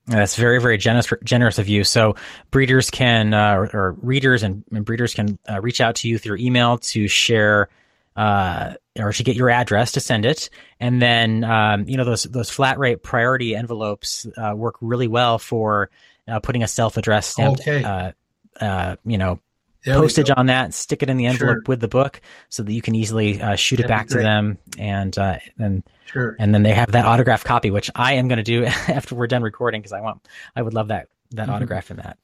[0.05, 1.85] That's very, very generous, generous of you.
[1.85, 2.17] So
[2.51, 6.17] breeders can, uh, or, or readers and, and breeders can uh, reach out to you
[6.17, 7.69] through email to share,
[8.17, 10.49] uh, or to get your address to send it.
[10.77, 15.39] And then, um, you know, those, those flat rate priority envelopes, uh, work really well
[15.39, 15.89] for,
[16.27, 17.83] uh, putting a self-addressed stamped, Okay.
[17.85, 18.11] uh,
[18.59, 19.39] uh, you know,
[19.85, 21.63] There postage on that, stick it in the envelope Sure.
[21.67, 24.23] with the book so that you can easily, uh, shoot it That'd be back to
[24.23, 24.57] them.
[24.77, 26.35] And, uh, and, Sure.
[26.39, 29.27] and then they have that autograph copy, which I am going to do after we're
[29.27, 31.53] done recording because I want, I would love that that Mhm.
[31.53, 32.17] autograph in that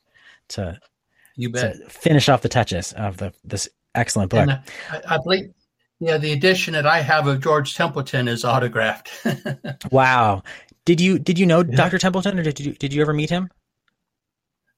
[0.50, 0.80] to,
[1.36, 1.76] You bet.
[1.76, 4.42] to finish off the touches of the this excellent book.
[4.42, 4.58] And uh,
[4.92, 5.50] I, I believe,
[6.00, 9.10] yeah, the edition that I have of George Templeton is autographed.
[9.92, 10.44] wow,
[10.86, 11.76] did you did you know Yeah.
[11.76, 11.98] Dr.
[11.98, 13.50] Templeton, or did you did you ever meet him?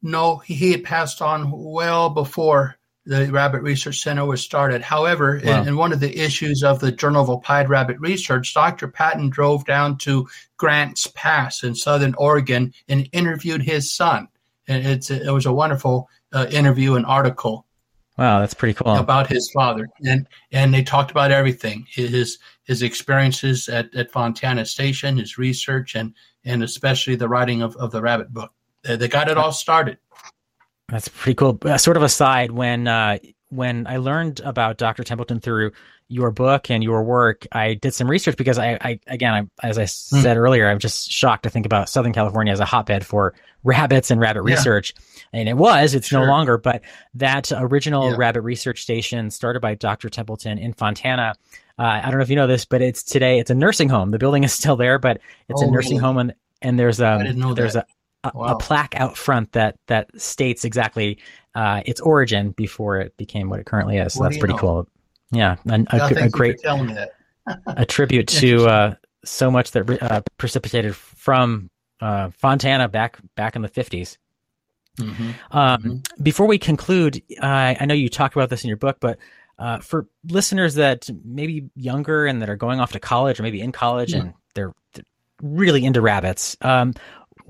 [0.02, 4.82] No, he, had passed on well before the Rabbit Research Center was started.
[4.82, 5.64] However, in- Wow.
[5.64, 8.88] in, one of the issues of the Journal of Applied Rabbit Research, Dr.
[8.88, 14.28] Patton drove down to Grants Pass in southern Oregon and interviewed his son.
[14.68, 17.65] And it's it was a wonderful uh, interview and article
[18.18, 18.95] Wow, that's pretty cool.
[18.95, 24.65] about his father, and and they talked about everything his his experiences at, at Fontana
[24.65, 26.14] Station, his research, and
[26.45, 28.52] and especially the writing of, of the Rabbit book.
[28.84, 29.98] They, got it all started.
[30.90, 31.58] That's pretty cool.
[31.64, 33.18] Uh, sort of aside, when uh,
[33.49, 35.03] when I learned about Dr.
[35.03, 35.72] Templeton through
[36.08, 39.78] your book and your work, I did some research because I, I again, I, as
[39.78, 43.34] I said earlier, I'm just shocked to think about Southern California as a hotbed for
[43.64, 44.56] rabbits and rabbit Yeah.
[44.56, 44.94] research.
[45.32, 46.82] And it was, it's no longer, but
[47.14, 48.16] that original Yeah.
[48.18, 50.10] rabbit research station started by Dr.
[50.10, 51.36] Templeton in Fontana.
[51.80, 54.12] Uh, I don't know if you know this, but it's today, it's a nursing home.
[54.12, 56.02] The building is still there, but it's Oh, a nursing really?
[56.03, 57.88] home and, and there's um didn't know there's that.
[57.88, 61.19] a, a, a plaque out front that that states exactly
[61.56, 64.14] uh, its origin before it became what it currently is.
[64.14, 64.60] So that's pretty know?
[64.60, 64.88] cool.
[65.31, 66.60] Yeah, a, a for great
[67.68, 71.69] a tribute to uh, so much that uh, precipitated from
[71.99, 74.18] uh, Fontana back back in the fifties.
[74.98, 75.34] Mhm.
[75.52, 79.18] Um, Before we conclude, I I know you talk about this in your book, but
[79.61, 83.61] uh, for listeners that maybe younger and that are going off to college or maybe
[83.61, 85.06] in college and they're, they're
[85.43, 86.95] really into rabbits, um,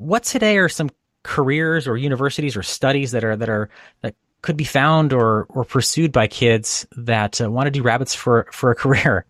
[0.01, 0.89] what today are some
[1.23, 3.69] careers or universities or studies that are that are
[4.01, 8.15] that could be found or or pursued by kids that uh, want to do rabbits
[8.15, 9.25] for for a career?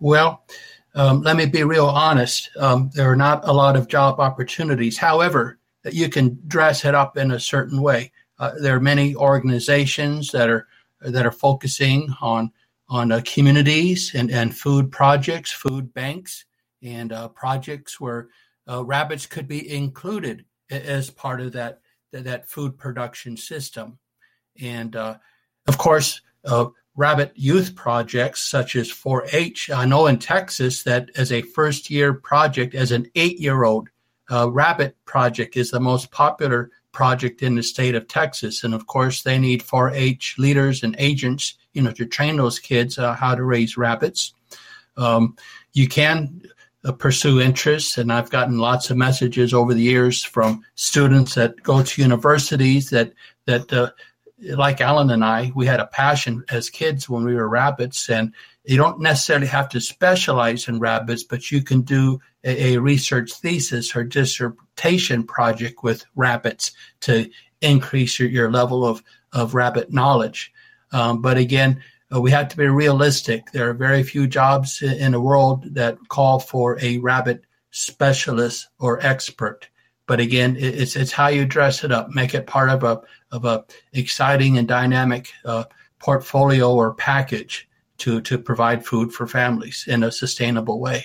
[0.00, 0.44] Well,
[0.94, 2.50] um, let me be real honest.
[2.58, 4.98] Um, there are not a lot of job opportunities.
[4.98, 8.12] However, that you can dress it up in a certain way.
[8.38, 10.66] Uh, there are many organizations that are
[11.00, 12.52] that are focusing on
[12.88, 16.44] on uh, communities and, and food projects, food banks,
[16.82, 18.28] and uh, projects where
[18.68, 21.80] uh, rabbits could be included as part of that
[22.12, 23.98] that, food production system.
[24.60, 25.16] And uh,
[25.66, 26.66] of course, uh,
[26.96, 29.70] rabbit youth projects such as 4-H.
[29.70, 33.88] I know in Texas that as a first year project, as an eight year old,
[34.30, 38.62] uh, rabbit project is the most popular project in the state of Texas.
[38.62, 42.98] And of course, they need 4-H leaders and agents, you know, to train those kids
[42.98, 44.32] uh, how to raise rabbits.
[44.96, 45.36] Um,
[45.72, 46.42] you can
[46.84, 51.62] uh, pursue interests, and I've gotten lots of messages over the years from students that
[51.62, 53.12] go to universities that
[53.46, 53.90] that uh,
[54.56, 58.32] like Alan and I, we had a passion as kids when we were rabbits, and
[58.64, 63.32] you don't necessarily have to specialize in rabbits, but you can do a, a research
[63.32, 67.30] thesis or dissertation project with rabbits to
[67.60, 69.02] increase your, your level of,
[69.32, 70.52] of rabbit knowledge.
[70.92, 71.82] Um, but again,
[72.14, 73.50] uh, we have to be realistic.
[73.52, 79.04] There are very few jobs in the world that call for a rabbit specialist or
[79.04, 79.68] expert.
[80.06, 83.00] But again, it's it's how you dress it up, make it part of a
[83.32, 85.64] of a exciting and dynamic uh,
[85.98, 87.68] portfolio or package
[87.98, 91.04] to to provide food for families in a sustainable way.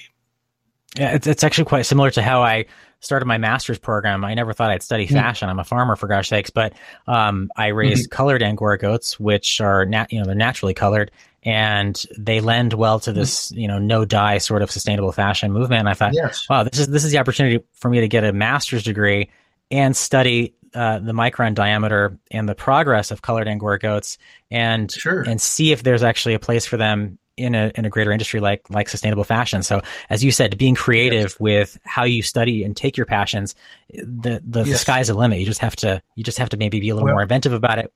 [0.97, 2.65] Yeah, it's it's actually quite similar to how I
[3.01, 4.25] started my master's program.
[4.25, 5.13] I never thought I'd study Hmm.
[5.15, 5.49] fashion.
[5.49, 6.73] I'm a farmer for gosh sakes, but
[7.07, 8.15] um, I raised Mm-hmm.
[8.15, 11.11] colored Angora goats, which are nat- you know they're naturally colored,
[11.43, 15.79] and they lend well to this you know no dye sort of sustainable fashion movement.
[15.79, 16.47] And I thought, Yes.
[16.49, 19.29] wow, this is this is the opportunity for me to get a master's degree
[19.71, 24.17] and study uh, the micron diameter and the progress of colored Angora goats,
[24.51, 25.21] and Sure.
[25.21, 28.39] and see if there's actually a place for them in a in a greater industry
[28.39, 29.63] like like sustainable fashion.
[29.63, 33.55] So as you said, being creative with how you study and take your passions,
[33.89, 35.39] the the, the sky's the limit.
[35.39, 37.53] You just have to you just have to maybe be a little Well- more inventive
[37.53, 37.93] about it.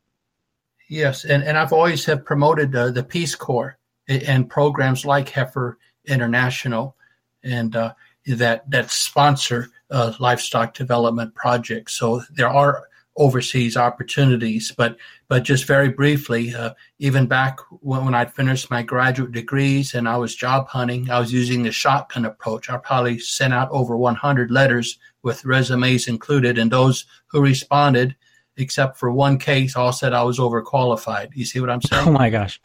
[0.89, 5.77] Yes, and, and I've always have promoted uh, the Peace Corps and programs like Heifer
[6.05, 6.95] International,
[7.41, 7.93] and uh,
[8.27, 11.93] that that sponsor uh, livestock development projects.
[11.93, 12.83] So there are
[13.15, 18.81] overseas opportunities, but but just very briefly, uh, even back when, when I'd finished my
[18.83, 22.69] graduate degrees and I was job hunting, I was using the shotgun approach.
[22.69, 28.15] I probably sent out over 100 letters with resumes included, and those who responded
[28.57, 31.29] except for one case, all said I was overqualified.
[31.33, 32.07] You see what I'm saying?
[32.07, 32.61] Oh my gosh!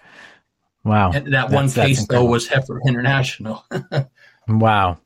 [0.85, 3.65] Wow, And that one That's- that's case, though, was Heifer International.
[4.49, 4.99] Wow.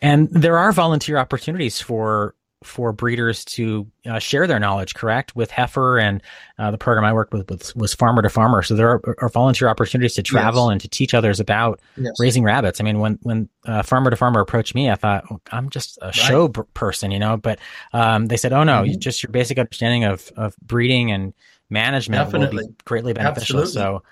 [0.00, 5.36] And there are volunteer opportunities for for breeders to uh, share their knowledge, correct?
[5.36, 6.20] With Heifer and
[6.58, 8.62] uh, the program I worked with was, was Farmer to Farmer.
[8.62, 10.72] So there are, are volunteer opportunities to travel Yes.
[10.72, 12.14] and to teach others about yes.
[12.18, 12.80] raising rabbits.
[12.80, 15.98] I mean, when when uh, Farmer to Farmer approached me, I thought "Oh, I'm just
[16.02, 17.36] a show b- person, you know.
[17.36, 17.60] But
[17.92, 18.98] um, they said, "Oh no, Mhm.
[18.98, 21.34] just your basic understanding of of breeding and
[21.70, 22.66] management will Definitely.
[22.66, 23.72] be greatly beneficial." Absolutely.
[23.72, 24.02] So.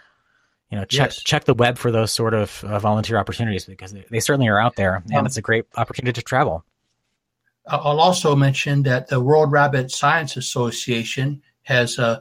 [0.69, 1.23] You know, check Yes.
[1.23, 4.59] check the web for those sort of uh, volunteer opportunities because they, they certainly are
[4.59, 6.65] out there, and Um, it's a great opportunity to travel.
[7.67, 12.21] I- I'll also mention that the World Rabbit Science Association has uh,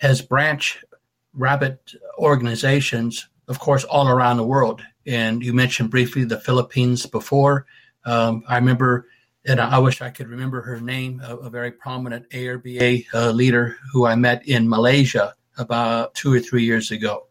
[0.00, 0.84] has branch
[1.32, 4.82] rabbit organizations, of course, all around the world.
[5.06, 7.66] And you mentioned briefly the Philippines before.
[8.04, 9.06] Um, I remember,
[9.46, 13.76] and I wish I could remember her name, a, a very prominent ARBA uh, leader
[13.92, 17.28] who I met in Malaysia about two or three years ago.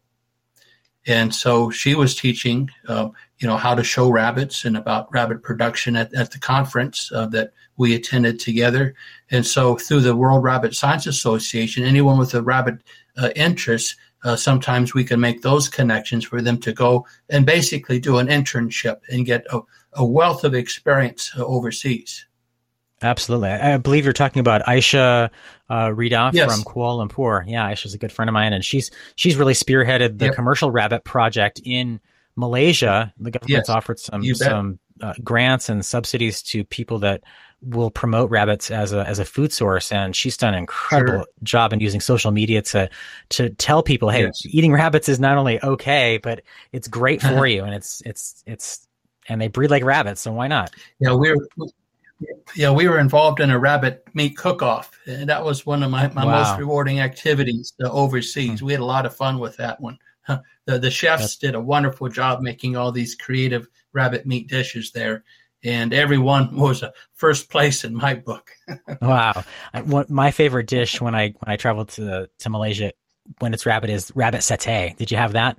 [1.06, 5.44] And so she was teaching, um, you know, how to show rabbits and about rabbit
[5.44, 8.96] production at, at the conference uh, that we attended together.
[9.32, 12.84] And so through the World Rabbit Science Association, anyone with a rabbit
[13.18, 18.00] uh, interest uh, sometimes we can make those connections for them to go and basically
[18.00, 19.60] do an internship and get a,
[19.94, 22.26] a wealth of experience uh, overseas.
[23.02, 23.50] Absolutely.
[23.50, 25.30] I believe you're talking about Aisha
[25.70, 26.50] uh, Rida Yes.
[26.54, 27.44] from Kuala Lumpur.
[27.46, 30.36] Yeah, Aisha's a good friend of mine, and she's she's really spearheaded the Yep.
[30.36, 32.00] commercial rabbit project in
[32.36, 33.14] Malaysia.
[33.20, 37.22] The government's Yes, offered some some uh, grants and subsidies to people that
[37.62, 41.26] will promote rabbits as a as a food source, and she's done an incredible Sure.
[41.44, 42.90] job in using social media to
[43.30, 44.46] to tell people, hey, Yes.
[44.46, 46.42] eating rabbits is not only okay, but
[46.72, 48.88] it's great for you, and it's it's it's
[49.30, 50.72] and they breed like rabbits, so why not?
[51.00, 51.48] Yeah, we were.
[52.56, 56.08] Yeah, we were involved in a rabbit meat cook-off, and that was one of my,
[56.10, 56.44] my Wow.
[56.44, 58.64] most rewarding activities uh, overseas.
[58.64, 59.98] We had a lot of fun with that one.
[60.66, 65.24] The the chefs did a wonderful job making all these creative rabbit meat dishes there,
[65.64, 68.52] and everyone was a first place in my book.
[69.02, 72.94] Wow, I, one, my favorite dish when I when I traveled to to Malaysia
[73.40, 74.96] when it's rabbit is rabbit satay.
[74.96, 75.58] Did you have that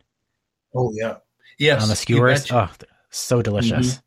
[0.74, 1.16] Oh yeah,
[1.59, 2.47] yes, on the skewers?
[2.47, 2.56] Mm-hmm.
[2.56, 4.02] Oh, so delicious.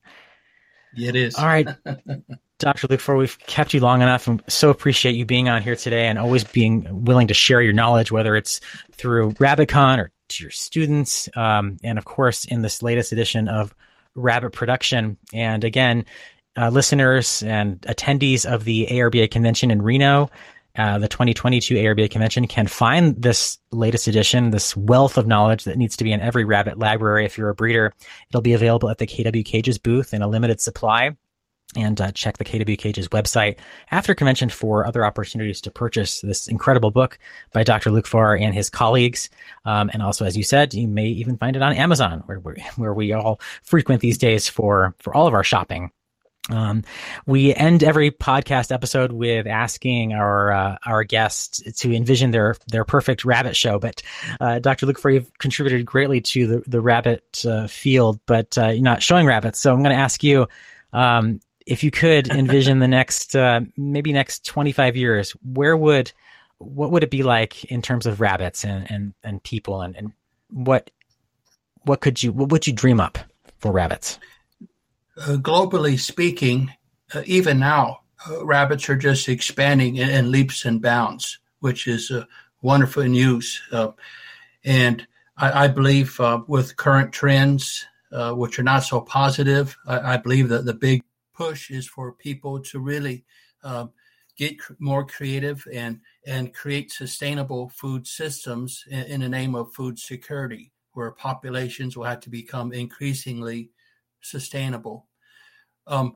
[0.96, 1.36] it is.
[1.36, 1.68] All right,
[2.60, 2.88] Dr.
[2.88, 6.20] Lukefahr we've kept you long enough, and so appreciate you being on here today and
[6.20, 8.60] always being willing to share your knowledge, whether it's
[8.92, 13.74] through RabbitCon or to your students, um, and of course in this latest edition of
[14.16, 15.18] Rabbit Production.
[15.34, 16.06] And again,
[16.58, 20.30] uh, listeners and attendees of the ARBA convention in Reno,
[20.78, 25.78] uh, the 2022 ARBA convention can find this latest edition, this wealth of knowledge that
[25.78, 27.26] needs to be in every rabbit library.
[27.26, 27.94] If you're a breeder,
[28.30, 31.16] it'll be available at the KW Cages booth in a limited supply.
[31.76, 33.58] And uh, check the KW Cages website
[33.92, 37.20] after convention for other opportunities to purchase this incredible book
[37.52, 37.90] by Dr.
[37.92, 39.30] Lukefahr and his colleagues.
[39.66, 42.38] Um, and also, as you said, you may even find it on Amazon, where,
[42.78, 45.92] where, we all frequent these days for, for all of our shopping.
[46.50, 46.84] Um,
[47.26, 52.86] we end every podcast episode with asking our uh, our guests to envision their their
[52.86, 53.80] perfect rabbit show.
[53.80, 54.02] But
[54.40, 54.86] uh, Dr.
[54.86, 59.26] Lukefahr you've contributed greatly to the the rabbit uh, field, but uh, you're not showing
[59.26, 59.60] rabbits.
[59.60, 60.48] So I'm going to ask you
[60.94, 65.32] um, if you could envision the next uh, maybe next 25 years.
[65.44, 66.12] Where would
[66.60, 70.12] what would it be like in terms of rabbits and and, and people and, and
[70.50, 70.90] what
[71.84, 73.18] what could you what would you dream up
[73.60, 74.20] for rabbits?
[75.20, 76.72] uh, globally speaking,
[77.14, 82.12] uh, even now, uh, rabbits are just expanding in, in leaps and bounds, which is
[82.12, 82.26] uh,
[82.62, 83.62] wonderful news.
[83.72, 83.90] Uh,
[84.64, 85.08] and
[85.38, 90.18] I, I believe uh, with current trends, uh, which are not so positive, I, I
[90.18, 91.04] believe that the big
[91.38, 93.24] push is for people to really
[93.64, 93.92] um,
[94.38, 99.74] get cr- more creative and and create sustainable food systems in, in the name of
[99.74, 103.70] food security, where populations will have to become increasingly
[104.22, 105.08] sustainable.
[105.86, 106.16] Um,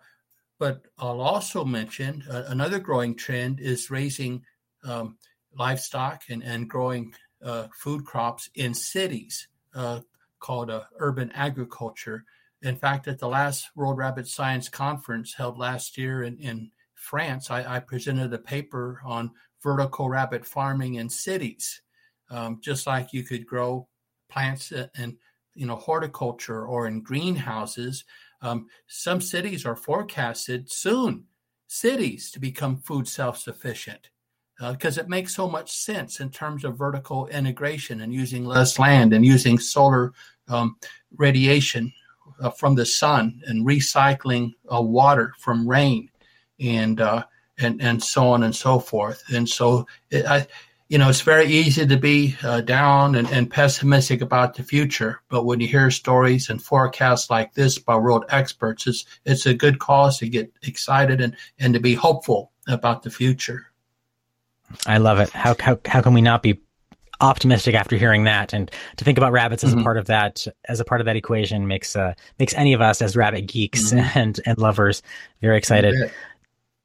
[0.60, 4.44] but I'll also mention uh, another growing trend is raising
[4.84, 5.18] um,
[5.58, 10.02] livestock and, and growing uh, food crops in cities uh,
[10.40, 12.26] called uh, urban agriculture.
[12.64, 17.50] In fact, at the last World Rabbit Science Conference held last year in, in France,
[17.50, 19.32] I, I presented a paper on
[19.64, 21.82] vertical rabbit farming in cities.
[22.30, 23.88] Um, just like you could grow
[24.30, 25.18] plants in
[25.56, 28.06] you know horticulture or in greenhouses,
[28.42, 31.26] um, some cities are forecasted soon,
[31.68, 34.10] cities to become food self sufficient
[34.70, 39.12] because it makes so much sense in terms of vertical integration and using less land
[39.12, 40.14] and using solar
[40.48, 40.76] um,
[41.18, 41.92] radiation
[42.40, 46.10] uh, from the sun and recycling uh, water from rain
[46.60, 47.24] and uh,
[47.58, 49.24] and and so on and so forth.
[49.34, 50.48] And so it, I.
[50.90, 55.22] You know, it's very easy to be uh, down and, and pessimistic about the future,
[55.30, 59.54] but when you hear stories and forecasts like this by world experts, it's it's a
[59.54, 63.68] good cause to get excited and, and to be hopeful about the future.
[64.86, 65.30] I love it.
[65.30, 66.60] How how how can we not be
[67.22, 68.54] optimistic after hearing that?
[68.54, 69.84] And to think about rabbits as a Mhm.
[69.84, 73.02] part of that as a part of that equation makes uh makes any of us
[73.02, 74.12] as rabbit geeks Mhm.
[74.16, 75.02] and and lovers
[75.42, 76.12] very excited.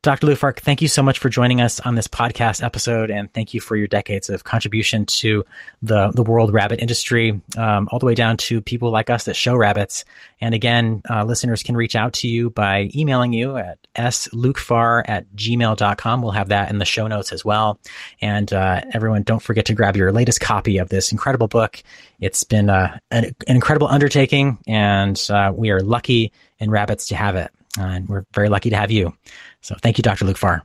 [0.06, 0.28] Dr.
[0.28, 3.60] Lukefahr, thank you so much for joining us on this podcast episode, and thank you
[3.60, 5.44] for your decades of contribution to
[5.82, 9.34] the the world rabbit industry, um, all the way down to people like us that
[9.34, 10.04] show rabbits.
[10.40, 15.26] And again, uh, listeners can reach out to you by emailing you at slukefahr at
[15.34, 16.22] gmail.com.
[16.22, 17.80] We'll have that in the show notes as well.
[18.22, 21.82] And uh, everyone, don't forget to grab your latest copy of this incredible book.
[22.20, 26.30] It's been uh, an, an incredible undertaking, and uh, we are lucky
[26.60, 27.50] in rabbits to have it.
[27.78, 29.14] Uh, and we're very lucky to have you.
[29.60, 30.24] So thank you, Dr.
[30.24, 30.62] Lukefahr.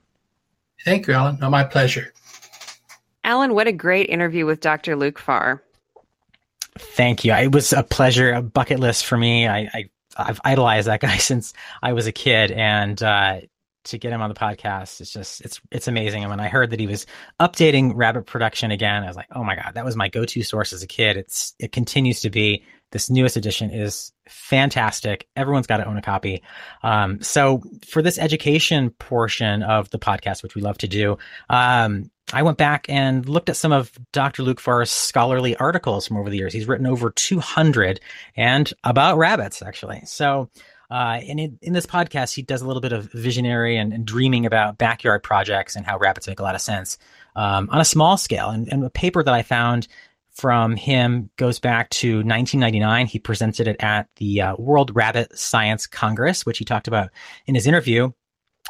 [0.83, 1.37] Thank you, Alan.
[1.39, 2.13] No, my pleasure.
[3.23, 4.95] Alan, what a great interview with Dr.
[4.95, 5.59] Lukefahr.
[6.77, 7.33] Thank you.
[7.33, 9.47] It was a pleasure, a bucket list for me.
[9.47, 13.41] I, I I've idolized that guy since I was a kid, and uh,
[13.85, 15.01] to get him on the podcast.
[15.01, 16.23] It's just it's it's amazing.
[16.23, 17.05] And when I heard that he was
[17.39, 20.73] updating rabbit production again, I was like, oh my god, that was my go-to source
[20.73, 21.17] as a kid.
[21.17, 22.63] It's it continues to be.
[22.91, 25.27] This newest edition is fantastic.
[25.35, 26.43] Everyone's got to own a copy.
[26.83, 31.17] Um, so for this education portion of the podcast, which we love to do,
[31.49, 34.43] um, I went back and looked at some of Dr.
[34.43, 36.53] Lukefahr's scholarly articles from over the years.
[36.53, 37.99] He's written over 200
[38.35, 40.01] and about rabbits, actually.
[40.05, 40.49] So
[40.91, 44.05] uh, and in, in, this podcast, he does a little bit of visionary and, and,
[44.05, 46.97] dreaming about backyard projects and how rabbits make a lot of sense
[47.37, 48.49] um, on a small scale.
[48.49, 49.87] And, and, a paper that I found
[50.33, 53.07] from him goes back to 1999.
[53.07, 57.09] He presented it at the uh, World Rabbit Science Congress, which he talked about
[57.45, 58.11] in his interview.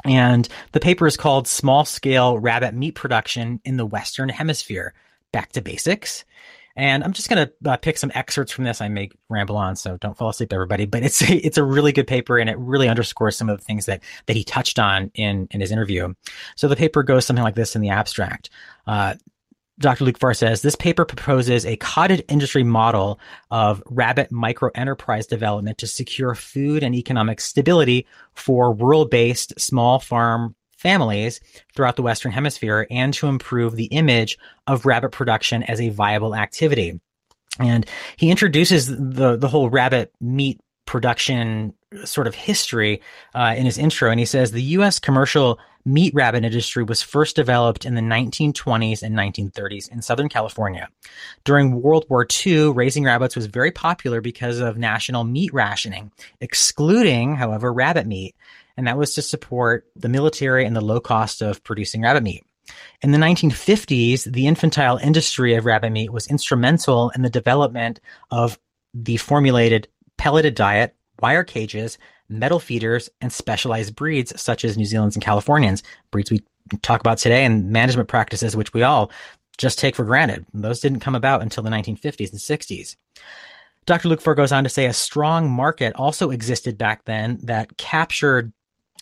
[0.05, 4.93] And the paper is called Small Scale Rabbit Meat Production in the Western Hemisphere
[5.31, 6.25] Back to Basics.
[6.75, 8.81] And I'm just going to uh, pick some excerpts from this.
[8.81, 10.85] I may ramble on, so don't fall asleep, everybody.
[10.85, 13.63] But it's a, it's a really good paper, and it really underscores some of the
[13.63, 16.13] things that that he touched on in in his interview.
[16.55, 18.49] So the paper goes something like this in the abstract.
[18.87, 19.15] Uh,
[19.81, 20.05] Dr.
[20.05, 25.87] Lukefahr says this paper proposes a cottage industry model of rabbit micro enterprise development to
[25.87, 31.41] secure food and economic stability for rural based small farm families
[31.75, 34.37] throughout the Western Hemisphere and to improve the image
[34.67, 36.99] of rabbit production as a viable activity.
[37.59, 37.85] And
[38.17, 41.73] he introduces the, the whole rabbit meat production
[42.05, 43.01] sort of history
[43.33, 44.09] uh, in his intro.
[44.09, 44.99] And he says the U.S.
[44.99, 50.87] commercial meat rabbit industry was first developed in the 1920s and 1930s in Southern California.
[51.43, 57.35] During World War II, raising rabbits was very popular because of national meat rationing, excluding,
[57.35, 58.35] however, rabbit meat
[58.77, 62.43] and that was to support the military and the low cost of producing rabbit meat.
[63.01, 67.99] In the 1950s, the infantile industry of rabbit meat was instrumental in the development
[68.29, 68.57] of
[68.93, 69.87] the formulated
[70.17, 71.97] pelleted diet, wire cages,
[72.29, 76.41] metal feeders, and specialized breeds such as New Zealand's and Californians, breeds we
[76.81, 79.11] talk about today, and management practices which we all
[79.57, 80.45] just take for granted.
[80.53, 82.95] Those didn't come about until the 1950s and 60s.
[83.85, 84.09] Dr.
[84.09, 88.53] Lukefahr goes on to say a strong market also existed back then that captured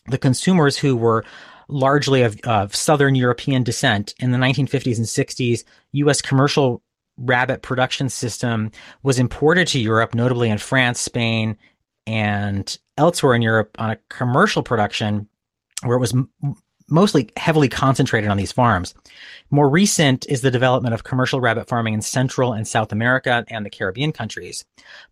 [0.08, 1.26] the consumers who were
[1.68, 5.64] largely of, of Southern European descent in the 1950s and 60s,
[5.94, 6.22] U.S.
[6.22, 6.82] commercial
[7.18, 8.72] rabbit production system
[9.04, 11.58] was imported to Europe, notably in France, Spain,
[12.08, 15.28] and elsewhere in Europe on a commercial production
[15.84, 16.30] where it was m-
[16.90, 18.94] mostly heavily concentrated on these farms.
[19.52, 23.66] More recent is the development of commercial rabbit farming in Central and South America and
[23.66, 24.66] the Caribbean countries.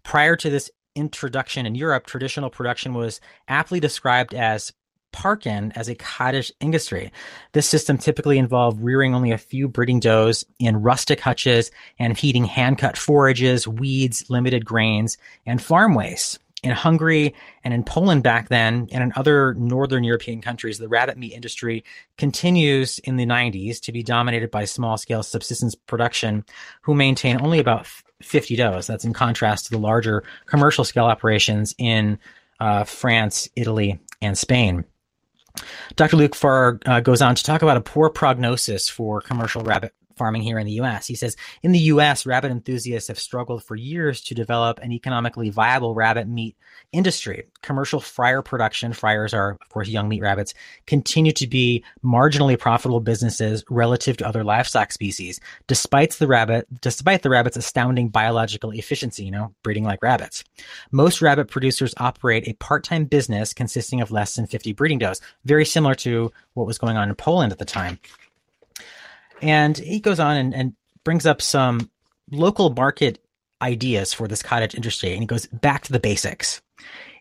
[0.04, 4.74] Prior to this introduction in Europe, traditional production was aptly described as
[5.14, 7.12] parkin as a cottage industry.
[7.54, 12.46] This system typically involved rearing only a few breeding does in rustic hutches and feeding
[12.46, 16.40] hand-cut forages, weeds, limited grains, and farm waste.
[16.64, 21.16] In Hungary and in Poland back then, and in other northern European countries, the rabbit
[21.16, 21.84] meat industry
[22.18, 26.44] continues in the 90s to be dominated by small scale subsistence production,
[26.82, 27.88] who maintain only about
[28.24, 28.88] 50 does.
[28.88, 32.18] That's in contrast to the larger commercial scale operations in
[32.60, 34.84] uh, France, Italy, and Spain.
[35.96, 36.18] Dr.
[36.18, 40.60] Lukefahr uh, goes on to talk about a poor prognosis for commercial rabbit farming here
[40.60, 41.08] in the US.
[41.08, 45.50] He says, in the US, rabbit enthusiasts have struggled for years to develop an economically
[45.50, 46.56] viable rabbit meat
[46.92, 47.46] industry.
[47.62, 50.54] Commercial fryer production, fryers are, of course, young meat rabbits,
[50.86, 57.24] continue to be marginally profitable businesses relative to other livestock species, despite the rabbit, despite
[57.24, 60.44] the rabbit's astounding biological efficiency, you know, breeding like rabbits.
[60.92, 65.66] Most rabbit producers operate a part-time business consisting of less than 50 breeding does, very
[65.66, 68.00] similar to what was going on in Poland at the time.
[69.42, 70.74] And he goes on and, and
[71.04, 71.90] brings up some
[72.32, 73.20] local market
[73.62, 75.14] ideas for this cottage industry.
[75.14, 76.62] And he goes back to the basics.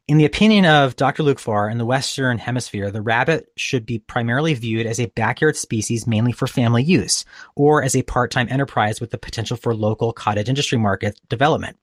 [0.08, 1.24] In the opinion of Dr.
[1.24, 6.06] Lukefahr, in the Western Hemisphere, the rabbit should be primarily viewed as a backyard species
[6.06, 7.24] mainly for family use,
[7.56, 11.76] or as a part-time enterprise with the potential for local cottage industry market development.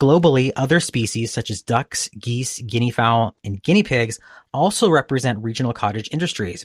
[0.00, 4.20] Globally, other species such as ducks, geese, guinea fowl, and guinea pigs
[4.54, 6.64] also represent regional cottage industries.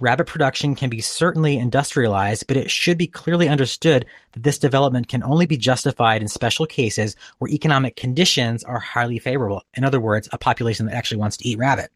[0.00, 5.06] Rabbit production can be certainly industrialized, but it should be clearly understood that this development
[5.06, 9.62] can only be justified in special cases where economic conditions are highly favorable.
[9.74, 11.92] In other words, a population that actually wants to eat rabbit.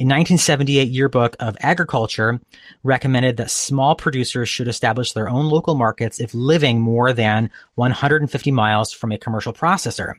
[0.00, 2.40] A 1978 yearbook of agriculture
[2.82, 8.50] recommended that small producers should establish their own local markets if living more than 150
[8.52, 10.14] miles from a commercial processor.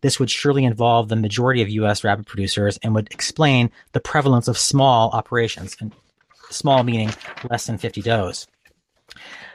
[0.00, 2.04] This would surely involve the majority of U.S.
[2.04, 5.92] rabbit producers and would explain the prevalence of small operations, and
[6.48, 7.10] small meaning
[7.50, 8.46] less than 50 does.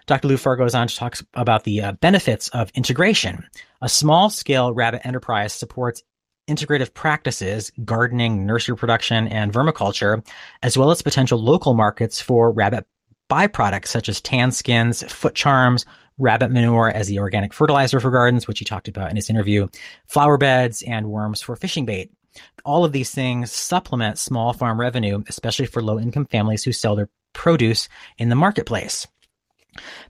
[0.05, 0.27] Dr.
[0.27, 3.43] Lukefahr goes on to talk about the uh, benefits of integration.
[3.81, 6.03] A small scale rabbit enterprise supports
[6.47, 10.25] integrative practices, gardening, nursery production, and vermiculture,
[10.61, 12.85] as well as potential local markets for rabbit
[13.29, 15.85] byproducts such as tan skins, foot charms,
[16.17, 19.67] rabbit manure as the organic fertilizer for gardens, which he talked about in his interview,
[20.07, 22.11] flower beds, and worms for fishing bait.
[22.65, 26.95] All of these things supplement small farm revenue, especially for low income families who sell
[26.95, 29.07] their produce in the marketplace.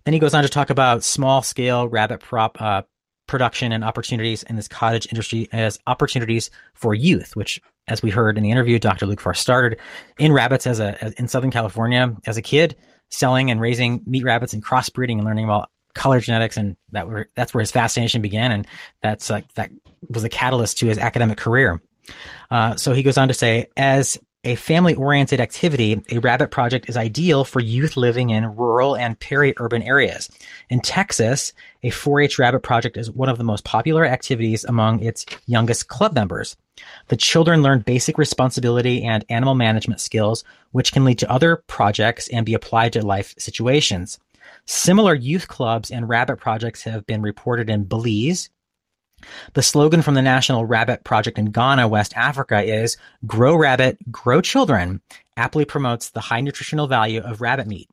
[0.04, 2.84] Then he goes on to talk about small scale rabbit prop, uh,
[3.28, 8.38] production and opportunities in this cottage industry as opportunities for youth, which, as we heard
[8.38, 9.06] in the interview, Dr.
[9.06, 9.80] Lukefahr started
[10.18, 12.76] in rabbits as a in Southern California as a kid,
[13.10, 17.30] selling and raising meat rabbits and crossbreeding and learning about color genetics, and that were
[17.36, 18.68] that's where his fascination began, and
[19.02, 19.72] that's like that
[20.10, 21.82] was a catalyst to his academic career.
[22.52, 26.90] Uh, so he goes on to say, as a family oriented activity, a rabbit project
[26.90, 30.30] is ideal for youth living in rural and peri urban areas.
[30.70, 35.02] In Texas, a 4 H rabbit project is one of the most popular activities among
[35.02, 36.58] its youngest club members.
[37.08, 42.28] The children learn basic responsibility and animal management skills, which can lead to other projects
[42.28, 44.20] and be applied to life situations.
[44.66, 48.50] Similar youth clubs and rabbit projects have been reported in Belize,
[49.54, 54.42] the slogan from the National Rabbit Project in Ghana, West Africa is Grow Rabbit, Grow
[54.42, 55.02] Children,
[55.38, 57.90] aptly promotes the high nutritional value of rabbit meat.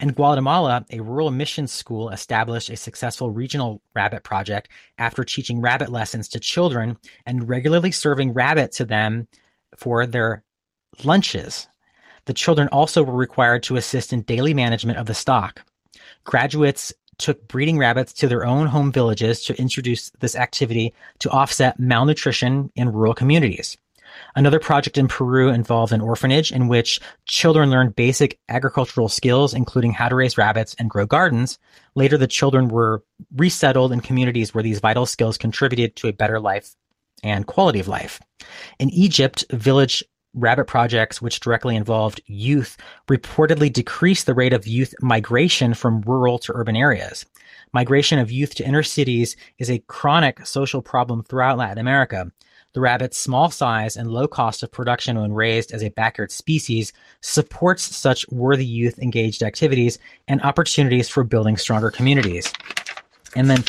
[0.00, 5.90] In Guatemala, a rural mission school established a successful regional rabbit project after teaching rabbit
[5.90, 9.28] lessons to children and regularly serving rabbit to them
[9.76, 10.42] for their
[11.04, 11.68] lunches.
[12.24, 15.64] The children also were required to assist in daily management of the stock.
[16.24, 21.78] Graduates took breeding rabbits to their own home villages to introduce this activity to offset
[21.78, 23.76] malnutrition in rural communities.
[24.34, 29.92] Another project in Peru involved an orphanage in which children learned basic agricultural skills, including
[29.92, 31.58] how to raise rabbits and grow gardens.
[31.94, 33.02] Later, the children were
[33.36, 36.74] resettled in communities where these vital skills contributed to a better life
[37.22, 38.20] and quality of life.
[38.78, 40.02] In Egypt, village
[40.34, 42.76] rabbit projects which directly involved youth
[43.08, 47.26] reportedly decreased the rate of youth migration from rural to urban areas.
[47.72, 52.30] Migration of youth to inner cities is a chronic social problem throughout Latin America.
[52.72, 56.92] The rabbit's small size and low cost of production when raised as a backyard species
[57.20, 59.98] supports such worthy youth engaged activities
[60.28, 62.52] and opportunities for building stronger communities.
[63.34, 63.64] And then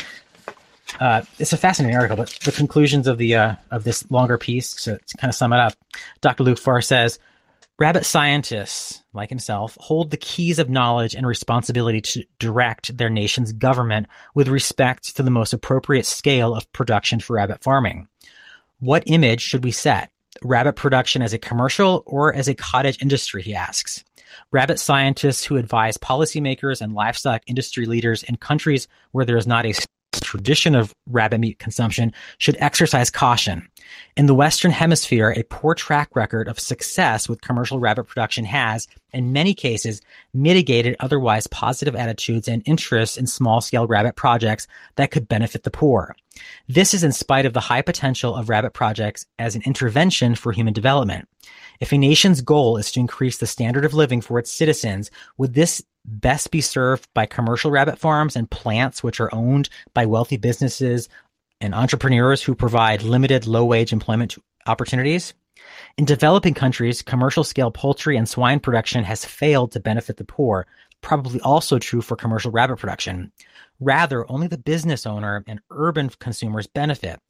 [1.00, 4.80] uh, it's a fascinating article, but the conclusions of the uh, of this longer piece,
[4.80, 5.74] so to kind of sum it up,
[6.20, 6.44] Dr.
[6.44, 7.18] Lukefahr says,
[7.78, 13.52] rabbit scientists like himself hold the keys of knowledge and responsibility to direct their nation's
[13.52, 18.06] government with respect to the most appropriate scale of production for rabbit farming.
[18.80, 20.10] What image should we set?
[20.42, 23.42] Rabbit production as a commercial or as a cottage industry?
[23.42, 24.02] He asks.
[24.50, 29.66] Rabbit scientists who advise policymakers and livestock industry leaders in countries where there is not
[29.66, 29.74] a
[30.20, 33.68] tradition of rabbit meat consumption should exercise caution.
[34.16, 38.86] In the Western Hemisphere, a poor track record of success with commercial rabbit production has,
[39.12, 40.00] in many cases,
[40.34, 44.66] mitigated otherwise positive attitudes and interests in small scale rabbit projects
[44.96, 46.14] that could benefit the poor.
[46.68, 50.52] This is in spite of the high potential of rabbit projects as an intervention for
[50.52, 51.28] human development.
[51.80, 55.54] If a nation's goal is to increase the standard of living for its citizens, would
[55.54, 60.36] this best be served by commercial rabbit farms and plants which are owned by wealthy
[60.36, 61.08] businesses
[61.60, 65.34] and entrepreneurs who provide limited low wage employment opportunities.
[65.96, 70.66] In developing countries, commercial scale poultry and swine production has failed to benefit the poor,
[71.02, 73.30] probably also true for commercial rabbit production.
[73.78, 77.20] Rather, only the business owner and urban consumers benefit.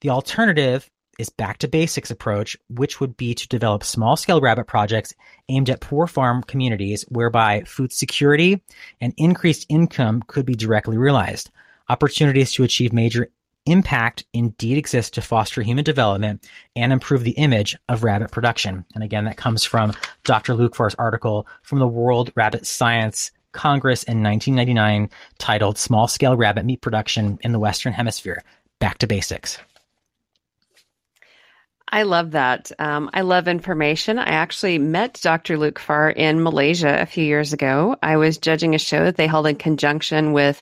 [0.00, 4.66] The alternative is back to basics approach, which would be to develop small scale rabbit
[4.66, 5.14] projects
[5.48, 8.62] aimed at poor farm communities whereby food security
[9.00, 11.50] and increased income could be directly realized.
[11.88, 13.28] Opportunities to achieve major
[13.66, 16.46] impact indeed exist to foster human development
[16.76, 18.84] and improve the image of rabbit production.
[18.94, 19.92] And again, that comes from
[20.24, 20.54] Dr.
[20.54, 25.08] Lukefahr's article from the World Rabbit Science Congress in 1999
[25.38, 28.42] titled Small Scale Rabbit Meat Production in the Western Hemisphere
[28.80, 29.58] Back to Basics.
[31.94, 32.72] I love that.
[32.80, 34.18] Um, I love information.
[34.18, 35.56] I actually met Dr.
[35.56, 37.94] Lukefahr in Malaysia a few years ago.
[38.02, 40.60] I was judging a show that they held in conjunction with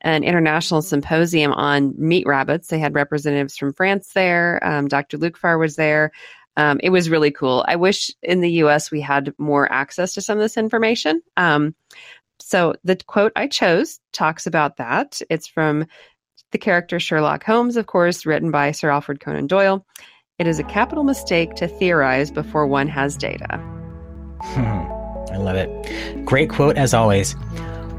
[0.00, 2.66] an international symposium on meat rabbits.
[2.66, 4.58] They had representatives from France there.
[4.60, 5.18] Um, Dr.
[5.18, 6.10] Lukefahr was there.
[6.56, 7.64] Um, it was really cool.
[7.68, 11.22] I wish in the US we had more access to some of this information.
[11.36, 11.76] Um,
[12.40, 15.22] so the quote I chose talks about that.
[15.30, 15.86] It's from
[16.50, 19.86] the character Sherlock Holmes, of course, written by Sir Alfred Conan Doyle.
[20.42, 23.58] It is a capital mistake to theorize before one has data.
[24.40, 25.30] Hmm.
[25.32, 26.24] I love it.
[26.24, 27.36] Great quote as always.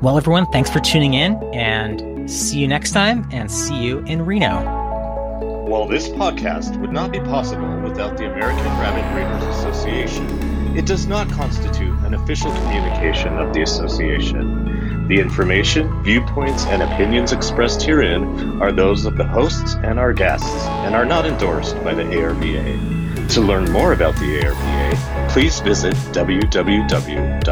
[0.01, 4.25] Well, everyone, thanks for tuning in and see you next time and see you in
[4.25, 4.57] Reno.
[5.69, 11.07] While this podcast would not be possible without the American Rabbit Breeders Association, it does
[11.07, 14.72] not constitute an official communication of the association.
[15.07, 20.65] The information, viewpoints, and opinions expressed herein are those of the hosts and our guests
[20.65, 23.29] and are not endorsed by the ARBA.
[23.33, 27.43] To learn more about the ARBA, please visit www.arba.net.